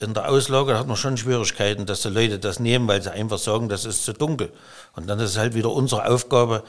in 0.01 0.15
der 0.15 0.31
Auslage 0.31 0.79
hat 0.79 0.87
man 0.87 0.97
schon 0.97 1.17
Schwierigkeiten, 1.17 1.85
dass 1.85 2.03
die 2.03 2.09
Leute 2.09 2.39
das 2.39 2.61
nehmen, 2.61 2.87
weil 2.87 3.03
sie 3.03 3.13
einfach 3.13 3.39
sagen, 3.39 3.69
das 3.69 3.85
ist 3.85 4.05
zu 4.05 4.13
dunkel. 4.13 4.53
Und 4.95 5.09
dann 5.09 5.19
ist 5.19 5.31
es 5.31 5.37
halt 5.39 5.55
wieder 5.55 5.71
unsere 5.71 6.09
Aufgabe, 6.09 6.63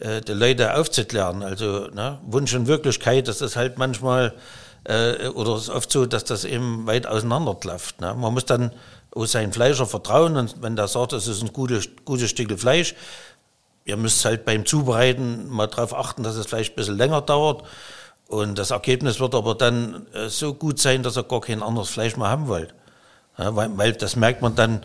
äh, 0.00 0.20
die 0.20 0.32
Leute 0.32 0.76
aufzuklären. 0.76 1.42
Also 1.42 1.88
ne, 1.88 2.18
Wunsch 2.26 2.54
und 2.54 2.66
Wirklichkeit, 2.66 3.28
das 3.28 3.40
ist 3.40 3.56
halt 3.56 3.78
manchmal 3.78 4.34
äh, 4.84 5.28
oder 5.28 5.54
es 5.54 5.64
ist 5.64 5.70
oft 5.70 5.90
so, 5.92 6.06
dass 6.06 6.24
das 6.24 6.44
eben 6.44 6.86
weit 6.86 7.06
auseinanderklafft. 7.06 8.00
Ne? 8.00 8.14
Man 8.14 8.32
muss 8.32 8.44
dann 8.44 8.72
auch 9.14 9.26
seinen 9.26 9.52
Fleischer 9.52 9.86
vertrauen 9.86 10.36
und 10.36 10.62
wenn 10.62 10.76
der 10.76 10.88
sagt, 10.88 11.12
es 11.12 11.26
ist 11.26 11.42
ein 11.42 11.52
gutes, 11.52 11.88
gutes 12.04 12.30
Stück 12.30 12.58
Fleisch, 12.58 12.94
ihr 13.84 13.96
müsst 13.96 14.24
halt 14.24 14.44
beim 14.44 14.66
Zubereiten 14.66 15.48
mal 15.48 15.66
darauf 15.66 15.94
achten, 15.94 16.22
dass 16.22 16.36
es 16.36 16.46
vielleicht 16.46 16.72
ein 16.72 16.76
bisschen 16.76 16.98
länger 16.98 17.22
dauert. 17.22 17.64
Und 18.26 18.58
das 18.58 18.70
Ergebnis 18.70 19.20
wird 19.20 19.34
aber 19.34 19.54
dann 19.54 20.06
äh, 20.12 20.28
so 20.28 20.52
gut 20.52 20.78
sein, 20.78 21.02
dass 21.02 21.16
ihr 21.16 21.24
gar 21.24 21.40
kein 21.40 21.62
anderes 21.62 21.88
Fleisch 21.88 22.16
mehr 22.16 22.28
haben 22.28 22.46
wollt. 22.46 22.74
Ja, 23.38 23.56
weil, 23.56 23.76
weil 23.78 23.92
das 23.94 24.16
merkt 24.16 24.42
man 24.42 24.54
dann, 24.54 24.84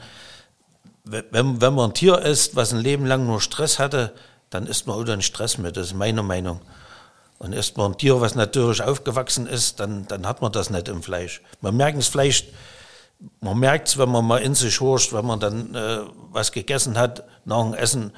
wenn, 1.04 1.62
wenn 1.62 1.74
man 1.74 1.90
ein 1.90 1.94
Tier 1.94 2.20
isst, 2.20 2.56
was 2.56 2.72
ein 2.72 2.80
Leben 2.80 3.06
lang 3.06 3.26
nur 3.26 3.42
Stress 3.42 3.80
hatte, 3.80 4.14
dann 4.54 4.68
isst 4.68 4.88
man 4.88 4.98
auch 4.98 5.04
dann 5.04 5.22
Stress 5.22 5.58
mit. 5.58 5.78
Das 5.78 5.88
ist 5.88 5.94
meine 5.96 6.24
Meinung. 6.24 6.62
Und 7.40 7.54
isst 7.54 7.78
man 7.78 7.92
ein 7.92 7.98
Tier, 7.98 8.22
was 8.22 8.36
natürlich 8.36 8.82
aufgewachsen 8.82 9.48
ist, 9.48 9.80
dann, 9.80 10.08
dann 10.08 10.28
hat 10.28 10.42
man 10.42 10.52
das 10.52 10.70
nicht 10.70 10.88
im 10.88 11.04
Fleisch. 11.04 11.42
Man 11.62 11.76
merkt 11.76 11.98
es 11.98 12.08
vielleicht, 12.08 12.48
man 13.42 13.60
merkt 13.60 13.98
wenn 13.98 14.10
man 14.10 14.26
mal 14.26 14.38
in 14.38 14.56
sich 14.56 14.80
horcht, 14.80 15.14
wenn 15.14 15.26
man 15.26 15.40
dann 15.40 15.76
äh, 15.76 16.00
was 16.32 16.52
gegessen 16.52 16.98
hat, 16.98 17.24
nach 17.46 17.64
dem 17.64 17.74
Essen, 17.74 18.12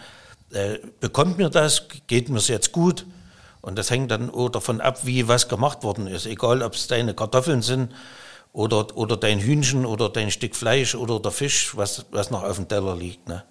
äh, 0.52 0.78
bekommt 1.00 1.38
mir 1.38 1.50
das, 1.50 1.88
geht 2.08 2.30
mir 2.30 2.38
es 2.38 2.48
jetzt 2.48 2.72
gut? 2.72 3.06
Und 3.62 3.80
das 3.80 3.90
hängt 3.90 4.12
dann 4.12 4.30
auch 4.30 4.50
davon 4.50 4.80
ab, 4.80 5.06
wie 5.06 5.28
was 5.28 5.48
gemacht 5.48 5.84
worden 5.84 6.06
ist. 6.06 6.28
Egal, 6.28 6.62
ob 6.62 6.76
es 6.76 6.88
deine 6.88 7.16
Kartoffeln 7.16 7.64
sind 7.64 7.92
oder, 8.54 8.96
oder 8.96 9.18
dein 9.18 9.40
Hühnchen 9.40 9.86
oder 9.86 10.10
dein 10.10 10.30
Stück 10.30 10.56
Fleisch 10.56 10.94
oder 10.94 11.20
der 11.20 11.32
Fisch, 11.32 11.76
was, 11.76 12.06
was 12.12 12.30
noch 12.30 12.44
auf 12.44 12.58
dem 12.58 12.68
Teller 12.68 12.96
liegt. 12.96 13.28
Ne? 13.28 13.44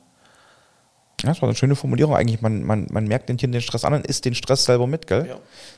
Ja, 1.25 1.31
das 1.31 1.43
war 1.43 1.49
eine 1.49 1.57
schöne 1.57 1.75
Formulierung 1.75 2.15
eigentlich. 2.15 2.43
Man, 2.43 2.63
man, 2.63 2.87
man 2.91 3.07
merkt 3.07 3.29
den 3.29 3.39
Tieren 3.39 3.53
den 3.53 3.61
Stress 3.63 3.85
an 3.85 3.95
und 3.95 4.07
isst 4.07 4.25
den 4.25 4.35
Stress 4.35 4.65
selber 4.65 4.87
mit, 4.87 5.07
gell? 5.07 5.27
Ja. 5.29 5.37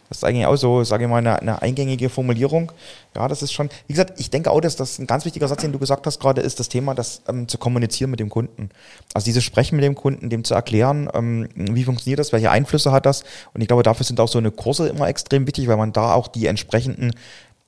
Das 0.08 0.18
ist 0.18 0.24
eigentlich 0.24 0.46
auch 0.46 0.56
so, 0.56 0.84
sage 0.84 1.04
ich 1.04 1.10
mal, 1.10 1.18
eine, 1.18 1.40
eine, 1.40 1.62
eingängige 1.62 2.08
Formulierung. 2.08 2.70
Ja, 3.14 3.26
das 3.26 3.42
ist 3.42 3.52
schon, 3.52 3.68
wie 3.86 3.92
gesagt, 3.92 4.20
ich 4.20 4.30
denke 4.30 4.50
auch, 4.50 4.60
dass 4.60 4.76
das 4.76 4.98
ein 4.98 5.06
ganz 5.06 5.24
wichtiger 5.24 5.48
Satz, 5.48 5.62
den 5.62 5.72
du 5.72 5.78
gesagt 5.78 6.06
hast 6.06 6.20
gerade, 6.20 6.40
ist 6.40 6.60
das 6.60 6.68
Thema, 6.68 6.94
das 6.94 7.22
ähm, 7.28 7.48
zu 7.48 7.58
kommunizieren 7.58 8.10
mit 8.10 8.20
dem 8.20 8.28
Kunden. 8.28 8.70
Also 9.14 9.24
dieses 9.24 9.42
Sprechen 9.42 9.76
mit 9.76 9.84
dem 9.84 9.94
Kunden, 9.94 10.30
dem 10.30 10.44
zu 10.44 10.54
erklären, 10.54 11.08
ähm, 11.12 11.48
wie 11.54 11.84
funktioniert 11.84 12.20
das, 12.20 12.32
welche 12.32 12.50
Einflüsse 12.50 12.92
hat 12.92 13.06
das. 13.06 13.24
Und 13.52 13.62
ich 13.62 13.68
glaube, 13.68 13.82
dafür 13.82 14.06
sind 14.06 14.20
auch 14.20 14.28
so 14.28 14.38
eine 14.38 14.52
Kurse 14.52 14.88
immer 14.88 15.08
extrem 15.08 15.46
wichtig, 15.46 15.66
weil 15.66 15.76
man 15.76 15.92
da 15.92 16.14
auch 16.14 16.28
die 16.28 16.46
entsprechenden 16.46 17.12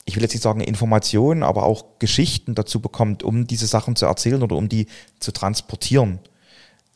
ich 0.05 0.17
will 0.17 0.23
jetzt 0.23 0.33
nicht 0.33 0.43
sagen 0.43 0.63
Informationen, 0.63 1.43
aber 1.43 1.65
auch 1.65 1.85
Geschichten 1.99 2.55
dazu 2.55 2.81
bekommt, 2.81 3.23
um 3.23 3.47
diese 3.47 3.67
Sachen 3.67 3.95
zu 3.95 4.07
erzählen 4.07 4.43
oder 4.43 4.57
um 4.57 4.71
die 4.71 4.87
zu 5.21 5.33
transportieren. 5.33 6.19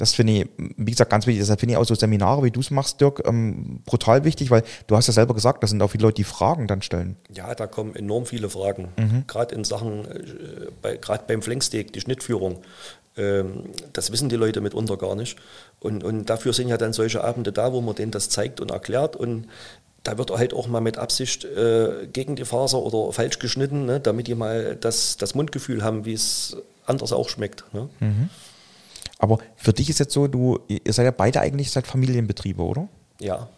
Das 0.02 0.14
finde 0.14 0.32
ich, 0.32 0.48
wie 0.56 0.90
gesagt, 0.90 1.12
ganz 1.12 1.28
wichtig. 1.28 1.42
Deshalb 1.42 1.60
finde 1.60 1.74
ich 1.74 1.78
auch 1.78 1.84
so 1.84 1.94
Seminare, 1.94 2.42
wie 2.42 2.50
du 2.50 2.58
es 2.58 2.72
machst, 2.72 3.00
Dirk, 3.00 3.22
ähm, 3.24 3.82
brutal 3.86 4.24
wichtig, 4.24 4.50
weil 4.50 4.64
du 4.88 4.96
hast 4.96 5.06
ja 5.06 5.12
selber 5.12 5.32
gesagt, 5.32 5.62
da 5.62 5.68
sind 5.68 5.80
auch 5.80 5.92
viele 5.92 6.02
Leute, 6.02 6.16
die 6.16 6.24
Fragen 6.24 6.66
dann 6.66 6.82
stellen. 6.82 7.14
Ja, 7.32 7.54
da 7.54 7.68
kommen 7.68 7.94
enorm 7.94 8.26
viele 8.26 8.50
Fragen. 8.50 8.88
Mhm. 8.98 9.28
Gerade 9.28 9.54
in 9.54 9.62
Sachen, 9.62 10.04
äh, 10.06 10.70
bei, 10.82 10.96
gerade 10.96 11.22
beim 11.28 11.40
Flanksteak, 11.40 11.92
die 11.92 12.00
Schnittführung. 12.00 12.62
Ähm, 13.16 13.66
das 13.92 14.10
wissen 14.10 14.28
die 14.28 14.34
Leute 14.34 14.60
mitunter 14.60 14.96
gar 14.96 15.14
nicht. 15.14 15.38
Und, 15.78 16.02
und 16.02 16.28
dafür 16.28 16.52
sind 16.52 16.66
ja 16.66 16.78
dann 16.78 16.92
solche 16.92 17.22
Abende 17.22 17.52
da, 17.52 17.72
wo 17.72 17.80
man 17.80 17.94
denen 17.94 18.10
das 18.10 18.28
zeigt 18.28 18.60
und 18.60 18.72
erklärt. 18.72 19.14
Und 19.14 19.46
da 20.02 20.18
wird 20.18 20.32
halt 20.32 20.52
auch 20.52 20.66
mal 20.66 20.80
mit 20.80 20.98
Absicht 20.98 21.44
äh, 21.44 22.08
gegen 22.12 22.34
die 22.34 22.44
Faser 22.44 22.78
oder 22.78 23.12
falsch 23.12 23.38
geschnitten, 23.38 23.86
ne, 23.86 24.00
damit 24.00 24.26
die 24.26 24.34
mal 24.34 24.74
das, 24.74 25.16
das 25.16 25.36
Mundgefühl 25.36 25.84
haben, 25.84 26.06
wie 26.06 26.14
es 26.14 26.56
anders 26.86 27.12
auch 27.12 27.28
schmeckt. 27.28 27.72
Ne? 27.72 27.88
Mhm. 28.00 28.30
Aber 29.22 29.38
für 29.54 29.72
dich 29.72 29.88
ist 29.88 30.00
jetzt 30.00 30.12
so, 30.12 30.26
du, 30.26 30.58
ihr 30.66 30.92
seid 30.92 31.04
ja 31.04 31.12
beide 31.12 31.40
eigentlich 31.40 31.70
seit 31.70 31.86
Familienbetriebe, 31.86 32.60
oder? 32.60 32.88
Ja. 33.20 33.48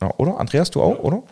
ja 0.00 0.14
oder? 0.16 0.40
Andreas, 0.40 0.70
du 0.70 0.80
auch, 0.80 0.96
ja. 0.96 1.00
oder? 1.00 1.22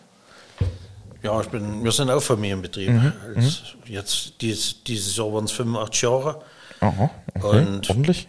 Ja, 1.23 1.41
ich 1.41 1.47
bin, 1.47 1.83
wir 1.83 1.91
sind 1.91 2.11
auch 2.11 2.21
Familienbetriebe. 2.21 2.91
Mhm. 2.91 3.13
Also 3.35 3.49
jetzt 3.85 4.33
dies, 4.41 4.83
dieses 4.83 5.17
Jahr 5.17 5.33
waren 5.33 5.45
es 5.45 5.51
85 5.53 6.01
Jahre. 6.03 6.39
Aha, 6.81 7.09
okay. 7.33 7.65
Und 7.65 7.89
ordentlich. 7.89 8.27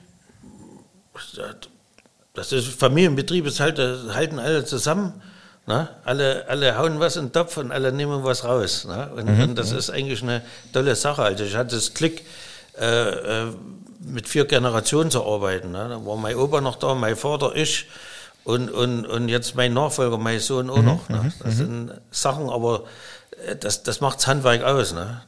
Das 2.33 2.53
ist 2.53 2.69
Familienbetrieb, 2.69 3.45
es 3.45 3.61
halt, 3.61 3.79
halten 3.79 4.39
alle 4.39 4.65
zusammen. 4.65 5.21
Ne? 5.67 5.91
Alle, 6.05 6.47
alle 6.49 6.79
hauen 6.79 7.01
was 7.01 7.17
in 7.17 7.27
den 7.27 7.33
Topf 7.33 7.59
und 7.59 7.71
alle 7.71 7.93
nehmen 7.93 8.25
was 8.25 8.45
raus. 8.45 8.87
Ne? 8.87 9.11
Und, 9.15 9.27
mhm. 9.27 9.43
und, 9.43 9.59
das 9.59 9.73
ist 9.73 9.91
eigentlich 9.91 10.23
eine 10.23 10.41
tolle 10.73 10.95
Sache. 10.97 11.23
Also 11.23 11.45
ich 11.45 11.55
hatte 11.55 11.75
das 11.75 11.93
Glück, 11.93 12.23
äh, 12.79 13.45
äh 13.45 13.53
mit 14.03 14.29
vier 14.29 14.47
Generationen 14.47 15.11
zu 15.11 15.25
arbeiten. 15.25 15.73
Ne? 15.73 15.89
Da 15.91 16.07
war 16.07 16.17
mein 16.17 16.37
Opa 16.37 16.61
noch 16.61 16.77
da, 16.77 16.95
mein 16.95 17.17
Vater, 17.17 17.55
ich 17.55 17.87
und, 18.45 18.71
und, 18.71 19.07
und 19.07 19.29
jetzt 19.29 19.55
mein 19.55 19.75
Nachfolger, 19.75 20.17
mein 20.17 20.41
Sohn 20.41 20.71
auch 20.71 20.79
mhm, 20.79 20.85
noch. 20.85 21.09
Ne? 21.09 21.19
Mhm, 21.19 21.33
das 21.43 21.55
mhm. 21.55 21.59
sind 21.59 21.93
Sachen, 22.11 22.49
aber 22.49 22.85
äh, 23.47 23.57
das, 23.57 23.83
das 23.83 24.01
macht 24.01 24.19
das 24.19 24.27
Handwerk 24.27 24.63
aus. 24.63 24.93
Ne? 24.93 25.23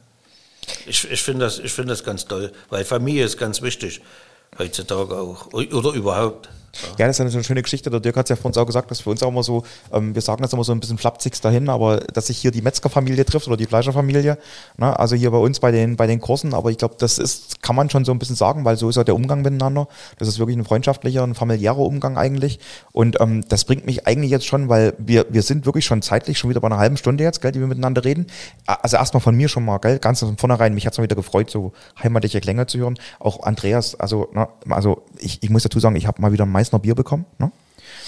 Ich, 0.85 1.09
ich 1.09 1.21
finde 1.21 1.45
das, 1.45 1.59
find 1.59 1.89
das 1.89 2.03
ganz 2.03 2.25
toll, 2.25 2.51
weil 2.69 2.83
Familie 2.85 3.25
ist 3.25 3.37
ganz 3.37 3.61
wichtig 3.61 4.01
heutzutage 4.57 5.15
auch 5.15 5.53
oder 5.53 5.91
überhaupt. 5.91 6.49
Ja, 6.97 7.05
das 7.05 7.19
ist 7.19 7.35
eine 7.35 7.43
schöne 7.43 7.61
Geschichte. 7.61 7.91
Der 7.91 7.99
Dirk 7.99 8.17
hat 8.17 8.25
es 8.25 8.29
ja 8.29 8.35
vor 8.35 8.47
uns 8.47 8.57
auch 8.57 8.65
gesagt, 8.65 8.89
dass 8.89 9.01
für 9.01 9.11
uns 9.11 9.21
auch 9.21 9.29
immer 9.29 9.43
so, 9.43 9.63
ähm, 9.91 10.15
wir 10.15 10.21
sagen 10.21 10.41
das 10.41 10.53
immer 10.53 10.63
so 10.63 10.71
ein 10.71 10.79
bisschen 10.79 10.97
flapsig 10.97 11.39
dahin, 11.39 11.69
aber 11.69 11.97
dass 11.97 12.27
sich 12.27 12.39
hier 12.39 12.49
die 12.49 12.61
Metzgerfamilie 12.61 13.25
trifft 13.25 13.47
oder 13.47 13.57
die 13.57 13.67
Fleischerfamilie, 13.67 14.37
ne? 14.77 14.99
also 14.99 15.15
hier 15.15 15.29
bei 15.29 15.37
uns 15.37 15.59
bei 15.59 15.71
den, 15.71 15.95
bei 15.97 16.07
den 16.07 16.19
Kursen, 16.19 16.53
aber 16.53 16.71
ich 16.71 16.77
glaube, 16.77 16.95
das 16.97 17.19
ist, 17.19 17.61
kann 17.61 17.75
man 17.75 17.91
schon 17.91 18.05
so 18.05 18.11
ein 18.11 18.17
bisschen 18.17 18.35
sagen, 18.35 18.65
weil 18.65 18.77
so 18.77 18.89
ist 18.89 18.95
ja 18.95 19.03
der 19.03 19.15
Umgang 19.15 19.43
miteinander. 19.43 19.87
Das 20.17 20.27
ist 20.27 20.39
wirklich 20.39 20.57
ein 20.57 20.65
freundschaftlicher, 20.65 21.23
ein 21.23 21.35
familiärer 21.35 21.77
Umgang 21.77 22.17
eigentlich. 22.17 22.59
Und 22.91 23.21
ähm, 23.21 23.43
das 23.47 23.65
bringt 23.65 23.85
mich 23.85 24.07
eigentlich 24.07 24.31
jetzt 24.31 24.47
schon, 24.47 24.67
weil 24.67 24.93
wir, 24.97 25.27
wir 25.29 25.43
sind 25.43 25.67
wirklich 25.67 25.85
schon 25.85 26.01
zeitlich 26.01 26.39
schon 26.39 26.49
wieder 26.49 26.59
bei 26.59 26.67
einer 26.67 26.79
halben 26.79 26.97
Stunde 26.97 27.23
jetzt, 27.23 27.41
gell, 27.41 27.51
die 27.51 27.59
wir 27.59 27.67
miteinander 27.67 28.03
reden. 28.03 28.25
Also 28.65 28.97
erstmal 28.97 29.21
von 29.21 29.35
mir 29.35 29.47
schon 29.47 29.63
mal, 29.63 29.77
gell, 29.77 29.99
ganz 29.99 30.21
von 30.21 30.37
vornherein, 30.37 30.73
mich 30.73 30.87
hat 30.87 30.93
es 30.93 30.97
mal 30.97 31.03
wieder 31.03 31.15
gefreut, 31.15 31.51
so 31.51 31.73
heimatliche 32.01 32.41
Klänge 32.41 32.65
zu 32.65 32.79
hören. 32.79 32.97
Auch 33.19 33.43
Andreas, 33.43 33.93
also, 33.95 34.29
na, 34.33 34.49
ne, 34.65 34.75
also 34.75 35.03
ich, 35.19 35.43
ich 35.43 35.49
muss 35.51 35.63
dazu 35.63 35.79
sagen, 35.79 35.95
ich 35.95 36.07
habe 36.07 36.21
mal 36.21 36.31
wieder 36.31 36.45
ein 36.45 36.51
Meißner 36.63 36.79
Bier 36.79 36.95
bekommen. 36.95 37.25
Ne? 37.39 37.51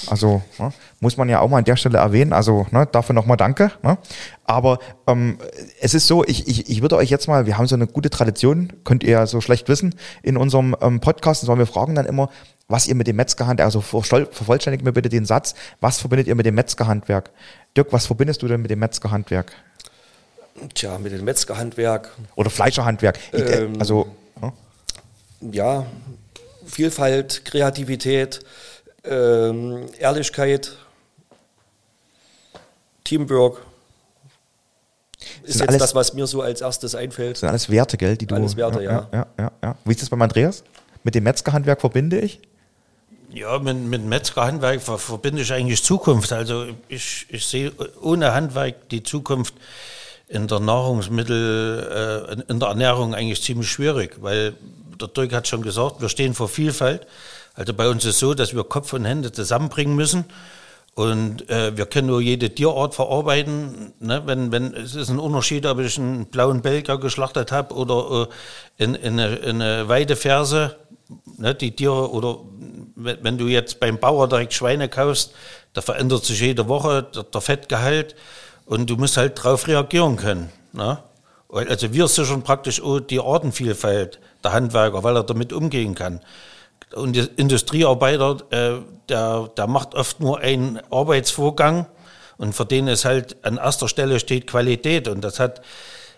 Also 0.07 0.41
ne, 0.59 0.71
muss 1.01 1.17
man 1.17 1.27
ja 1.27 1.41
auch 1.41 1.49
mal 1.49 1.57
an 1.57 1.65
der 1.65 1.75
Stelle 1.75 1.97
erwähnen. 1.97 2.31
Also 2.31 2.65
ne, 2.71 2.87
dafür 2.89 3.13
nochmal 3.13 3.35
danke. 3.35 3.71
Ne? 3.83 3.97
Aber 4.45 4.79
ähm, 5.07 5.37
es 5.81 5.93
ist 5.93 6.07
so, 6.07 6.23
ich, 6.23 6.47
ich, 6.47 6.69
ich 6.69 6.81
würde 6.81 6.95
euch 6.95 7.09
jetzt 7.09 7.27
mal, 7.27 7.45
wir 7.45 7.57
haben 7.57 7.67
so 7.67 7.75
eine 7.75 7.87
gute 7.87 8.09
Tradition, 8.09 8.71
könnt 8.85 9.03
ihr 9.03 9.11
ja 9.11 9.27
so 9.27 9.41
schlecht 9.41 9.67
wissen, 9.67 9.95
in 10.23 10.37
unserem 10.37 10.75
ähm, 10.81 11.01
Podcast, 11.01 11.41
sondern 11.41 11.59
wir 11.59 11.67
fragen 11.67 11.95
dann 11.95 12.05
immer, 12.05 12.29
was 12.67 12.87
ihr 12.87 12.95
mit 12.95 13.07
dem 13.07 13.17
Metzgerhandwerk, 13.17 13.65
also 13.65 13.81
vervollständigt 13.81 14.83
mir 14.83 14.93
bitte 14.93 15.09
den 15.09 15.25
Satz, 15.25 15.53
was 15.81 15.99
verbindet 15.99 16.27
ihr 16.27 16.35
mit 16.35 16.45
dem 16.45 16.55
Metzgerhandwerk? 16.55 17.31
Dirk, 17.75 17.91
was 17.91 18.07
verbindest 18.07 18.41
du 18.41 18.47
denn 18.47 18.61
mit 18.61 18.71
dem 18.71 18.79
Metzgerhandwerk? 18.79 19.51
Tja, 20.73 20.97
mit 20.97 21.11
dem 21.11 21.25
Metzgerhandwerk. 21.25 22.11
Oder 22.35 22.49
Fleischerhandwerk. 22.49 23.19
Ähm, 23.33 23.73
also. 23.79 24.07
Ja, 24.41 24.53
ja 25.51 25.85
Vielfalt, 26.65 27.45
Kreativität, 27.45 28.41
ähm, 29.03 29.85
Ehrlichkeit, 29.99 30.77
Teamwork. 33.03 33.61
Ist 35.43 35.59
jetzt 35.59 35.69
alles, 35.69 35.79
das, 35.79 35.95
was 35.95 36.13
mir 36.13 36.27
so 36.27 36.41
als 36.41 36.61
erstes 36.61 36.95
einfällt. 36.95 37.33
Das 37.33 37.39
sind 37.41 37.49
alles 37.49 37.69
Werte, 37.69 37.97
gell? 37.97 38.17
Die 38.17 38.25
du, 38.25 38.35
alles 38.35 38.55
Werte, 38.55 38.83
ja. 38.83 39.07
Ja, 39.11 39.27
ja, 39.37 39.51
ja. 39.63 39.75
Wie 39.85 39.91
ist 39.91 40.01
das 40.01 40.09
beim 40.09 40.21
Andreas? 40.21 40.63
Mit 41.03 41.15
dem 41.15 41.23
Metzgerhandwerk 41.23 41.81
verbinde 41.81 42.19
ich? 42.19 42.41
Ja, 43.31 43.59
mit, 43.59 43.77
mit 43.77 44.03
Metzgerhandwerk 44.03 44.81
verbinde 44.81 45.41
ich 45.41 45.51
eigentlich 45.51 45.83
Zukunft. 45.83 46.31
Also 46.31 46.67
ich, 46.87 47.25
ich 47.29 47.45
sehe 47.45 47.71
ohne 48.01 48.33
Handwerk 48.33 48.89
die 48.89 49.03
Zukunft 49.03 49.53
in 50.27 50.47
der 50.47 50.59
Nahrungsmittel, 50.59 52.37
äh, 52.47 52.51
in 52.51 52.59
der 52.59 52.69
Ernährung 52.69 53.13
eigentlich 53.13 53.43
ziemlich 53.43 53.69
schwierig, 53.69 54.17
weil 54.21 54.53
der 54.99 55.07
Dirk 55.09 55.33
hat 55.33 55.47
schon 55.47 55.61
gesagt, 55.61 56.01
wir 56.01 56.09
stehen 56.09 56.33
vor 56.33 56.49
Vielfalt. 56.49 57.07
Also 57.53 57.73
bei 57.73 57.89
uns 57.89 58.03
ist 58.05 58.15
es 58.15 58.19
so, 58.19 58.33
dass 58.33 58.53
wir 58.53 58.63
Kopf 58.63 58.93
und 58.93 59.05
Hände 59.05 59.31
zusammenbringen 59.31 59.95
müssen. 59.95 60.25
Und 60.95 61.49
äh, 61.49 61.75
wir 61.75 61.85
können 61.87 62.07
nur 62.07 62.21
jede 62.21 62.49
Tierart 62.49 62.95
verarbeiten. 62.95 63.93
Ne? 63.99 64.23
Wenn, 64.25 64.53
wenn, 64.53 64.73
es 64.73 64.95
ist 64.95 65.09
ein 65.09 65.19
Unterschied, 65.19 65.65
ob 65.65 65.79
ich 65.79 65.97
einen 65.97 66.27
blauen 66.27 66.61
Belgier 66.61 66.97
geschlachtet 66.97 67.51
habe 67.51 67.75
oder 67.75 68.29
äh, 68.79 68.83
in, 68.83 68.95
in, 68.95 69.19
eine, 69.19 69.35
in 69.35 69.61
eine 69.61 69.89
Weideferse. 69.89 70.77
Ne? 71.37 71.53
Die 71.53 71.75
Tiere, 71.75 72.09
oder 72.11 72.39
wenn, 72.95 73.37
du 73.37 73.47
jetzt 73.47 73.81
beim 73.81 73.99
Bauer 73.99 74.29
direkt 74.29 74.53
Schweine 74.53 74.87
kaufst, 74.87 75.33
da 75.73 75.81
verändert 75.81 76.23
sich 76.23 76.39
jede 76.39 76.69
Woche 76.69 77.03
der, 77.03 77.23
der 77.23 77.41
Fettgehalt 77.41 78.15
und 78.65 78.89
du 78.89 78.95
musst 78.95 79.17
halt 79.17 79.37
darauf 79.37 79.67
reagieren 79.67 80.15
können. 80.15 80.49
Ne? 80.71 80.97
Also 81.49 81.93
wir 81.93 82.07
sichern 82.07 82.41
praktisch 82.41 82.81
die 83.09 83.19
Artenvielfalt 83.19 84.19
der 84.43 84.53
Handwerker, 84.53 85.03
weil 85.03 85.15
er 85.15 85.23
damit 85.23 85.53
umgehen 85.53 85.95
kann. 85.95 86.21
Und 86.93 87.15
der 87.15 87.27
Industriearbeiter, 87.37 88.37
äh, 88.49 88.81
der, 89.09 89.49
der 89.55 89.67
macht 89.67 89.95
oft 89.95 90.19
nur 90.19 90.39
einen 90.39 90.79
Arbeitsvorgang 90.91 91.87
und 92.37 92.53
für 92.53 92.65
den 92.65 92.87
ist 92.87 93.05
halt 93.05 93.37
an 93.43 93.57
erster 93.57 93.87
Stelle 93.87 94.19
steht 94.19 94.47
Qualität 94.47 95.07
und 95.07 95.21
das 95.21 95.39
hat 95.39 95.61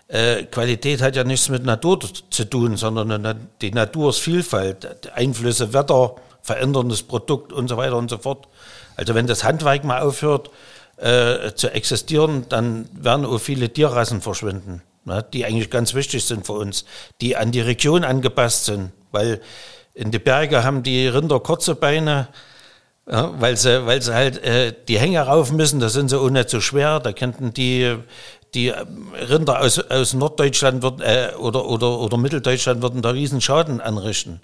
äh, 0.07 0.43
Qualität 0.43 1.01
hat 1.01 1.15
ja 1.15 1.23
nichts 1.23 1.49
mit 1.49 1.65
Natur 1.65 1.99
zu 2.29 2.45
tun, 2.45 2.77
sondern 2.77 3.49
die 3.61 3.71
Natur 3.71 4.09
ist 4.11 4.19
Vielfalt, 4.19 5.11
Einflüsse, 5.13 5.73
Wetter, 5.73 6.15
veränderndes 6.41 7.03
Produkt 7.03 7.51
und 7.51 7.67
so 7.67 7.77
weiter 7.77 7.97
und 7.97 8.09
so 8.09 8.17
fort. 8.17 8.47
Also 8.95 9.15
wenn 9.15 9.27
das 9.27 9.43
Handwerk 9.43 9.83
mal 9.83 10.01
aufhört 10.01 10.49
äh, 10.95 11.51
zu 11.53 11.71
existieren, 11.73 12.45
dann 12.49 12.87
werden 12.93 13.25
auch 13.25 13.37
viele 13.37 13.71
Tierrassen 13.71 14.21
verschwinden, 14.21 14.81
die 15.33 15.45
eigentlich 15.45 15.69
ganz 15.69 15.93
wichtig 15.93 16.25
sind 16.25 16.45
für 16.45 16.53
uns, 16.53 16.85
die 17.21 17.35
an 17.35 17.51
die 17.51 17.61
Region 17.61 18.03
angepasst 18.03 18.65
sind, 18.65 18.91
weil 19.11 19.41
in 19.93 20.11
die 20.11 20.19
Berge 20.19 20.63
haben 20.63 20.83
die 20.83 21.07
Rinder 21.07 21.39
kurze 21.39 21.75
Beine, 21.75 22.27
ja, 23.09 23.33
weil 23.39 23.55
sie, 23.55 23.85
weil 23.85 24.01
sie 24.01 24.13
halt 24.13 24.43
äh, 24.43 24.73
die 24.87 24.99
Hänge 24.99 25.21
rauf 25.21 25.51
müssen, 25.51 25.79
da 25.79 25.89
sind 25.89 26.09
sie 26.09 26.29
nicht 26.29 26.49
so 26.49 26.59
schwer, 26.59 26.99
da 26.99 27.13
könnten 27.13 27.53
die 27.53 27.97
die 28.53 28.69
Rinder 28.69 29.59
aus, 29.59 29.79
aus 29.79 30.13
Norddeutschland 30.13 30.81
würden, 30.81 31.01
äh, 31.01 31.31
oder, 31.37 31.65
oder, 31.65 31.99
oder 31.99 32.17
Mitteldeutschland 32.17 32.81
würden 32.81 33.01
da 33.01 33.09
riesen 33.09 33.41
Schaden 33.41 33.81
anrichten. 33.81 34.41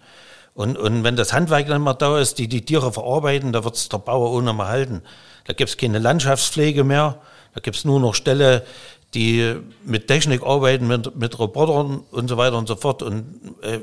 Und, 0.53 0.77
und 0.77 1.03
wenn 1.03 1.15
das 1.15 1.33
Handwerk 1.33 1.67
dann 1.67 1.81
mal 1.81 1.93
da 1.93 2.19
ist, 2.19 2.37
die 2.37 2.47
die 2.47 2.63
Tiere 2.63 2.91
verarbeiten, 2.91 3.53
da 3.53 3.63
wird 3.63 3.75
es 3.75 3.89
der 3.89 3.97
Bauer 3.97 4.31
ohne 4.31 4.53
mal 4.53 4.67
halten. 4.67 5.01
Da 5.45 5.53
gibt 5.53 5.69
es 5.69 5.77
keine 5.77 5.99
Landschaftspflege 5.99 6.83
mehr, 6.83 7.19
da 7.55 7.61
gibt 7.61 7.75
es 7.75 7.85
nur 7.85 7.99
noch 7.99 8.13
Ställe, 8.13 8.65
die 9.13 9.55
mit 9.85 10.07
Technik 10.07 10.43
arbeiten, 10.43 10.87
mit, 10.87 11.15
mit 11.15 11.37
Robotern 11.37 12.03
und 12.11 12.27
so 12.27 12.37
weiter 12.37 12.57
und 12.57 12.67
so 12.67 12.75
fort. 12.75 13.03
Und 13.03 13.55
äh, 13.61 13.79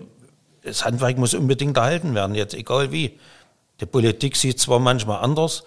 das 0.63 0.85
Handwerk 0.85 1.19
muss 1.19 1.35
unbedingt 1.35 1.77
erhalten 1.77 2.15
werden, 2.15 2.35
jetzt 2.35 2.55
egal 2.55 2.93
wie. 2.93 3.19
Die 3.81 3.87
Politik 3.87 4.37
sieht 4.37 4.61
zwar 4.61 4.79
manchmal 4.79 5.23
anders, 5.23 5.65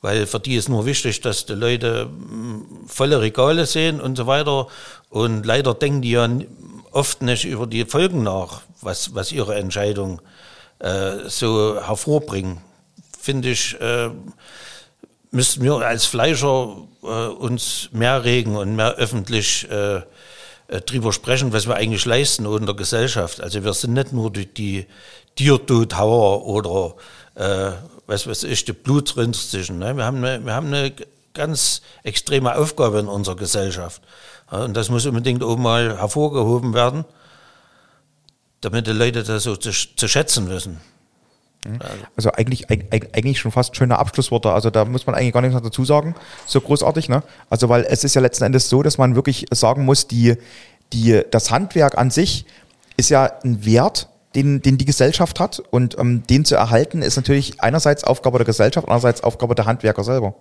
weil 0.00 0.26
für 0.26 0.40
die 0.40 0.56
ist 0.56 0.68
nur 0.68 0.86
wichtig, 0.86 1.20
dass 1.20 1.46
die 1.46 1.54
Leute 1.54 2.06
mm, 2.06 2.86
volle 2.86 3.20
Regale 3.20 3.66
sehen 3.66 4.00
und 4.00 4.16
so 4.16 4.26
weiter. 4.26 4.68
Und 5.08 5.44
leider 5.44 5.74
denken 5.74 6.02
die 6.02 6.12
ja 6.12 6.28
oft 6.92 7.22
nicht 7.22 7.44
über 7.44 7.66
die 7.66 7.84
Folgen 7.84 8.22
nach, 8.22 8.62
was, 8.80 9.14
was 9.14 9.32
ihre 9.32 9.54
Entscheidung 9.56 10.20
äh, 10.78 11.28
so 11.28 11.76
hervorbringen. 11.80 12.58
Finde 13.18 13.50
ich, 13.50 13.80
äh, 13.80 14.10
müssten 15.32 15.62
wir 15.62 15.74
als 15.74 16.04
Fleischer 16.06 16.76
äh, 17.02 17.06
uns 17.06 17.88
mehr 17.90 18.22
regen 18.22 18.56
und 18.56 18.76
mehr 18.76 18.94
öffentlich 18.94 19.68
äh, 19.70 19.96
äh 20.68 20.80
drüber 20.86 21.12
sprechen, 21.12 21.52
was 21.52 21.66
wir 21.66 21.74
eigentlich 21.74 22.04
leisten 22.04 22.46
in 22.46 22.66
der 22.66 22.76
Gesellschaft. 22.76 23.40
Also 23.40 23.64
wir 23.64 23.72
sind 23.72 23.94
nicht 23.94 24.12
nur 24.12 24.30
die, 24.30 24.46
die 24.46 24.86
Tiertodhauer 25.34 26.46
oder 26.46 26.94
äh, 27.34 27.72
was 28.06 28.26
weiß 28.26 28.44
ich, 28.44 28.64
die 28.64 28.72
Blutrünstige. 28.72 29.72
Ne? 29.72 29.96
Wir, 29.96 30.04
haben 30.04 30.18
eine, 30.18 30.44
wir 30.44 30.54
haben 30.54 30.68
eine 30.68 30.92
ganz 31.32 31.80
extreme 32.02 32.54
Aufgabe 32.56 32.98
in 32.98 33.08
unserer 33.08 33.36
Gesellschaft. 33.36 34.02
Ja, 34.50 34.64
und 34.64 34.74
das 34.76 34.90
muss 34.90 35.06
unbedingt 35.06 35.42
auch 35.42 35.56
mal 35.56 35.98
hervorgehoben 35.98 36.74
werden, 36.74 37.06
damit 38.60 38.86
die 38.86 38.92
Leute 38.92 39.22
das 39.22 39.44
so 39.44 39.56
zu, 39.56 39.70
zu 39.72 40.08
schätzen 40.08 40.50
wissen. 40.50 40.80
Also 42.16 42.32
eigentlich, 42.32 42.68
eigentlich 42.70 43.38
schon 43.38 43.52
fast 43.52 43.76
schöne 43.76 43.98
Abschlussworte. 43.98 44.50
Also 44.50 44.70
da 44.70 44.84
muss 44.84 45.06
man 45.06 45.14
eigentlich 45.14 45.32
gar 45.32 45.42
nichts 45.42 45.54
mehr 45.54 45.62
dazu 45.62 45.84
sagen. 45.84 46.14
So 46.46 46.60
großartig, 46.60 47.08
ne? 47.08 47.22
Also 47.50 47.68
weil 47.68 47.84
es 47.88 48.04
ist 48.04 48.14
ja 48.14 48.20
letzten 48.20 48.44
Endes 48.44 48.68
so, 48.68 48.82
dass 48.82 48.98
man 48.98 49.14
wirklich 49.14 49.46
sagen 49.52 49.84
muss, 49.84 50.08
die, 50.08 50.36
die, 50.92 51.22
das 51.30 51.50
Handwerk 51.50 51.96
an 51.98 52.10
sich 52.10 52.46
ist 52.96 53.10
ja 53.10 53.30
ein 53.44 53.64
Wert, 53.64 54.08
den, 54.34 54.62
den 54.62 54.78
die 54.78 54.84
Gesellschaft 54.84 55.38
hat. 55.40 55.60
Und 55.70 55.98
ähm, 55.98 56.24
den 56.26 56.44
zu 56.44 56.56
erhalten, 56.56 57.02
ist 57.02 57.16
natürlich 57.16 57.60
einerseits 57.60 58.04
Aufgabe 58.04 58.38
der 58.38 58.46
Gesellschaft, 58.46 58.88
andererseits 58.88 59.22
Aufgabe 59.22 59.54
der 59.54 59.66
Handwerker 59.66 60.04
selber. 60.04 60.34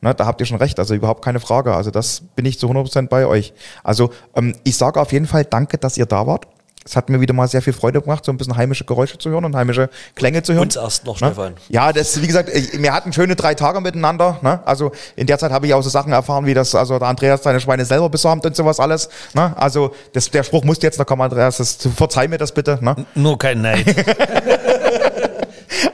Na, 0.00 0.12
da 0.12 0.26
habt 0.26 0.40
ihr 0.40 0.46
schon 0.46 0.58
recht, 0.58 0.78
also 0.78 0.94
überhaupt 0.94 1.24
keine 1.24 1.40
Frage. 1.40 1.74
Also 1.74 1.90
das 1.90 2.22
bin 2.36 2.44
ich 2.44 2.58
zu 2.58 2.68
100% 2.68 3.08
bei 3.08 3.26
euch. 3.26 3.54
Also 3.82 4.10
ähm, 4.34 4.54
ich 4.62 4.76
sage 4.76 5.00
auf 5.00 5.12
jeden 5.12 5.26
Fall 5.26 5.44
danke, 5.44 5.78
dass 5.78 5.96
ihr 5.96 6.06
da 6.06 6.26
wart. 6.26 6.46
Es 6.86 6.94
hat 6.94 7.08
mir 7.08 7.20
wieder 7.20 7.34
mal 7.34 7.48
sehr 7.48 7.62
viel 7.62 7.72
Freude 7.72 8.00
gemacht, 8.00 8.24
so 8.24 8.30
ein 8.30 8.38
bisschen 8.38 8.56
heimische 8.56 8.84
Geräusche 8.84 9.18
zu 9.18 9.28
hören 9.28 9.44
und 9.44 9.56
heimische 9.56 9.90
Klänge 10.14 10.42
zu 10.44 10.54
hören. 10.54 10.62
Uns 10.62 10.76
erst 10.76 11.04
noch, 11.04 11.20
ne? 11.20 11.28
Stefan. 11.28 11.54
Ja, 11.68 11.92
das, 11.92 12.22
wie 12.22 12.26
gesagt, 12.28 12.48
wir 12.48 12.92
hatten 12.92 13.12
schöne 13.12 13.34
drei 13.34 13.54
Tage 13.54 13.80
miteinander. 13.80 14.38
Ne? 14.42 14.60
Also 14.64 14.92
in 15.16 15.26
der 15.26 15.38
Zeit 15.38 15.50
habe 15.50 15.66
ich 15.66 15.74
auch 15.74 15.82
so 15.82 15.90
Sachen 15.90 16.12
erfahren, 16.12 16.46
wie 16.46 16.54
das, 16.54 16.76
also 16.76 16.98
der 16.98 17.08
Andreas 17.08 17.42
seine 17.42 17.58
Schweine 17.58 17.84
selber 17.84 18.08
besamt 18.08 18.46
und 18.46 18.54
sowas 18.54 18.78
alles. 18.78 19.08
Ne? 19.34 19.52
Also 19.56 19.92
das, 20.12 20.30
der 20.30 20.44
Spruch 20.44 20.62
musste 20.62 20.86
jetzt 20.86 20.98
noch 20.98 21.06
kommen, 21.06 21.22
Andreas, 21.22 21.56
das, 21.56 21.76
verzeih 21.96 22.28
mir 22.28 22.38
das 22.38 22.52
bitte. 22.52 22.78
Ne? 22.80 22.94
Nur 23.16 23.36
kein 23.36 23.62
Neid. 23.62 23.84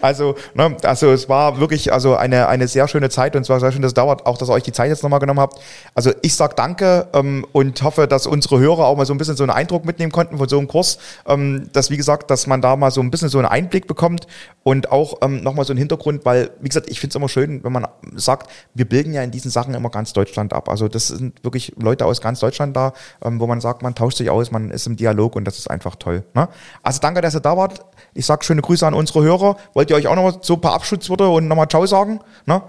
Also, 0.01 0.35
ne, 0.55 0.77
also 0.83 1.11
es 1.13 1.29
war 1.29 1.61
wirklich 1.61 1.93
also 1.93 2.17
eine, 2.17 2.49
eine 2.49 2.69
sehr 2.69 2.89
schöne 2.89 3.09
Zeit 3.11 3.37
und 3.37 3.45
zwar 3.45 3.61
sehr 3.61 3.73
schön, 3.73 3.83
dass 3.83 3.91
es 3.91 3.95
dauert, 3.95 4.27
auch 4.27 4.39
dass 4.39 4.49
ihr 4.49 4.53
euch 4.53 4.63
die 4.63 4.73
Zeit 4.73 4.89
jetzt 4.89 5.03
nochmal 5.03 5.21
genommen 5.21 5.41
habt. 5.41 5.61
Also 5.95 6.13
ich 6.23 6.35
sag 6.35 6.57
danke 6.57 7.09
ähm, 7.13 7.47
und 7.53 7.83
hoffe, 7.83 8.07
dass 8.07 8.27
unsere 8.27 8.59
Hörer 8.59 8.87
auch 8.87 8.97
mal 8.97 9.07
so 9.07 9.15
ein 9.15 9.19
bisschen 9.19 9.37
so 9.37 9.45
einen 9.45 9.51
Eindruck 9.51 9.85
mitnehmen 9.85 10.13
konnten 10.13 10.39
von 10.39 10.49
so 10.49 10.59
einem 10.59 10.69
Kurs. 10.69 10.99
Ähm, 11.27 11.69
dass, 11.73 11.91
wie 11.91 11.97
gesagt, 11.97 12.31
dass 12.31 12.47
man 12.47 12.61
da 12.61 12.77
mal 12.77 12.91
so 12.91 13.01
ein 13.01 13.11
bisschen 13.11 13.29
so 13.29 13.39
einen 13.39 13.47
Einblick 13.47 13.87
bekommt 13.87 14.27
und 14.63 14.91
auch 14.91 15.19
ähm, 15.23 15.43
nochmal 15.43 15.65
so 15.65 15.73
einen 15.73 15.79
Hintergrund, 15.79 16.25
weil, 16.25 16.51
wie 16.61 16.69
gesagt, 16.69 16.89
ich 16.91 17.01
finde 17.01 17.13
es 17.13 17.17
immer 17.17 17.29
schön, 17.29 17.65
wenn 17.65 17.73
man 17.73 17.87
sagt, 18.15 18.51
wir 18.75 18.89
bilden 18.89 19.13
ja 19.13 19.23
in 19.23 19.31
diesen 19.31 19.51
Sachen 19.51 19.75
immer 19.75 19.91
ganz 19.91 20.13
Deutschland 20.13 20.53
ab. 20.53 20.69
Also 20.69 20.89
das 20.89 21.09
sind 21.09 21.43
wirklich 21.45 21.75
Leute 21.81 22.07
aus 22.07 22.21
ganz 22.21 22.41
Deutschland 22.41 22.77
da, 22.77 22.93
ähm, 23.25 23.41
wo 23.41 23.47
man 23.47 23.61
sagt, 23.61 23.83
man 23.83 23.95
tauscht 23.95 24.19
sich 24.19 24.31
aus, 24.31 24.51
man 24.51 24.71
ist 24.71 24.87
im 24.87 24.97
Dialog 24.97 25.37
und 25.37 25.45
das 25.45 25.59
ist 25.59 25.71
einfach 25.71 25.97
toll. 25.97 26.25
Ne? 26.35 26.49
Also 26.83 27.01
danke, 27.01 27.21
dass 27.21 27.35
ihr 27.35 27.41
da 27.41 27.57
wart. 27.57 27.85
Ich 28.15 28.27
sage 28.27 28.45
schöne 28.45 28.63
Grüße 28.63 28.87
an 28.87 28.95
unsere 28.95 29.23
Hörer. 29.23 29.57
Wollt 29.75 29.91
ihr 29.91 29.97
euch 29.97 30.07
auch 30.07 30.17
noch 30.17 30.43
so 30.43 30.55
ein 30.55 30.61
paar 30.61 30.75
Abschlussworte 30.75 31.29
und 31.29 31.49
nochmal 31.49 31.69
Ciao 31.69 31.87
sagen? 31.87 32.21
Ne? 32.47 32.63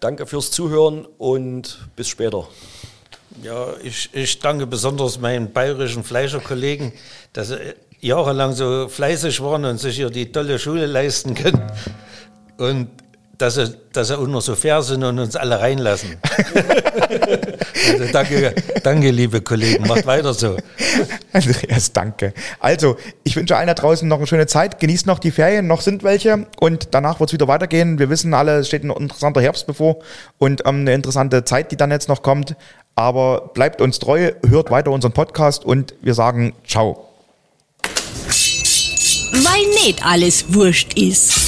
Danke 0.00 0.26
fürs 0.26 0.50
Zuhören 0.50 1.06
und 1.18 1.88
bis 1.96 2.08
später. 2.08 2.46
Ja, 3.42 3.74
ich, 3.82 4.10
ich 4.12 4.38
danke 4.40 4.66
besonders 4.66 5.20
meinen 5.20 5.52
bayerischen 5.52 6.02
Fleischerkollegen, 6.02 6.92
dass 7.32 7.48
sie 7.48 7.74
jahrelang 8.00 8.52
so 8.52 8.88
fleißig 8.88 9.40
waren 9.42 9.64
und 9.64 9.78
sich 9.78 9.96
hier 9.96 10.10
die 10.10 10.32
tolle 10.32 10.58
Schule 10.58 10.86
leisten 10.86 11.34
können. 11.34 11.70
Und 12.58 12.88
dass 13.38 13.54
sie, 13.54 13.72
dass 13.92 14.08
sie 14.08 14.18
auch 14.18 14.26
noch 14.26 14.42
so 14.42 14.56
fair 14.56 14.82
sind 14.82 15.04
und 15.04 15.18
uns 15.18 15.36
alle 15.36 15.60
reinlassen. 15.60 16.16
also 17.92 18.12
danke, 18.12 18.54
danke, 18.82 19.10
liebe 19.10 19.40
Kollegen, 19.40 19.86
macht 19.86 20.06
weiter 20.06 20.34
so. 20.34 20.56
Andreas, 21.32 21.92
danke. 21.92 22.34
Also, 22.58 22.96
ich 23.22 23.36
wünsche 23.36 23.56
allen 23.56 23.68
da 23.68 23.74
draußen 23.74 24.08
noch 24.08 24.18
eine 24.18 24.26
schöne 24.26 24.46
Zeit. 24.48 24.80
Genießt 24.80 25.06
noch 25.06 25.20
die 25.20 25.30
Ferien, 25.30 25.68
noch 25.68 25.82
sind 25.82 26.02
welche 26.02 26.46
und 26.58 26.88
danach 26.90 27.20
wird 27.20 27.30
es 27.30 27.34
wieder 27.34 27.46
weitergehen. 27.46 28.00
Wir 28.00 28.10
wissen 28.10 28.34
alle, 28.34 28.58
es 28.58 28.66
steht 28.66 28.82
ein 28.82 28.90
interessanter 28.90 29.40
Herbst 29.40 29.68
bevor 29.68 29.98
und 30.38 30.62
ähm, 30.66 30.80
eine 30.80 30.94
interessante 30.94 31.44
Zeit, 31.44 31.70
die 31.70 31.76
dann 31.76 31.92
jetzt 31.92 32.08
noch 32.08 32.22
kommt. 32.22 32.56
Aber 32.96 33.52
bleibt 33.54 33.80
uns 33.80 34.00
treu, 34.00 34.32
hört 34.48 34.72
weiter 34.72 34.90
unseren 34.90 35.12
Podcast 35.12 35.64
und 35.64 35.94
wir 36.02 36.14
sagen 36.14 36.54
Ciao. 36.66 37.04
Weil 39.30 39.84
nicht 39.84 40.04
alles 40.04 40.52
wurscht 40.52 40.98
ist. 40.98 41.47